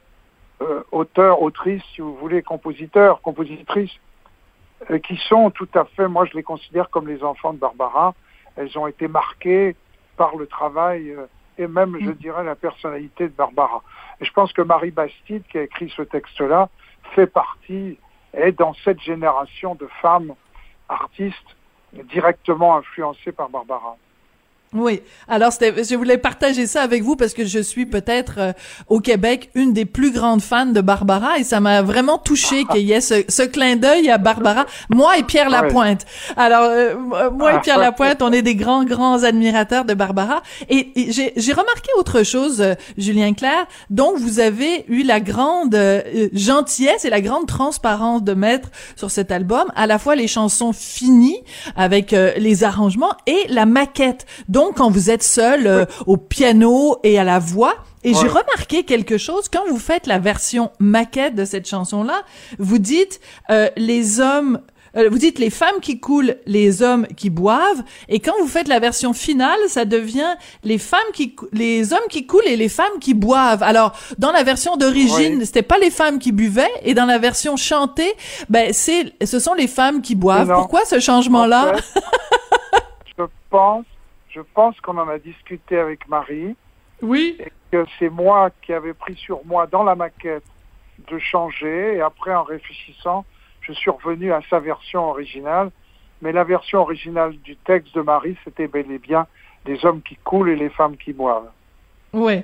euh, 0.61 0.83
auteurs, 0.91 1.41
autrices, 1.41 1.83
si 1.93 2.01
vous 2.01 2.15
voulez, 2.15 2.43
compositeurs, 2.43 3.21
compositrices, 3.21 3.97
euh, 4.91 4.99
qui 4.99 5.17
sont 5.27 5.49
tout 5.49 5.67
à 5.73 5.85
fait, 5.85 6.07
moi 6.07 6.25
je 6.25 6.33
les 6.33 6.43
considère 6.43 6.89
comme 6.89 7.07
les 7.07 7.23
enfants 7.23 7.53
de 7.53 7.59
Barbara. 7.59 8.13
Elles 8.55 8.77
ont 8.77 8.87
été 8.87 9.07
marquées 9.07 9.75
par 10.15 10.35
le 10.37 10.47
travail 10.47 11.09
euh, 11.09 11.25
et 11.57 11.67
même, 11.67 11.97
je 11.99 12.11
dirais, 12.11 12.43
la 12.43 12.55
personnalité 12.55 13.29
de 13.29 13.33
Barbara. 13.33 13.81
Et 14.19 14.25
je 14.25 14.31
pense 14.31 14.51
que 14.53 14.61
Marie 14.61 14.91
Bastide, 14.91 15.43
qui 15.49 15.57
a 15.57 15.63
écrit 15.63 15.91
ce 15.95 16.01
texte-là, 16.01 16.69
fait 17.13 17.27
partie, 17.27 17.97
est 18.33 18.51
dans 18.51 18.73
cette 18.83 18.99
génération 19.01 19.75
de 19.75 19.87
femmes 20.01 20.33
artistes 20.89 21.55
directement 21.93 22.77
influencées 22.77 23.31
par 23.31 23.49
Barbara. 23.49 23.97
Oui. 24.75 25.01
Alors, 25.27 25.51
je 25.51 25.95
voulais 25.95 26.17
partager 26.17 26.67
ça 26.67 26.81
avec 26.81 27.01
vous 27.01 27.15
parce 27.15 27.33
que 27.33 27.45
je 27.45 27.59
suis 27.59 27.85
peut-être 27.85 28.35
euh, 28.37 28.53
au 28.89 28.99
Québec 28.99 29.49
une 29.55 29.73
des 29.73 29.85
plus 29.85 30.11
grandes 30.11 30.41
fans 30.41 30.65
de 30.65 30.81
Barbara 30.81 31.39
et 31.39 31.43
ça 31.43 31.59
m'a 31.59 31.81
vraiment 31.81 32.17
touché 32.17 32.65
qu'il 32.65 32.81
y 32.81 32.91
ait 32.91 33.01
ce, 33.01 33.23
ce, 33.27 33.43
clin 33.43 33.77
d'œil 33.77 34.09
à 34.09 34.17
Barbara. 34.17 34.65
Moi 34.89 35.17
et 35.17 35.23
Pierre 35.23 35.49
Lapointe. 35.49 36.05
Alors, 36.35 36.63
euh, 36.69 36.95
moi 37.31 37.55
et 37.55 37.61
Pierre 37.61 37.79
Lapointe, 37.79 38.21
on 38.21 38.31
est 38.31 38.41
des 38.41 38.55
grands, 38.55 38.83
grands 38.83 39.23
admirateurs 39.23 39.85
de 39.85 39.93
Barbara. 39.93 40.41
Et, 40.69 40.91
et 40.95 41.11
j'ai 41.11 41.53
remarqué 41.53 41.89
autre 41.97 42.23
chose, 42.23 42.61
euh, 42.61 42.73
Julien 42.97 43.33
Clerc. 43.33 43.67
Donc, 43.89 44.17
vous 44.17 44.39
avez 44.39 44.85
eu 44.87 45.03
la 45.03 45.19
grande 45.19 45.75
euh, 45.75 46.29
gentillesse 46.33 47.05
et 47.05 47.09
la 47.09 47.21
grande 47.21 47.47
transparence 47.47 48.23
de 48.23 48.33
mettre 48.33 48.69
sur 48.95 49.11
cet 49.11 49.31
album 49.31 49.65
à 49.75 49.87
la 49.87 49.99
fois 49.99 50.15
les 50.15 50.27
chansons 50.27 50.73
finies 50.73 51.39
avec 51.75 52.11
les 52.11 52.63
arrangements 52.63 53.13
et 53.27 53.45
la 53.49 53.65
maquette. 53.65 54.25
Donc, 54.49 54.64
quand 54.73 54.89
vous 54.89 55.09
êtes 55.09 55.23
seul 55.23 55.67
euh, 55.67 55.85
au 56.05 56.17
piano 56.17 56.97
et 57.03 57.19
à 57.19 57.23
la 57.23 57.39
voix. 57.39 57.75
Et 58.03 58.13
ouais. 58.13 58.19
j'ai 58.21 58.27
remarqué 58.27 58.83
quelque 58.83 59.17
chose 59.17 59.49
quand 59.51 59.63
vous 59.67 59.79
faites 59.79 60.07
la 60.07 60.19
version 60.19 60.71
maquette 60.79 61.35
de 61.35 61.43
cette 61.43 61.67
chanson-là. 61.67 62.21
Vous 62.59 62.77
dites 62.77 63.19
euh, 63.49 63.69
les 63.77 64.19
hommes. 64.19 64.59
Euh, 64.95 65.09
vous 65.09 65.17
dites 65.17 65.39
les 65.39 65.49
femmes 65.49 65.81
qui 65.81 65.99
coulent, 65.99 66.37
les 66.45 66.81
hommes 66.81 67.05
qui 67.17 67.29
boivent, 67.29 67.83
et 68.07 68.21
quand 68.21 68.31
vous 68.39 68.47
faites 68.47 68.69
la 68.69 68.79
version 68.79 69.11
finale, 69.11 69.59
ça 69.67 69.83
devient 69.83 70.35
les 70.63 70.77
femmes 70.77 71.11
qui, 71.13 71.35
les 71.51 71.91
hommes 71.91 72.07
qui 72.09 72.25
coulent 72.25 72.47
et 72.47 72.55
les 72.55 72.69
femmes 72.69 72.97
qui 73.01 73.13
boivent. 73.13 73.61
Alors, 73.61 73.91
dans 74.19 74.31
la 74.31 74.43
version 74.43 74.77
d'origine, 74.77 75.39
oui. 75.39 75.45
c'était 75.45 75.63
pas 75.63 75.79
les 75.79 75.89
femmes 75.89 76.17
qui 76.17 76.31
buvaient, 76.31 76.71
et 76.81 76.93
dans 76.93 77.03
la 77.03 77.17
version 77.17 77.57
chantée, 77.57 78.13
ben 78.47 78.71
c'est, 78.71 79.11
ce 79.25 79.39
sont 79.39 79.53
les 79.53 79.67
femmes 79.67 80.01
qui 80.01 80.15
boivent. 80.15 80.53
Pourquoi 80.53 80.85
ce 80.85 81.01
changement-là? 81.01 81.73
En 81.73 81.75
fait, 81.75 82.01
Je 83.17 83.23
pense 83.49 83.85
je 84.35 84.41
pense 84.41 84.79
qu'on 84.81 84.97
en 84.97 85.07
a 85.07 85.17
discuté 85.17 85.77
avec 85.77 86.07
Marie. 86.09 86.55
Oui. 87.01 87.37
Et 87.39 87.51
que 87.71 87.85
c'est 87.97 88.09
moi 88.09 88.51
qui 88.61 88.73
avais 88.73 88.93
pris 88.93 89.15
sur 89.15 89.45
moi 89.45 89.65
dans 89.67 89.83
la 89.83 89.95
maquette 89.95 90.43
de 91.09 91.17
changer. 91.17 91.95
Et 91.95 92.01
après, 92.01 92.33
en 92.35 92.43
réfléchissant, 92.43 93.25
je 93.61 93.71
suis 93.71 93.89
revenu 93.89 94.33
à 94.33 94.41
sa 94.49 94.59
version 94.59 95.09
originale. 95.09 95.71
Mais 96.21 96.31
la 96.31 96.43
version 96.43 96.81
originale 96.81 97.37
du 97.37 97.55
texte 97.55 97.95
de 97.95 98.01
Marie, 98.01 98.37
c'était 98.43 98.67
bel 98.67 98.91
et 98.91 98.99
bien 98.99 99.25
les 99.65 99.85
hommes 99.85 100.01
qui 100.01 100.15
coulent 100.17 100.49
et 100.49 100.55
les 100.55 100.69
femmes 100.69 100.97
qui 100.97 101.13
boivent. 101.13 101.49
Oui. 102.13 102.43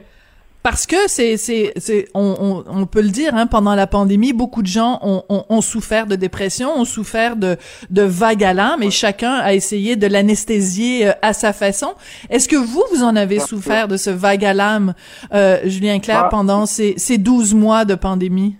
Parce 0.63 0.85
que 0.85 1.07
c'est, 1.07 1.37
c'est, 1.37 1.73
c'est, 1.77 2.07
on, 2.13 2.63
on, 2.67 2.81
on, 2.81 2.85
peut 2.85 3.01
le 3.01 3.09
dire, 3.09 3.33
hein, 3.33 3.47
pendant 3.47 3.73
la 3.73 3.87
pandémie, 3.87 4.31
beaucoup 4.31 4.61
de 4.61 4.67
gens 4.67 4.99
ont, 5.01 5.23
ont, 5.27 5.43
ont, 5.49 5.61
souffert 5.61 6.05
de 6.05 6.15
dépression, 6.15 6.69
ont 6.77 6.85
souffert 6.85 7.35
de, 7.35 7.57
de 7.89 8.03
vagues 8.03 8.43
à 8.43 8.53
l'âme, 8.53 8.83
et 8.83 8.91
chacun 8.91 9.33
a 9.33 9.53
essayé 9.53 9.95
de 9.95 10.05
l'anesthésier 10.05 11.07
euh, 11.07 11.13
à 11.23 11.33
sa 11.33 11.51
façon. 11.51 11.95
Est-ce 12.29 12.47
que 12.47 12.55
vous, 12.55 12.83
vous 12.93 13.03
en 13.03 13.15
avez 13.15 13.39
souffert 13.39 13.87
de 13.87 13.97
ce 13.97 14.11
vague 14.11 14.45
à 14.45 14.53
l'âme, 14.53 14.93
euh, 15.33 15.59
Julien 15.65 15.99
Clerc, 15.99 16.23
bah, 16.23 16.29
pendant 16.29 16.67
ces, 16.67 16.93
ces 16.97 17.17
12 17.17 17.55
mois 17.55 17.83
de 17.83 17.95
pandémie? 17.95 18.55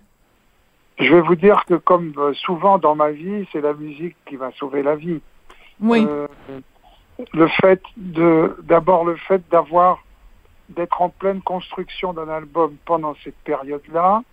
Je 1.02 1.14
vais 1.14 1.22
vous 1.22 1.36
dire 1.36 1.64
que 1.68 1.76
comme 1.76 2.14
euh, 2.18 2.34
souvent 2.34 2.78
dans 2.78 2.96
ma 2.96 3.10
vie, 3.10 3.48
c'est 3.52 3.62
la 3.62 3.74
musique 3.74 4.16
qui 4.28 4.36
va 4.36 4.52
sauver 4.52 4.84
la 4.84 4.96
vie. 4.96 5.20
Oui. 5.82 6.06
Euh, 6.08 6.28
le 7.34 7.48
fait 7.48 7.82
de, 7.98 8.56
d'abord 8.64 9.06
le 9.06 9.16
fait 9.16 9.42
d'avoir 9.52 10.04
d'être 10.72 11.02
en 11.02 11.10
pleine 11.10 11.42
construction 11.42 12.14
d'un 12.14 12.30
album 12.30 12.76
pendant 12.86 13.16
cette 13.24 13.38
période-là 13.38 14.24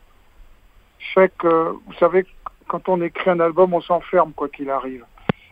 fait 1.15 1.33
que, 1.39 1.73
vous 1.87 1.93
savez, 1.99 2.27
quand 2.67 2.89
on 2.89 3.01
écrit 3.01 3.31
un 3.31 3.41
album, 3.41 3.75
on 3.75 3.81
s'enferme 3.81 4.33
quoi 4.33 4.49
qu'il 4.49 4.71
arrive. 4.71 5.05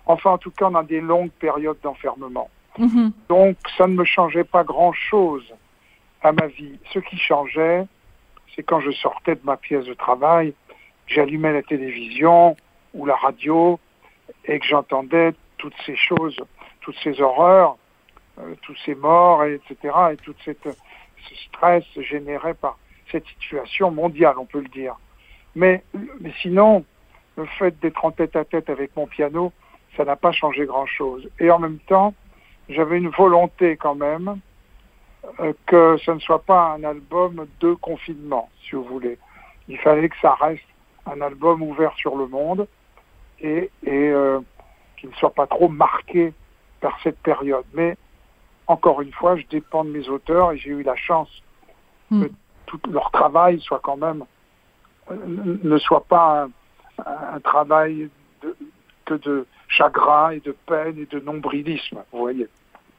Enfin, 0.06 0.30
en 0.32 0.38
tout 0.38 0.50
cas, 0.50 0.66
on 0.66 0.74
a 0.74 0.82
des 0.82 1.00
longues 1.00 1.30
périodes 1.30 1.78
d'enfermement. 1.82 2.50
Mm-hmm. 2.78 3.12
Donc, 3.28 3.56
ça 3.76 3.86
ne 3.86 3.94
me 3.94 4.04
changeait 4.04 4.44
pas 4.44 4.64
grand-chose 4.64 5.44
à 6.22 6.32
ma 6.32 6.46
vie. 6.46 6.78
Ce 6.92 6.98
qui 6.98 7.16
changeait, 7.16 7.86
c'est 8.54 8.62
quand 8.62 8.80
je 8.80 8.90
sortais 8.90 9.34
de 9.34 9.40
ma 9.44 9.56
pièce 9.56 9.86
de 9.86 9.94
travail, 9.94 10.54
j'allumais 11.06 11.52
la 11.52 11.62
télévision 11.62 12.56
ou 12.94 13.06
la 13.06 13.16
radio 13.16 13.78
et 14.44 14.58
que 14.58 14.66
j'entendais 14.66 15.32
toutes 15.58 15.76
ces 15.84 15.96
choses, 15.96 16.36
toutes 16.80 16.96
ces 17.02 17.20
horreurs 17.20 17.76
tous 18.62 18.76
ces 18.84 18.94
morts, 18.94 19.44
etc., 19.44 19.76
et 20.12 20.16
tout 20.16 20.34
cette, 20.44 20.68
ce 21.28 21.34
stress 21.46 21.84
généré 22.00 22.54
par 22.54 22.78
cette 23.10 23.26
situation 23.26 23.90
mondiale, 23.90 24.36
on 24.38 24.46
peut 24.46 24.60
le 24.60 24.68
dire. 24.68 24.96
Mais, 25.54 25.82
sinon, 26.42 26.84
le 27.36 27.46
fait 27.58 27.78
d'être 27.80 28.04
en 28.04 28.10
tête 28.10 28.36
à 28.36 28.44
tête 28.44 28.68
avec 28.68 28.94
mon 28.96 29.06
piano, 29.06 29.52
ça 29.96 30.04
n'a 30.04 30.16
pas 30.16 30.32
changé 30.32 30.66
grand-chose. 30.66 31.28
Et 31.40 31.50
en 31.50 31.58
même 31.58 31.78
temps, 31.78 32.14
j'avais 32.68 32.98
une 32.98 33.08
volonté 33.08 33.76
quand 33.76 33.94
même 33.94 34.40
euh, 35.40 35.52
que 35.66 35.96
ce 36.04 36.10
ne 36.10 36.18
soit 36.18 36.42
pas 36.42 36.74
un 36.74 36.84
album 36.84 37.46
de 37.60 37.74
confinement, 37.74 38.50
si 38.62 38.74
vous 38.74 38.84
voulez. 38.84 39.18
Il 39.68 39.78
fallait 39.78 40.08
que 40.08 40.18
ça 40.20 40.34
reste 40.34 40.62
un 41.06 41.20
album 41.20 41.62
ouvert 41.62 41.94
sur 41.94 42.16
le 42.16 42.26
monde 42.26 42.68
et, 43.40 43.70
et 43.84 44.08
euh, 44.10 44.40
qu'il 44.96 45.10
ne 45.10 45.14
soit 45.14 45.32
pas 45.32 45.46
trop 45.46 45.68
marqué 45.68 46.32
par 46.80 46.98
cette 47.02 47.18
période. 47.20 47.64
Mais 47.72 47.96
encore 48.66 49.00
une 49.00 49.12
fois, 49.12 49.36
je 49.36 49.42
dépends 49.50 49.84
de 49.84 49.90
mes 49.90 50.08
auteurs 50.08 50.52
et 50.52 50.58
j'ai 50.58 50.70
eu 50.70 50.82
la 50.82 50.96
chance 50.96 51.28
Hmm. 52.08 52.22
que 52.22 52.30
tout 52.66 52.80
leur 52.92 53.10
travail 53.10 53.60
soit 53.60 53.80
quand 53.82 53.96
même 53.96 54.22
euh, 55.10 55.16
ne 55.64 55.76
soit 55.78 56.04
pas 56.04 56.46
un, 57.04 57.34
un 57.34 57.40
travail 57.40 58.08
de, 58.44 58.56
que 59.04 59.14
de 59.14 59.44
chagrin 59.66 60.30
et 60.30 60.38
de 60.40 60.54
peine 60.66 60.96
et 60.98 61.06
de 61.12 61.18
nombrilisme, 61.18 61.98
vous 62.12 62.18
voyez. 62.20 62.46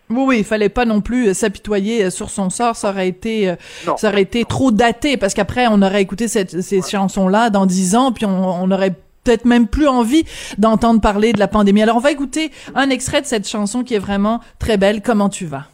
Oui, 0.09 0.23
oui, 0.27 0.37
il 0.39 0.43
fallait 0.43 0.67
pas 0.69 0.83
non 0.85 0.99
plus 0.99 1.33
s'apitoyer 1.33 2.09
sur 2.09 2.29
son 2.29 2.49
sort. 2.49 2.75
Ça 2.75 2.89
aurait 2.89 3.07
été, 3.07 3.49
euh, 3.49 3.55
Non. 3.85 3.95
ça 3.97 4.09
aurait 4.09 4.21
été 4.23 4.43
trop 4.43 4.71
daté 4.71 5.15
parce 5.15 5.33
qu'après 5.33 5.67
on 5.69 5.81
aurait 5.81 6.01
écouté 6.01 6.27
cette, 6.27 6.61
ces 6.61 6.81
chansons-là 6.81 7.49
dans 7.49 7.65
dix 7.65 7.95
ans, 7.95 8.11
puis 8.11 8.25
on, 8.25 8.29
on 8.63 8.69
aurait 8.71 8.93
peut-être 9.27 9.45
même 9.45 9.67
plus 9.67 9.87
envie 9.87 10.23
d'entendre 10.57 11.01
parler 11.01 11.33
de 11.33 11.39
la 11.39 11.49
pandémie. 11.49 11.81
Alors 11.81 11.97
on 11.97 11.99
va 11.99 12.11
écouter 12.11 12.49
un 12.75 12.89
extrait 12.89 13.21
de 13.21 13.25
cette 13.25 13.47
chanson 13.47 13.83
qui 13.83 13.93
est 13.93 13.99
vraiment 13.99 14.39
très 14.57 14.77
belle. 14.77 15.01
Comment 15.01 15.27
tu 15.27 15.45
vas? 15.45 15.65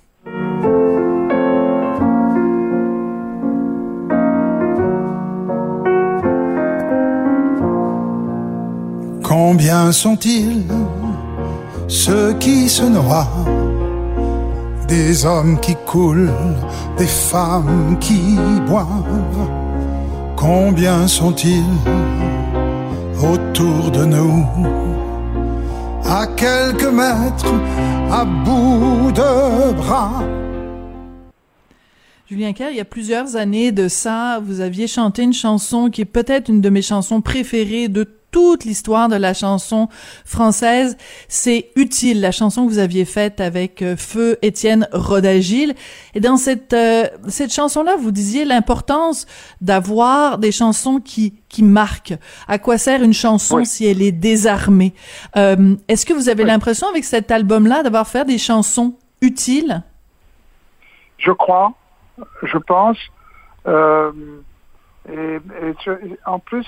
Combien 9.24 9.92
sont-ils 9.92 10.64
ceux 11.88 12.34
qui 12.40 12.68
se 12.70 12.84
noient? 12.84 13.28
Des 14.88 15.26
hommes 15.26 15.60
qui 15.60 15.76
coulent, 15.86 16.32
des 16.98 17.08
femmes 17.08 17.98
qui 18.00 18.36
boivent 18.68 19.48
Combien 20.36 21.08
sont-ils 21.08 21.64
autour 23.24 23.92
de 23.92 24.06
nous. 24.06 24.46
À 26.06 26.28
quelques 26.28 26.92
mètres, 26.92 27.54
à 28.12 28.26
bout 28.26 29.12
de 29.12 29.74
bras. 29.74 30.24
Julien 32.30 32.54
Kerr, 32.54 32.72
il 32.72 32.78
y 32.78 32.82
a 32.82 32.86
plusieurs 32.86 33.36
années 33.36 33.72
de 33.72 33.88
ça, 33.88 34.42
vous 34.44 34.60
aviez 34.60 34.88
chanté 34.88 35.24
une 35.24 35.34
chanson 35.34 35.90
qui 35.90 36.02
est 36.02 36.06
peut-être 36.06 36.50
une 36.50 36.62
de 36.62 36.70
mes 36.70 36.82
chansons 36.82 37.22
préférées 37.22 37.88
de 37.90 38.08
toute 38.34 38.66
l'histoire 38.66 39.08
de 39.08 39.16
la 39.16 39.34
chanson 39.34 39.88
française. 40.26 40.98
C'est 41.30 41.70
Utile, 41.78 42.20
la 42.20 42.32
chanson 42.32 42.66
que 42.66 42.72
vous 42.72 42.80
aviez 42.80 43.06
faite 43.06 43.40
avec 43.40 43.82
euh, 43.82 43.96
Feu 43.96 44.38
Étienne 44.42 44.90
Rodagil. 44.92 45.76
Et 46.16 46.20
dans 46.20 46.36
cette, 46.36 46.74
euh, 46.74 47.08
cette 47.30 47.54
chanson-là, 47.54 47.96
vous 47.96 48.12
disiez 48.12 48.44
l'importance 48.44 49.26
d'avoir 49.62 50.38
des 50.40 50.52
chansons 50.52 51.00
qui, 51.00 51.36
qui 51.48 51.64
marquent. 51.64 52.16
À 52.50 52.58
quoi 52.60 52.78
sert 52.78 53.02
une 53.04 53.14
chanson 53.14 53.58
Oui. 53.58 53.66
si 53.66 53.86
elle 53.86 54.02
est 54.02 54.12
désarmée? 54.12 54.94
Euh, 55.38 55.76
Est-ce 55.88 56.06
que 56.06 56.14
vous 56.14 56.28
avez 56.28 56.44
l'impression 56.44 56.88
avec 56.90 57.06
cet 57.06 57.32
album-là 57.32 57.84
d'avoir 57.84 58.08
fait 58.08 58.26
des 58.26 58.38
chansons 58.40 58.96
utiles? 59.22 59.84
Je 61.20 61.32
crois, 61.32 61.72
je 62.42 62.58
pense. 62.58 62.98
Euh, 63.68 64.12
et, 65.10 65.36
et 65.36 65.74
je- 65.86 66.16
en 66.26 66.40
plus, 66.40 66.66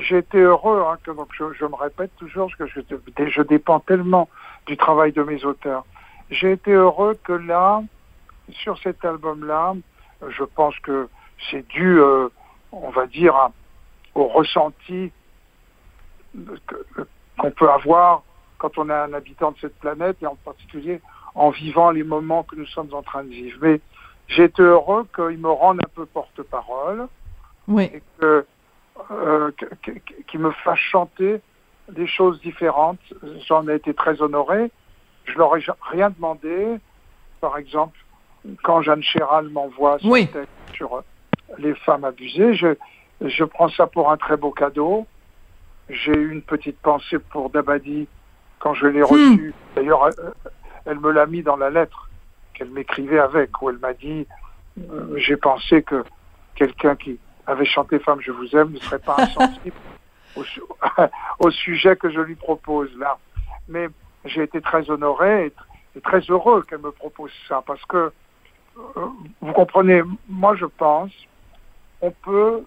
j'ai 0.00 0.18
été 0.18 0.38
heureux, 0.38 0.82
hein, 0.86 0.98
que, 1.02 1.10
donc 1.10 1.28
je, 1.32 1.52
je 1.52 1.64
me 1.64 1.74
répète 1.74 2.14
toujours, 2.16 2.50
que 2.56 2.66
je, 2.66 2.80
je 3.28 3.42
dépends 3.42 3.80
tellement 3.80 4.28
du 4.66 4.76
travail 4.76 5.12
de 5.12 5.22
mes 5.22 5.44
auteurs. 5.44 5.84
J'ai 6.30 6.52
été 6.52 6.72
heureux 6.72 7.18
que 7.24 7.32
là, 7.32 7.82
sur 8.50 8.78
cet 8.78 9.04
album-là, 9.04 9.74
je 10.28 10.44
pense 10.44 10.78
que 10.80 11.08
c'est 11.50 11.66
dû, 11.68 11.98
euh, 12.00 12.28
on 12.72 12.90
va 12.90 13.06
dire, 13.06 13.34
à- 13.34 13.52
au 14.14 14.26
ressenti 14.26 15.12
qu'on 17.38 17.50
peut 17.50 17.70
avoir 17.70 18.22
quand 18.58 18.76
on 18.76 18.90
est 18.90 18.94
un 18.94 19.12
habitant 19.14 19.52
de 19.52 19.58
cette 19.58 19.78
planète, 19.78 20.18
et 20.22 20.26
en 20.26 20.36
particulier 20.36 21.00
en 21.34 21.50
vivant 21.50 21.90
les 21.90 22.02
moments 22.02 22.42
que 22.42 22.56
nous 22.56 22.66
sommes 22.66 22.92
en 22.92 23.02
train 23.02 23.24
de 23.24 23.30
vivre. 23.30 23.58
Mais 23.62 23.80
j'ai 24.28 24.44
été 24.44 24.62
heureux 24.62 25.06
qu'il 25.14 25.38
me 25.38 25.50
rende 25.50 25.80
un 25.84 25.88
peu 25.94 26.06
porte-parole 26.06 27.08
Oui. 27.68 27.90
et 27.94 28.02
que, 28.18 28.46
euh, 29.10 29.50
qu'il 30.26 30.40
me 30.40 30.50
fasse 30.50 30.78
chanter 30.78 31.40
des 31.90 32.06
choses 32.06 32.40
différentes. 32.40 33.00
J'en 33.48 33.66
ai 33.68 33.74
été 33.74 33.94
très 33.94 34.20
honoré. 34.22 34.70
Je 35.24 35.36
leur 35.38 35.56
ai 35.56 35.64
rien 35.90 36.10
demandé. 36.10 36.76
Par 37.40 37.56
exemple, 37.56 37.98
quand 38.62 38.82
Jeanne 38.82 39.02
Chéral 39.02 39.48
m'envoie 39.48 39.98
son 39.98 40.10
Oui. 40.10 40.28
texte 40.28 40.48
sur 40.74 40.94
euh, 40.96 41.02
les 41.58 41.74
femmes 41.74 42.04
abusées, 42.04 42.54
je, 42.54 42.74
je 43.20 43.44
prends 43.44 43.68
ça 43.68 43.86
pour 43.86 44.10
un 44.10 44.16
très 44.16 44.36
beau 44.36 44.50
cadeau. 44.50 45.06
J'ai 45.88 46.12
eu 46.12 46.30
une 46.32 46.42
petite 46.42 46.78
pensée 46.78 47.18
pour 47.18 47.50
Dabadi 47.50 48.06
quand 48.60 48.74
je 48.74 48.86
l'ai 48.86 49.02
reçu. 49.02 49.52
D'ailleurs, 49.74 50.04
euh, 50.04 50.10
elle 50.86 51.00
me 51.00 51.10
l'a 51.10 51.26
mis 51.26 51.42
dans 51.42 51.56
la 51.56 51.70
lettre 51.70 52.08
qu'elle 52.54 52.70
m'écrivait 52.70 53.18
avec, 53.18 53.60
où 53.60 53.70
elle 53.70 53.78
m'a 53.78 53.92
dit 53.94 54.26
euh, 54.90 55.14
J'ai 55.16 55.36
pensé 55.36 55.82
que 55.82 56.04
quelqu'un 56.54 56.94
qui 56.94 57.18
avait 57.46 57.64
chanté 57.64 57.98
Femme, 57.98 58.20
je 58.20 58.32
vous 58.32 58.54
aime 58.56 58.72
ne 58.72 58.78
serait 58.78 58.98
pas 58.98 59.16
insensible 59.18 59.76
au, 60.36 60.44
su- 60.44 60.62
au 61.38 61.50
sujet 61.50 61.96
que 61.96 62.10
je 62.10 62.20
lui 62.20 62.36
propose 62.36 62.94
là. 62.96 63.18
Mais 63.68 63.88
j'ai 64.24 64.42
été 64.42 64.60
très 64.60 64.88
honoré 64.90 65.52
et 65.96 66.00
très 66.00 66.20
heureux 66.20 66.62
qu'elle 66.68 66.80
me 66.80 66.92
propose 66.92 67.32
ça 67.48 67.62
parce 67.66 67.84
que, 67.86 68.12
euh, 68.96 69.06
vous 69.40 69.52
comprenez, 69.52 70.02
moi 70.28 70.54
je 70.56 70.66
pense, 70.66 71.10
on 72.00 72.10
peut, 72.10 72.64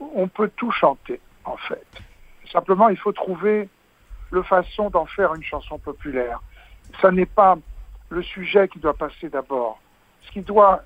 on 0.00 0.28
peut 0.28 0.50
tout 0.56 0.70
chanter 0.70 1.20
en 1.44 1.56
fait. 1.56 1.86
Simplement, 2.50 2.88
il 2.88 2.98
faut 2.98 3.12
trouver 3.12 3.68
le 4.30 4.42
façon 4.42 4.90
d'en 4.90 5.06
faire 5.06 5.34
une 5.34 5.42
chanson 5.42 5.78
populaire. 5.78 6.40
Ça 7.00 7.10
n'est 7.10 7.26
pas 7.26 7.56
le 8.10 8.22
sujet 8.22 8.68
qui 8.68 8.78
doit 8.78 8.94
passer 8.94 9.28
d'abord. 9.28 9.80
Ce 10.22 10.30
qui 10.32 10.40
doit, 10.42 10.82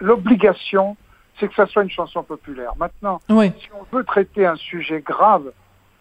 l'obligation, 0.00 0.96
c'est 1.38 1.48
que 1.48 1.54
ça 1.54 1.66
soit 1.66 1.82
une 1.82 1.90
chanson 1.90 2.22
populaire. 2.22 2.72
Maintenant, 2.76 3.20
Oui. 3.28 3.52
si 3.60 3.68
on 3.72 3.84
veut 3.96 4.04
traiter 4.04 4.46
un 4.46 4.56
sujet 4.56 5.00
grave 5.00 5.52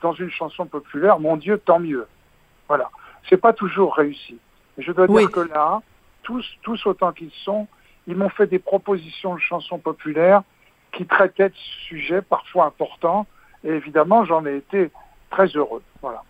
dans 0.02 0.14
une 0.14 0.30
chanson 0.30 0.66
populaire, 0.66 1.20
mon 1.20 1.38
Dieu, 1.38 1.58
tant 1.60 1.80
mieux. 1.80 2.08
Voilà. 2.68 2.90
C'est 3.30 3.38
pas 3.38 3.54
toujours 3.54 3.96
réussi. 3.96 4.38
Et 4.78 4.84
je 4.84 4.92
dois 4.92 5.06
Oui. 5.10 5.24
dire 5.24 5.32
que 5.32 5.40
là, 5.42 5.82
tous, 6.24 6.46
tous 6.62 6.86
autant 6.86 7.12
qu'ils 7.12 7.32
sont, 7.44 7.68
ils 8.08 8.16
m'ont 8.16 8.30
fait 8.30 8.48
des 8.48 8.60
propositions 8.60 9.36
de 9.36 9.40
chansons 9.40 9.80
populaires 9.80 10.44
qui 10.92 11.06
traitaient 11.06 11.50
de 11.50 11.56
sujets 11.88 12.22
parfois 12.22 12.66
importants. 12.66 13.26
Et 13.64 13.70
évidemment, 13.70 14.24
j'en 14.26 14.46
ai 14.46 14.58
été 14.58 14.92
très 15.30 15.48
heureux. 15.48 15.84
Voilà. 16.02 16.24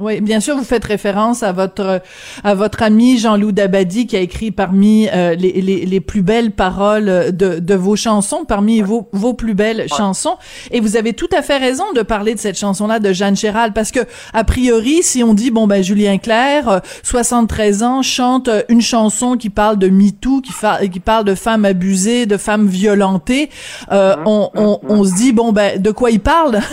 Oui, 0.00 0.20
bien 0.20 0.38
sûr, 0.38 0.56
vous 0.56 0.62
faites 0.62 0.84
référence 0.84 1.42
à 1.42 1.50
votre 1.50 2.00
à 2.44 2.54
votre 2.54 2.84
ami 2.84 3.18
Jean-Loup 3.18 3.50
Dabadi 3.50 4.06
qui 4.06 4.16
a 4.16 4.20
écrit 4.20 4.52
parmi 4.52 5.08
euh, 5.12 5.34
les, 5.34 5.60
les, 5.60 5.84
les, 5.86 6.00
plus 6.00 6.22
belles 6.22 6.52
paroles 6.52 7.36
de, 7.36 7.58
de 7.58 7.74
vos 7.74 7.96
chansons, 7.96 8.44
parmi 8.46 8.80
vos, 8.80 9.08
vos 9.10 9.34
plus 9.34 9.54
belles 9.54 9.86
chansons. 9.88 10.36
Et 10.70 10.78
vous 10.78 10.96
avez 10.96 11.14
tout 11.14 11.28
à 11.36 11.42
fait 11.42 11.56
raison 11.56 11.82
de 11.96 12.02
parler 12.02 12.36
de 12.36 12.38
cette 12.38 12.56
chanson-là 12.56 13.00
de 13.00 13.12
Jeanne 13.12 13.34
Chéral 13.34 13.72
parce 13.72 13.90
que 13.90 13.98
a 14.32 14.44
priori, 14.44 15.02
si 15.02 15.24
on 15.24 15.34
dit 15.34 15.50
bon 15.50 15.66
ben 15.66 15.82
Julien 15.82 16.18
Clerc, 16.18 16.80
73 17.02 17.82
euh, 17.82 17.86
ans, 17.86 18.02
chante 18.02 18.48
une 18.68 18.82
chanson 18.82 19.36
qui 19.36 19.50
parle 19.50 19.78
de 19.78 19.88
MeToo, 19.88 20.42
qui, 20.42 20.52
qui 20.90 21.00
parle 21.00 21.24
de 21.24 21.34
femmes 21.34 21.64
abusées, 21.64 22.26
de 22.26 22.36
femmes 22.36 22.68
violentées, 22.68 23.50
euh, 23.90 24.14
on, 24.26 24.48
on, 24.54 24.78
on, 24.88 25.02
se 25.02 25.14
dit 25.16 25.32
bon 25.32 25.50
ben 25.50 25.82
de 25.82 25.90
quoi 25.90 26.12
il 26.12 26.20
parle? 26.20 26.60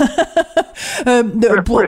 Euh, 1.07 1.23
pour, 1.63 1.81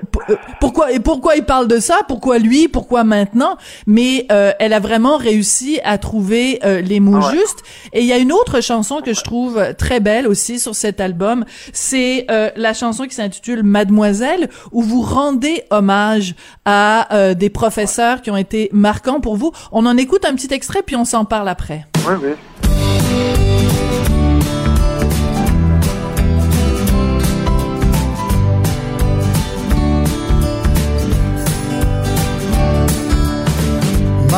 pourquoi 0.61 0.91
et 0.91 0.99
pourquoi 0.99 1.26
il 1.35 1.43
parle 1.43 1.67
de 1.67 1.79
ça 1.79 1.99
Pourquoi 2.07 2.39
lui 2.39 2.67
Pourquoi 2.67 3.03
maintenant 3.03 3.57
Mais 3.85 4.25
euh, 4.31 4.51
elle 4.59 4.73
a 4.73 4.79
vraiment 4.79 5.17
réussi 5.17 5.79
à 5.83 5.97
trouver 5.97 6.59
euh, 6.63 6.81
les 6.81 6.99
mots 6.99 7.21
justes. 7.21 7.63
Et 7.93 8.01
il 8.01 8.05
y 8.05 8.13
a 8.13 8.17
une 8.17 8.31
autre 8.31 8.61
chanson 8.61 9.01
que 9.01 9.13
je 9.13 9.21
trouve 9.21 9.73
très 9.77 9.99
belle 9.99 10.27
aussi 10.27 10.59
sur 10.59 10.75
cet 10.75 10.99
album, 11.01 11.45
c'est 11.73 12.25
euh, 12.31 12.49
la 12.55 12.73
chanson 12.73 13.05
qui 13.05 13.15
s'intitule 13.15 13.63
Mademoiselle, 13.63 14.49
où 14.71 14.81
vous 14.81 15.01
rendez 15.01 15.63
hommage 15.69 16.35
à 16.65 17.07
des 17.35 17.49
professeurs 17.49 18.21
qui 18.21 18.31
ont 18.31 18.37
été 18.37 18.69
marquants 18.71 19.19
pour 19.19 19.37
vous. 19.37 19.51
On 19.71 19.85
en 19.85 19.97
écoute 19.97 20.25
un 20.25 20.35
petit 20.35 20.53
extrait 20.53 20.81
puis 20.85 20.95
on 20.95 21.05
s'en 21.05 21.25
parle 21.25 21.49
après. 21.49 21.85
Oui, 22.07 22.15
oui. 22.21 23.46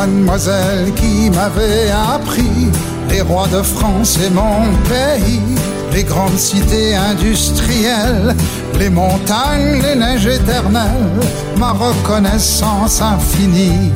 Mademoiselle 0.00 0.94
qui 0.94 1.28
m'avait 1.28 1.90
appris 1.90 2.70
les 3.10 3.20
rois 3.20 3.48
de 3.48 3.60
France 3.60 4.18
et 4.24 4.30
mon 4.30 4.62
pays, 4.88 5.40
les 5.92 6.04
grandes 6.04 6.38
cités 6.38 6.94
industrielles, 6.94 8.34
les 8.78 8.88
montagnes, 8.88 9.82
les 9.82 9.96
neiges 9.96 10.26
éternelles, 10.26 11.20
ma 11.58 11.72
reconnaissance 11.72 13.02
infinie. 13.02 13.92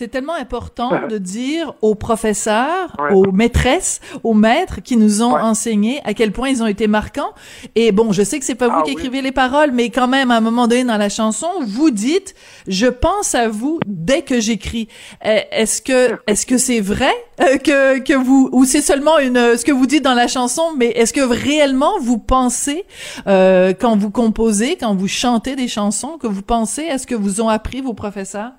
C'est 0.00 0.08
tellement 0.08 0.32
important 0.32 1.06
de 1.10 1.18
dire 1.18 1.74
aux 1.82 1.94
professeurs, 1.94 2.96
aux 3.12 3.32
maîtresses, 3.32 4.00
aux 4.24 4.32
maîtres 4.32 4.80
qui 4.80 4.96
nous 4.96 5.22
ont 5.22 5.36
enseigné 5.36 6.00
à 6.04 6.14
quel 6.14 6.32
point 6.32 6.48
ils 6.48 6.62
ont 6.62 6.66
été 6.66 6.86
marquants. 6.86 7.34
Et 7.74 7.92
bon, 7.92 8.10
je 8.10 8.22
sais 8.22 8.38
que 8.38 8.46
c'est 8.46 8.54
pas 8.54 8.68
vous 8.68 8.78
ah 8.78 8.82
qui 8.82 8.92
écrivez 8.92 9.20
les 9.20 9.30
paroles, 9.30 9.72
mais 9.72 9.90
quand 9.90 10.08
même, 10.08 10.30
à 10.30 10.38
un 10.38 10.40
moment 10.40 10.68
donné 10.68 10.84
dans 10.84 10.96
la 10.96 11.10
chanson, 11.10 11.48
vous 11.66 11.90
dites, 11.90 12.34
je 12.66 12.86
pense 12.86 13.34
à 13.34 13.48
vous 13.48 13.78
dès 13.86 14.22
que 14.22 14.40
j'écris. 14.40 14.88
Eh, 15.22 15.42
est-ce 15.50 15.82
que, 15.82 16.18
est-ce 16.26 16.46
que 16.46 16.56
c'est 16.56 16.80
vrai 16.80 17.12
euh, 17.42 17.58
que, 17.58 17.98
que 17.98 18.14
vous, 18.14 18.48
ou 18.52 18.64
c'est 18.64 18.80
seulement 18.80 19.18
une, 19.18 19.58
ce 19.58 19.66
que 19.66 19.72
vous 19.72 19.86
dites 19.86 20.02
dans 20.02 20.14
la 20.14 20.28
chanson, 20.28 20.62
mais 20.78 20.86
est-ce 20.92 21.12
que 21.12 21.20
réellement 21.20 21.98
vous 22.00 22.16
pensez, 22.16 22.86
euh, 23.26 23.74
quand 23.78 23.98
vous 23.98 24.10
composez, 24.10 24.76
quand 24.76 24.94
vous 24.94 25.08
chantez 25.08 25.56
des 25.56 25.68
chansons, 25.68 26.16
que 26.16 26.26
vous 26.26 26.40
pensez 26.40 26.88
à 26.88 26.96
ce 26.96 27.06
que 27.06 27.14
vous 27.14 27.42
ont 27.42 27.50
appris 27.50 27.82
vos 27.82 27.92
professeurs? 27.92 28.52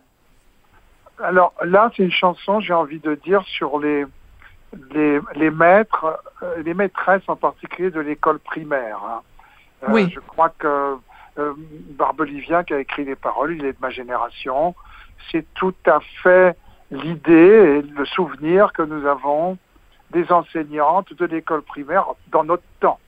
Alors 1.23 1.53
là, 1.63 1.91
c'est 1.95 2.03
une 2.03 2.11
chanson, 2.11 2.59
j'ai 2.59 2.73
envie 2.73 2.99
de 2.99 3.15
dire, 3.15 3.43
sur 3.43 3.79
les, 3.79 4.05
les, 4.93 5.19
les 5.35 5.51
maîtres, 5.51 6.19
euh, 6.43 6.61
les 6.63 6.73
maîtresses 6.73 7.23
en 7.27 7.35
particulier 7.35 7.91
de 7.91 7.99
l'école 7.99 8.39
primaire. 8.39 8.99
Hein. 9.03 9.21
Euh, 9.83 9.87
oui. 9.91 10.11
Je 10.13 10.19
crois 10.19 10.49
que 10.49 10.97
euh, 11.37 11.53
Barbelivien, 11.91 12.63
qui 12.63 12.73
a 12.73 12.79
écrit 12.79 13.05
les 13.05 13.15
paroles, 13.15 13.55
il 13.55 13.65
est 13.65 13.73
de 13.73 13.81
ma 13.81 13.89
génération. 13.89 14.75
C'est 15.31 15.45
tout 15.53 15.75
à 15.85 15.99
fait 16.23 16.57
l'idée 16.89 17.31
et 17.31 17.81
le 17.81 18.05
souvenir 18.05 18.73
que 18.73 18.81
nous 18.81 19.05
avons 19.05 19.57
des 20.11 20.31
enseignantes 20.31 21.13
de 21.13 21.25
l'école 21.25 21.61
primaire 21.61 22.05
dans 22.27 22.43
notre 22.43 22.63
temps, 22.79 22.99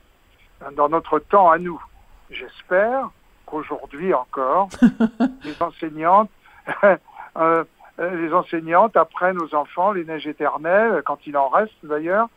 dans 0.76 0.88
notre 0.88 1.18
temps 1.18 1.50
à 1.50 1.58
nous. 1.58 1.82
J'espère 2.30 3.10
qu'aujourd'hui 3.46 4.14
encore, 4.14 4.68
les 5.44 5.62
enseignantes 5.62 6.30
euh, 6.84 6.96
euh, 7.36 7.64
les 7.98 8.32
enseignantes 8.32 8.96
apprennent 8.96 9.40
aux 9.40 9.54
enfants 9.54 9.92
les 9.92 10.04
neiges 10.04 10.26
éternelles, 10.26 11.02
quand 11.04 11.18
il 11.26 11.36
en 11.36 11.48
reste 11.48 11.74
d'ailleurs, 11.82 12.28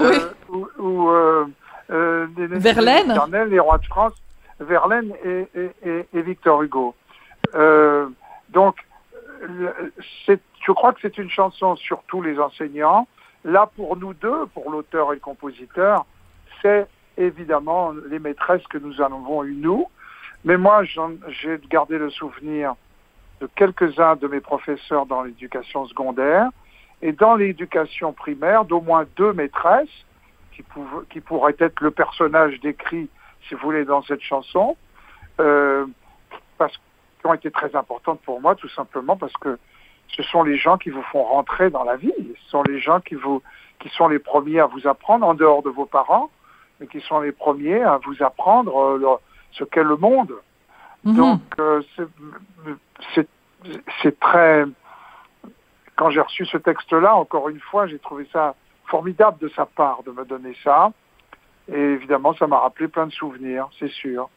euh, 0.00 0.30
ou, 0.78 1.08
euh, 1.10 1.46
les 2.36 2.48
neiges 2.48 2.66
éternelles, 2.66 3.48
les 3.48 3.60
rois 3.60 3.78
de 3.78 3.86
France, 3.86 4.14
Verlaine 4.60 5.12
et, 5.24 5.46
et, 5.84 6.22
Victor 6.22 6.62
Hugo. 6.62 6.94
donc, 8.50 8.76
je 9.42 10.72
crois 10.72 10.92
que 10.92 11.00
c'est 11.02 11.18
une 11.18 11.30
chanson 11.30 11.76
sur 11.76 12.02
tous 12.06 12.22
les 12.22 12.38
enseignants. 12.38 13.06
Là, 13.44 13.70
pour 13.76 13.96
nous 13.96 14.14
deux, 14.14 14.46
pour 14.54 14.70
l'auteur 14.70 15.12
et 15.12 15.16
le 15.16 15.20
compositeur, 15.20 16.06
c'est 16.62 16.86
évidemment 17.18 17.92
les 18.08 18.18
maîtresses 18.18 18.66
que 18.68 18.78
nous 18.78 19.00
en 19.00 19.06
avons 19.06 19.44
eues, 19.44 19.54
nous. 19.54 19.86
Mais 20.44 20.56
moi, 20.56 20.82
j'ai 20.84 21.60
gardé 21.70 21.98
le 21.98 22.10
souvenir 22.10 22.74
de 23.40 23.48
quelques-uns 23.54 24.16
de 24.16 24.28
mes 24.28 24.40
professeurs 24.40 25.06
dans 25.06 25.22
l'éducation 25.22 25.86
secondaire 25.86 26.48
et 27.02 27.12
dans 27.12 27.34
l'éducation 27.34 28.12
primaire 28.12 28.64
d'au 28.64 28.80
moins 28.80 29.04
deux 29.16 29.32
maîtresses 29.32 29.88
qui, 30.52 30.64
qui, 31.10 31.20
pourraient 31.20 31.56
être 31.58 31.80
le 31.80 31.90
personnage 31.90 32.60
décrit, 32.60 33.08
si 33.48 33.54
vous 33.54 33.60
voulez, 33.60 33.84
dans 33.84 34.02
cette 34.02 34.22
chanson, 34.22 34.76
euh, 35.40 35.86
parce 36.58 36.76
qui 36.76 37.26
ont 37.26 37.34
été 37.34 37.50
très 37.50 37.74
importantes 37.74 38.20
pour 38.20 38.40
moi, 38.40 38.54
tout 38.54 38.68
simplement 38.68 39.16
parce 39.16 39.32
que 39.38 39.58
ce 40.08 40.22
sont 40.22 40.42
les 40.42 40.58
gens 40.58 40.76
qui 40.76 40.90
vous 40.90 41.02
font 41.02 41.24
rentrer 41.24 41.70
dans 41.70 41.82
la 41.82 41.96
vie, 41.96 42.12
ce 42.44 42.50
sont 42.50 42.62
les 42.62 42.78
gens 42.78 43.00
qui 43.00 43.14
vous 43.14 43.42
qui 43.80 43.88
sont 43.88 44.08
les 44.08 44.18
premiers 44.18 44.60
à 44.60 44.66
vous 44.66 44.86
apprendre 44.86 45.26
en 45.26 45.34
dehors 45.34 45.62
de 45.62 45.70
vos 45.70 45.86
parents, 45.86 46.30
mais 46.78 46.86
qui 46.86 47.00
sont 47.00 47.20
les 47.20 47.32
premiers 47.32 47.82
à 47.82 47.98
vous 48.04 48.22
apprendre 48.22 48.78
euh, 48.78 49.20
ce 49.52 49.64
qu'est 49.64 49.82
le 49.82 49.96
monde. 49.96 50.32
Mhm. 51.04 51.16
Donc, 51.16 51.40
euh, 51.58 51.82
c'est 54.02 54.20
très... 54.20 54.64
Quand 55.96 56.10
j'ai 56.10 56.20
reçu 56.20 56.44
ce 56.46 56.56
texte-là, 56.56 57.14
encore 57.14 57.48
une 57.48 57.60
fois, 57.60 57.86
j'ai 57.86 57.98
trouvé 57.98 58.28
ça 58.32 58.54
formidable 58.86 59.38
de 59.40 59.48
sa 59.54 59.66
part 59.66 60.02
de 60.04 60.10
me 60.10 60.24
donner 60.24 60.56
ça. 60.62 60.92
Et 61.72 61.78
évidemment, 61.78 62.34
ça 62.34 62.46
m'a 62.46 62.58
rappelé 62.58 62.88
plein 62.88 63.06
de 63.06 63.12
souvenirs, 63.12 63.68
c'est 63.78 63.90
sûr. 63.90 64.28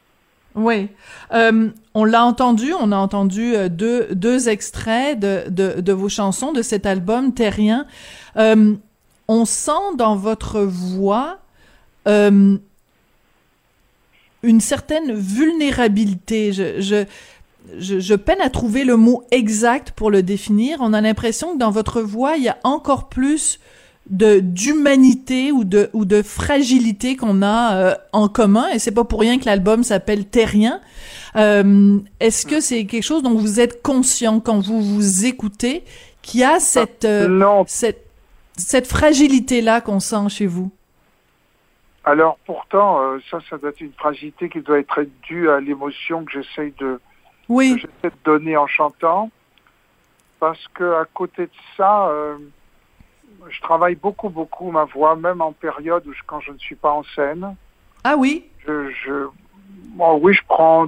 Oui, 0.54 0.88
euh, 1.32 1.68
on 1.94 2.04
l'a 2.04 2.24
entendu, 2.24 2.72
on 2.80 2.90
a 2.90 2.96
entendu 2.96 3.54
euh, 3.54 3.68
deux, 3.68 4.08
deux 4.14 4.48
extraits 4.48 5.18
de, 5.18 5.44
de, 5.48 5.80
de, 5.80 5.92
vos 5.92 6.08
chansons 6.08 6.52
de 6.52 6.62
cet 6.62 6.86
album 6.86 7.34
Terrien. 7.34 7.86
Euh, 8.36 8.74
on 9.28 9.44
sent 9.44 9.96
dans 9.96 10.16
votre 10.16 10.60
voix 10.60 11.38
euh, 12.08 12.56
une 14.42 14.60
certaine 14.60 15.12
vulnérabilité. 15.12 16.52
Je, 16.52 16.80
je, 16.80 17.04
je, 17.78 18.14
peine 18.14 18.40
à 18.40 18.50
trouver 18.50 18.84
le 18.84 18.96
mot 18.96 19.22
exact 19.30 19.90
pour 19.92 20.10
le 20.10 20.22
définir. 20.22 20.78
On 20.80 20.92
a 20.92 21.00
l'impression 21.00 21.54
que 21.54 21.58
dans 21.58 21.70
votre 21.70 22.00
voix, 22.00 22.36
il 22.36 22.44
y 22.44 22.48
a 22.48 22.58
encore 22.64 23.08
plus 23.08 23.58
de 24.10 24.40
d'humanité 24.40 25.52
ou 25.52 25.64
de 25.64 25.90
ou 25.92 26.04
de 26.04 26.22
fragilité 26.22 27.14
qu'on 27.16 27.42
a 27.42 27.76
euh, 27.76 27.94
en 28.12 28.28
commun 28.28 28.66
et 28.72 28.78
c'est 28.78 28.92
pas 28.92 29.04
pour 29.04 29.20
rien 29.20 29.38
que 29.38 29.44
l'album 29.44 29.84
s'appelle 29.84 30.24
Terrien. 30.24 30.80
Euh, 31.36 31.98
est-ce 32.20 32.46
que 32.46 32.60
c'est 32.60 32.86
quelque 32.86 33.02
chose 33.02 33.22
dont 33.22 33.34
vous 33.34 33.60
êtes 33.60 33.82
conscient 33.82 34.40
quand 34.40 34.60
vous 34.60 34.82
vous 34.82 35.26
écoutez 35.26 35.84
qu'il 36.22 36.40
y 36.40 36.44
a 36.44 36.58
cette 36.58 37.04
euh, 37.04 37.64
cette 37.66 38.06
cette 38.56 38.86
fragilité 38.86 39.60
là 39.60 39.80
qu'on 39.80 40.00
sent 40.00 40.28
chez 40.30 40.46
vous? 40.46 40.70
Alors 42.08 42.38
pourtant 42.46 43.18
ça 43.30 43.38
ça 43.50 43.58
doit 43.58 43.68
être 43.68 43.82
une 43.82 43.92
fragilité 43.92 44.48
qui 44.48 44.62
doit 44.62 44.78
être 44.78 45.04
due 45.24 45.50
à 45.50 45.60
l'émotion 45.60 46.24
que 46.24 46.32
j'essaye 46.32 46.72
de 46.78 46.98
oui. 47.50 47.74
que 47.74 47.80
j'essaie 47.80 48.14
de 48.14 48.22
donner 48.24 48.56
en 48.56 48.66
chantant. 48.66 49.30
Parce 50.40 50.66
que 50.68 50.94
à 50.94 51.04
côté 51.04 51.42
de 51.46 51.50
ça, 51.76 52.08
euh, 52.08 52.38
je 53.50 53.60
travaille 53.60 53.94
beaucoup, 53.94 54.30
beaucoup 54.30 54.70
ma 54.70 54.84
voix, 54.84 55.16
même 55.16 55.42
en 55.42 55.52
période 55.52 56.06
où 56.06 56.12
je, 56.14 56.22
quand 56.26 56.40
je 56.40 56.52
ne 56.52 56.58
suis 56.58 56.76
pas 56.76 56.92
en 56.92 57.02
scène. 57.14 57.54
Ah 58.04 58.16
oui 58.16 58.48
je, 58.66 58.90
je 58.90 59.26
Oui, 59.98 60.32
je 60.32 60.42
prends... 60.48 60.86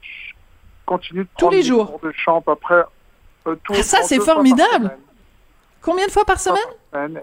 Je 0.00 0.32
continue 0.86 1.24
de 1.24 1.28
prendre 1.36 1.50
Tous 1.50 1.56
les 1.56 1.62
jours. 1.62 1.90
cours 1.90 2.08
de 2.08 2.12
chant 2.12 2.38
à 2.38 2.40
peu 2.40 2.54
près. 2.54 2.84
Euh, 3.46 3.56
ah, 3.70 3.82
ça, 3.82 4.02
c'est 4.02 4.20
formidable 4.20 4.96
Combien 5.82 6.06
de 6.06 6.10
fois 6.10 6.24
par 6.24 6.40
semaine, 6.40 7.20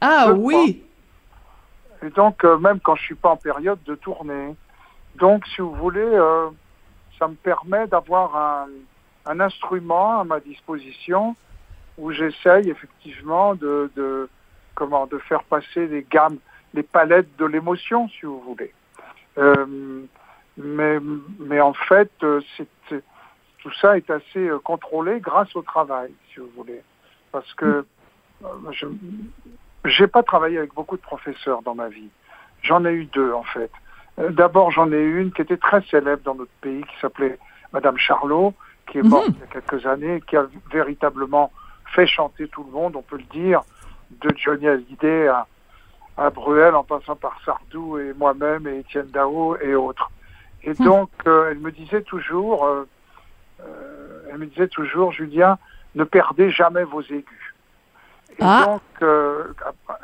Ah 0.00 0.32
oui 0.32 0.82
Et 2.02 2.10
donc, 2.10 2.44
euh, 2.44 2.58
même 2.58 2.80
quand 2.80 2.96
je 2.96 3.02
suis 3.02 3.14
pas 3.14 3.30
en 3.30 3.36
période 3.36 3.82
de 3.84 3.94
tournée. 3.94 4.54
Donc, 5.16 5.46
si 5.46 5.60
vous 5.60 5.74
voulez, 5.74 6.00
euh, 6.00 6.48
ça 7.18 7.28
me 7.28 7.34
permet 7.34 7.86
d'avoir 7.86 8.36
un, 8.36 9.40
instrument 9.40 10.20
à 10.20 10.24
ma 10.24 10.40
disposition 10.40 11.34
où 11.98 12.12
j'essaye 12.12 12.70
effectivement 12.70 13.54
de, 13.54 14.28
comment, 14.74 15.06
de 15.06 15.18
faire 15.18 15.42
passer 15.44 15.86
les 15.86 16.06
gammes, 16.08 16.38
les 16.74 16.82
palettes 16.82 17.34
de 17.36 17.46
l'émotion, 17.46 18.08
si 18.08 18.26
vous 18.26 18.40
voulez. 18.40 18.72
Euh, 19.38 19.66
Mais, 20.58 20.98
mais 21.38 21.60
en 21.60 21.74
fait, 21.74 22.10
tout 22.18 23.72
ça 23.80 23.96
est 23.96 24.08
assez 24.10 24.48
contrôlé 24.64 25.20
grâce 25.20 25.54
au 25.56 25.62
travail, 25.62 26.12
si 26.32 26.40
vous 26.40 26.50
voulez. 26.56 26.82
Parce 27.32 27.52
que 27.54 27.84
j'ai 29.86 30.06
pas 30.06 30.22
travaillé 30.22 30.58
avec 30.58 30.74
beaucoup 30.74 30.96
de 30.96 31.02
professeurs 31.02 31.62
dans 31.62 31.74
ma 31.74 31.88
vie. 31.88 32.08
J'en 32.62 32.84
ai 32.84 32.92
eu 32.92 33.04
deux, 33.06 33.32
en 33.32 33.42
fait. 33.44 33.70
Euh, 34.18 34.30
D'abord, 34.30 34.70
j'en 34.70 34.90
ai 34.92 35.00
eu 35.00 35.20
une 35.20 35.32
qui 35.32 35.42
était 35.42 35.56
très 35.56 35.82
célèbre 35.82 36.22
dans 36.24 36.34
notre 36.34 36.52
pays, 36.60 36.82
qui 36.84 37.00
s'appelait 37.00 37.38
Madame 37.72 37.98
Charlot, 37.98 38.54
qui 38.90 38.98
est 38.98 39.02
morte 39.02 39.28
il 39.28 39.40
y 39.40 39.42
a 39.42 39.60
quelques 39.60 39.86
années, 39.86 40.22
qui 40.26 40.36
a 40.36 40.46
véritablement 40.72 41.52
fait 41.94 42.06
chanter 42.06 42.48
tout 42.48 42.64
le 42.64 42.70
monde, 42.70 42.96
on 42.96 43.02
peut 43.02 43.18
le 43.18 43.38
dire, 43.38 43.62
de 44.10 44.32
Johnny 44.36 44.68
Hallyday 44.68 45.28
à, 45.28 45.46
à 46.16 46.30
Bruel, 46.30 46.74
en 46.74 46.84
passant 46.84 47.16
par 47.16 47.38
Sardou 47.44 47.98
et 47.98 48.12
moi-même 48.14 48.66
et 48.66 48.78
Étienne 48.80 49.08
Dao 49.08 49.56
et 49.58 49.74
autres. 49.74 50.10
Et 50.62 50.74
donc, 50.74 51.10
euh, 51.26 51.50
elle 51.50 51.58
me 51.58 51.70
disait 51.70 52.02
toujours, 52.02 52.64
euh, 52.64 52.88
euh, 53.60 54.22
elle 54.30 54.38
me 54.38 54.46
disait 54.46 54.68
toujours, 54.68 55.12
Julien, 55.12 55.58
ne 55.94 56.04
perdez 56.04 56.50
jamais 56.50 56.84
vos 56.84 57.02
aigus. 57.02 57.54
Et 58.38 58.42
donc, 58.42 58.82
euh, 59.02 59.44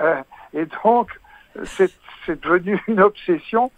euh, 0.00 0.22
et 0.54 0.66
donc, 0.84 1.20
c'est 1.64 1.90
devenu 2.40 2.82
une 2.88 3.00
obsession. 3.00 3.70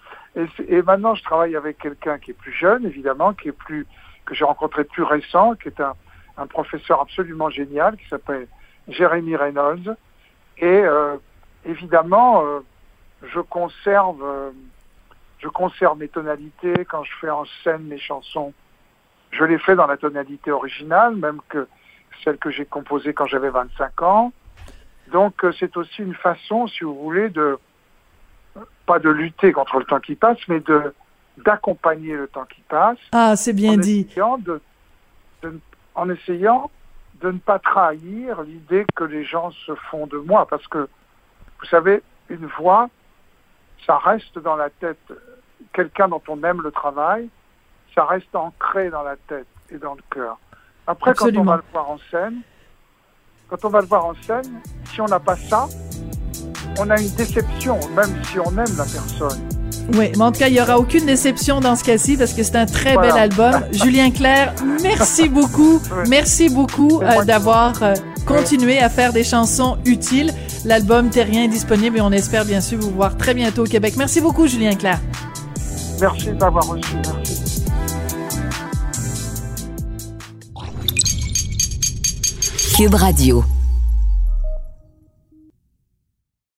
Et, 0.69 0.83
maintenant, 0.83 1.15
je 1.15 1.23
travaille 1.23 1.55
avec 1.55 1.79
quelqu'un 1.79 2.19
qui 2.19 2.33
est 2.33 2.35
plus 2.35 2.53
jeune, 2.53 2.85
évidemment, 2.87 3.33
qui 3.35 3.49
est 3.49 3.53
plus 3.53 3.87
que 4.27 4.35
j'ai 4.35 4.45
rencontré 4.45 4.85
plus 4.85 5.03
récent, 5.03 5.55
qui 5.55 5.69
est 5.69 5.81
un, 5.81 6.47
professeur 6.47 7.01
absolument 7.01 7.51
génial, 7.51 7.97
qui 7.97 8.09
s'appelle 8.09 8.49
Jérémy 8.89 9.37
Reynolds. 9.37 9.97
Et 10.59 10.67
euh, 10.67 11.17
évidemment, 11.65 12.43
je 13.23 13.41
conserve, 13.41 14.25
je 15.39 15.49
conserve 15.49 15.99
mes 15.99 16.09
tonalités 16.09 16.85
quand 16.85 17.05
je 17.05 17.13
fais 17.21 17.31
en 17.31 17.45
scène 17.63 17.85
mes 17.85 17.99
chansons. 17.99 18.53
Je 19.31 19.45
les 19.45 19.59
fais 19.59 19.77
dans 19.77 19.87
la 19.87 19.97
tonalité 19.97 20.51
originale, 20.51 21.15
même 21.15 21.41
que 21.49 21.69
celle 22.23 22.39
que 22.39 22.51
j'ai 22.51 22.65
composée 22.65 23.15
quand 23.15 23.27
j'avais 23.27 23.51
25 23.51 24.03
ans. 24.03 24.33
Donc 25.13 25.45
euh, 25.45 25.53
c'est 25.59 25.77
aussi 25.77 26.03
une 26.03 26.15
façon, 26.15 26.67
si 26.67 26.85
vous 26.85 26.95
voulez, 27.01 27.29
de 27.29 27.59
pas 28.87 28.99
de 28.99 29.11
lutter 29.11 29.53
contre 29.53 29.79
le 29.79 29.85
temps 29.85 30.01
qui 30.01 30.15
passe, 30.15 30.39
mais 30.49 30.61
de 30.61 30.95
d'accompagner 31.39 32.15
le 32.17 32.29
temps 32.29 32.45
qui 32.45 32.61
passe. 32.69 32.99
Ah, 33.13 33.35
c'est 33.35 33.53
bien 33.53 33.73
en 33.73 33.77
dit. 33.77 34.07
Essayant 34.09 34.39
de, 34.39 34.61
de- 35.43 35.59
en 35.97 36.09
essayant 36.09 36.71
de 37.21 37.31
ne 37.33 37.39
pas 37.39 37.59
trahir 37.59 38.43
l'idée 38.43 38.85
que 38.95 39.03
les 39.05 39.25
gens 39.25 39.51
se 39.51 39.75
font 39.91 40.07
de 40.07 40.17
moi, 40.19 40.47
parce 40.47 40.67
que 40.69 40.89
vous 41.59 41.67
savez, 41.67 42.03
une 42.29 42.47
voix, 42.59 42.89
ça 43.87 43.99
reste 43.99 44.39
dans 44.39 44.55
la 44.57 44.71
tête. 44.71 45.13
Quelqu'un 45.73 46.07
dont 46.09 46.23
on 46.29 46.41
aime 46.45 46.61
le 46.63 46.71
travail, 46.71 47.29
ça 47.95 48.05
reste 48.05 48.35
ancré 48.37 48.91
dans 48.91 49.03
la 49.03 49.17
tête 49.17 49.47
et 49.71 49.79
dans 49.79 49.95
le 49.95 50.03
cœur. 50.11 50.39
Après, 50.87 51.11
Absolument. 51.13 51.45
quand 51.45 51.49
on 51.49 51.51
va 51.53 51.57
le 51.57 51.73
voir 51.73 51.91
en 51.91 51.99
scène, 52.11 52.43
quand 53.49 53.65
on 53.65 53.69
va 53.71 53.81
le 53.81 53.87
voir 53.87 54.07
en 54.07 54.13
scène, 54.27 54.61
si 54.93 55.01
on 55.01 55.07
n'a 55.07 55.21
pas 55.21 55.37
ça, 55.37 55.69
on 56.79 56.91
a 56.91 57.01
une 57.01 57.11
déception, 57.11 57.79
même 57.95 58.11
si 58.31 58.39
on 58.39 58.51
aime 58.51 58.77
la 58.77 58.85
personne. 58.85 59.41
Oui, 59.95 60.11
mais 60.17 60.23
en 60.23 60.33
tout 60.33 60.39
cas, 60.39 60.49
il 60.49 60.55
y 60.55 60.61
aura 60.61 60.79
aucune 60.79 61.05
déception 61.05 61.61
dans 61.61 61.77
ce 61.77 61.85
cas-ci 61.85 62.17
parce 62.17 62.33
que 62.33 62.43
c'est 62.43 62.57
un 62.57 62.65
très 62.65 62.95
Voilà. 62.95 63.13
bel 63.13 63.23
album. 63.23 63.65
Julien 63.73 64.11
Clerc, 64.11 64.55
merci 64.83 65.29
beaucoup. 65.29 65.81
Merci 66.09 66.49
beaucoup 66.49 67.03
euh, 67.03 67.23
d'avoir 67.25 67.83
euh, 67.83 67.95
continué 68.27 68.79
à 68.81 68.89
faire 68.89 69.13
des 69.13 69.25
chansons 69.25 69.77
utiles. 69.85 70.33
L'album 70.65 71.11
Terrien 71.11 71.43
est 71.45 71.49
disponible 71.49 71.99
et 71.99 72.01
on 72.01 72.13
espère 72.13 72.47
bien 72.47 72.63
sûr 72.63 72.79
vous 72.81 72.91
voir 72.91 73.19
très 73.19 73.35
bientôt 73.35 73.65
au 73.65 73.69
Québec. 73.69 73.95
Merci 73.99 74.23
beaucoup, 74.23 74.47
Julien 74.47 74.75
Clerc. 74.75 75.01
Merci 76.01 76.33
d'avoir 76.33 76.67
reçu. 76.67 76.95
Merci. 77.05 77.54
Radio. 82.93 83.45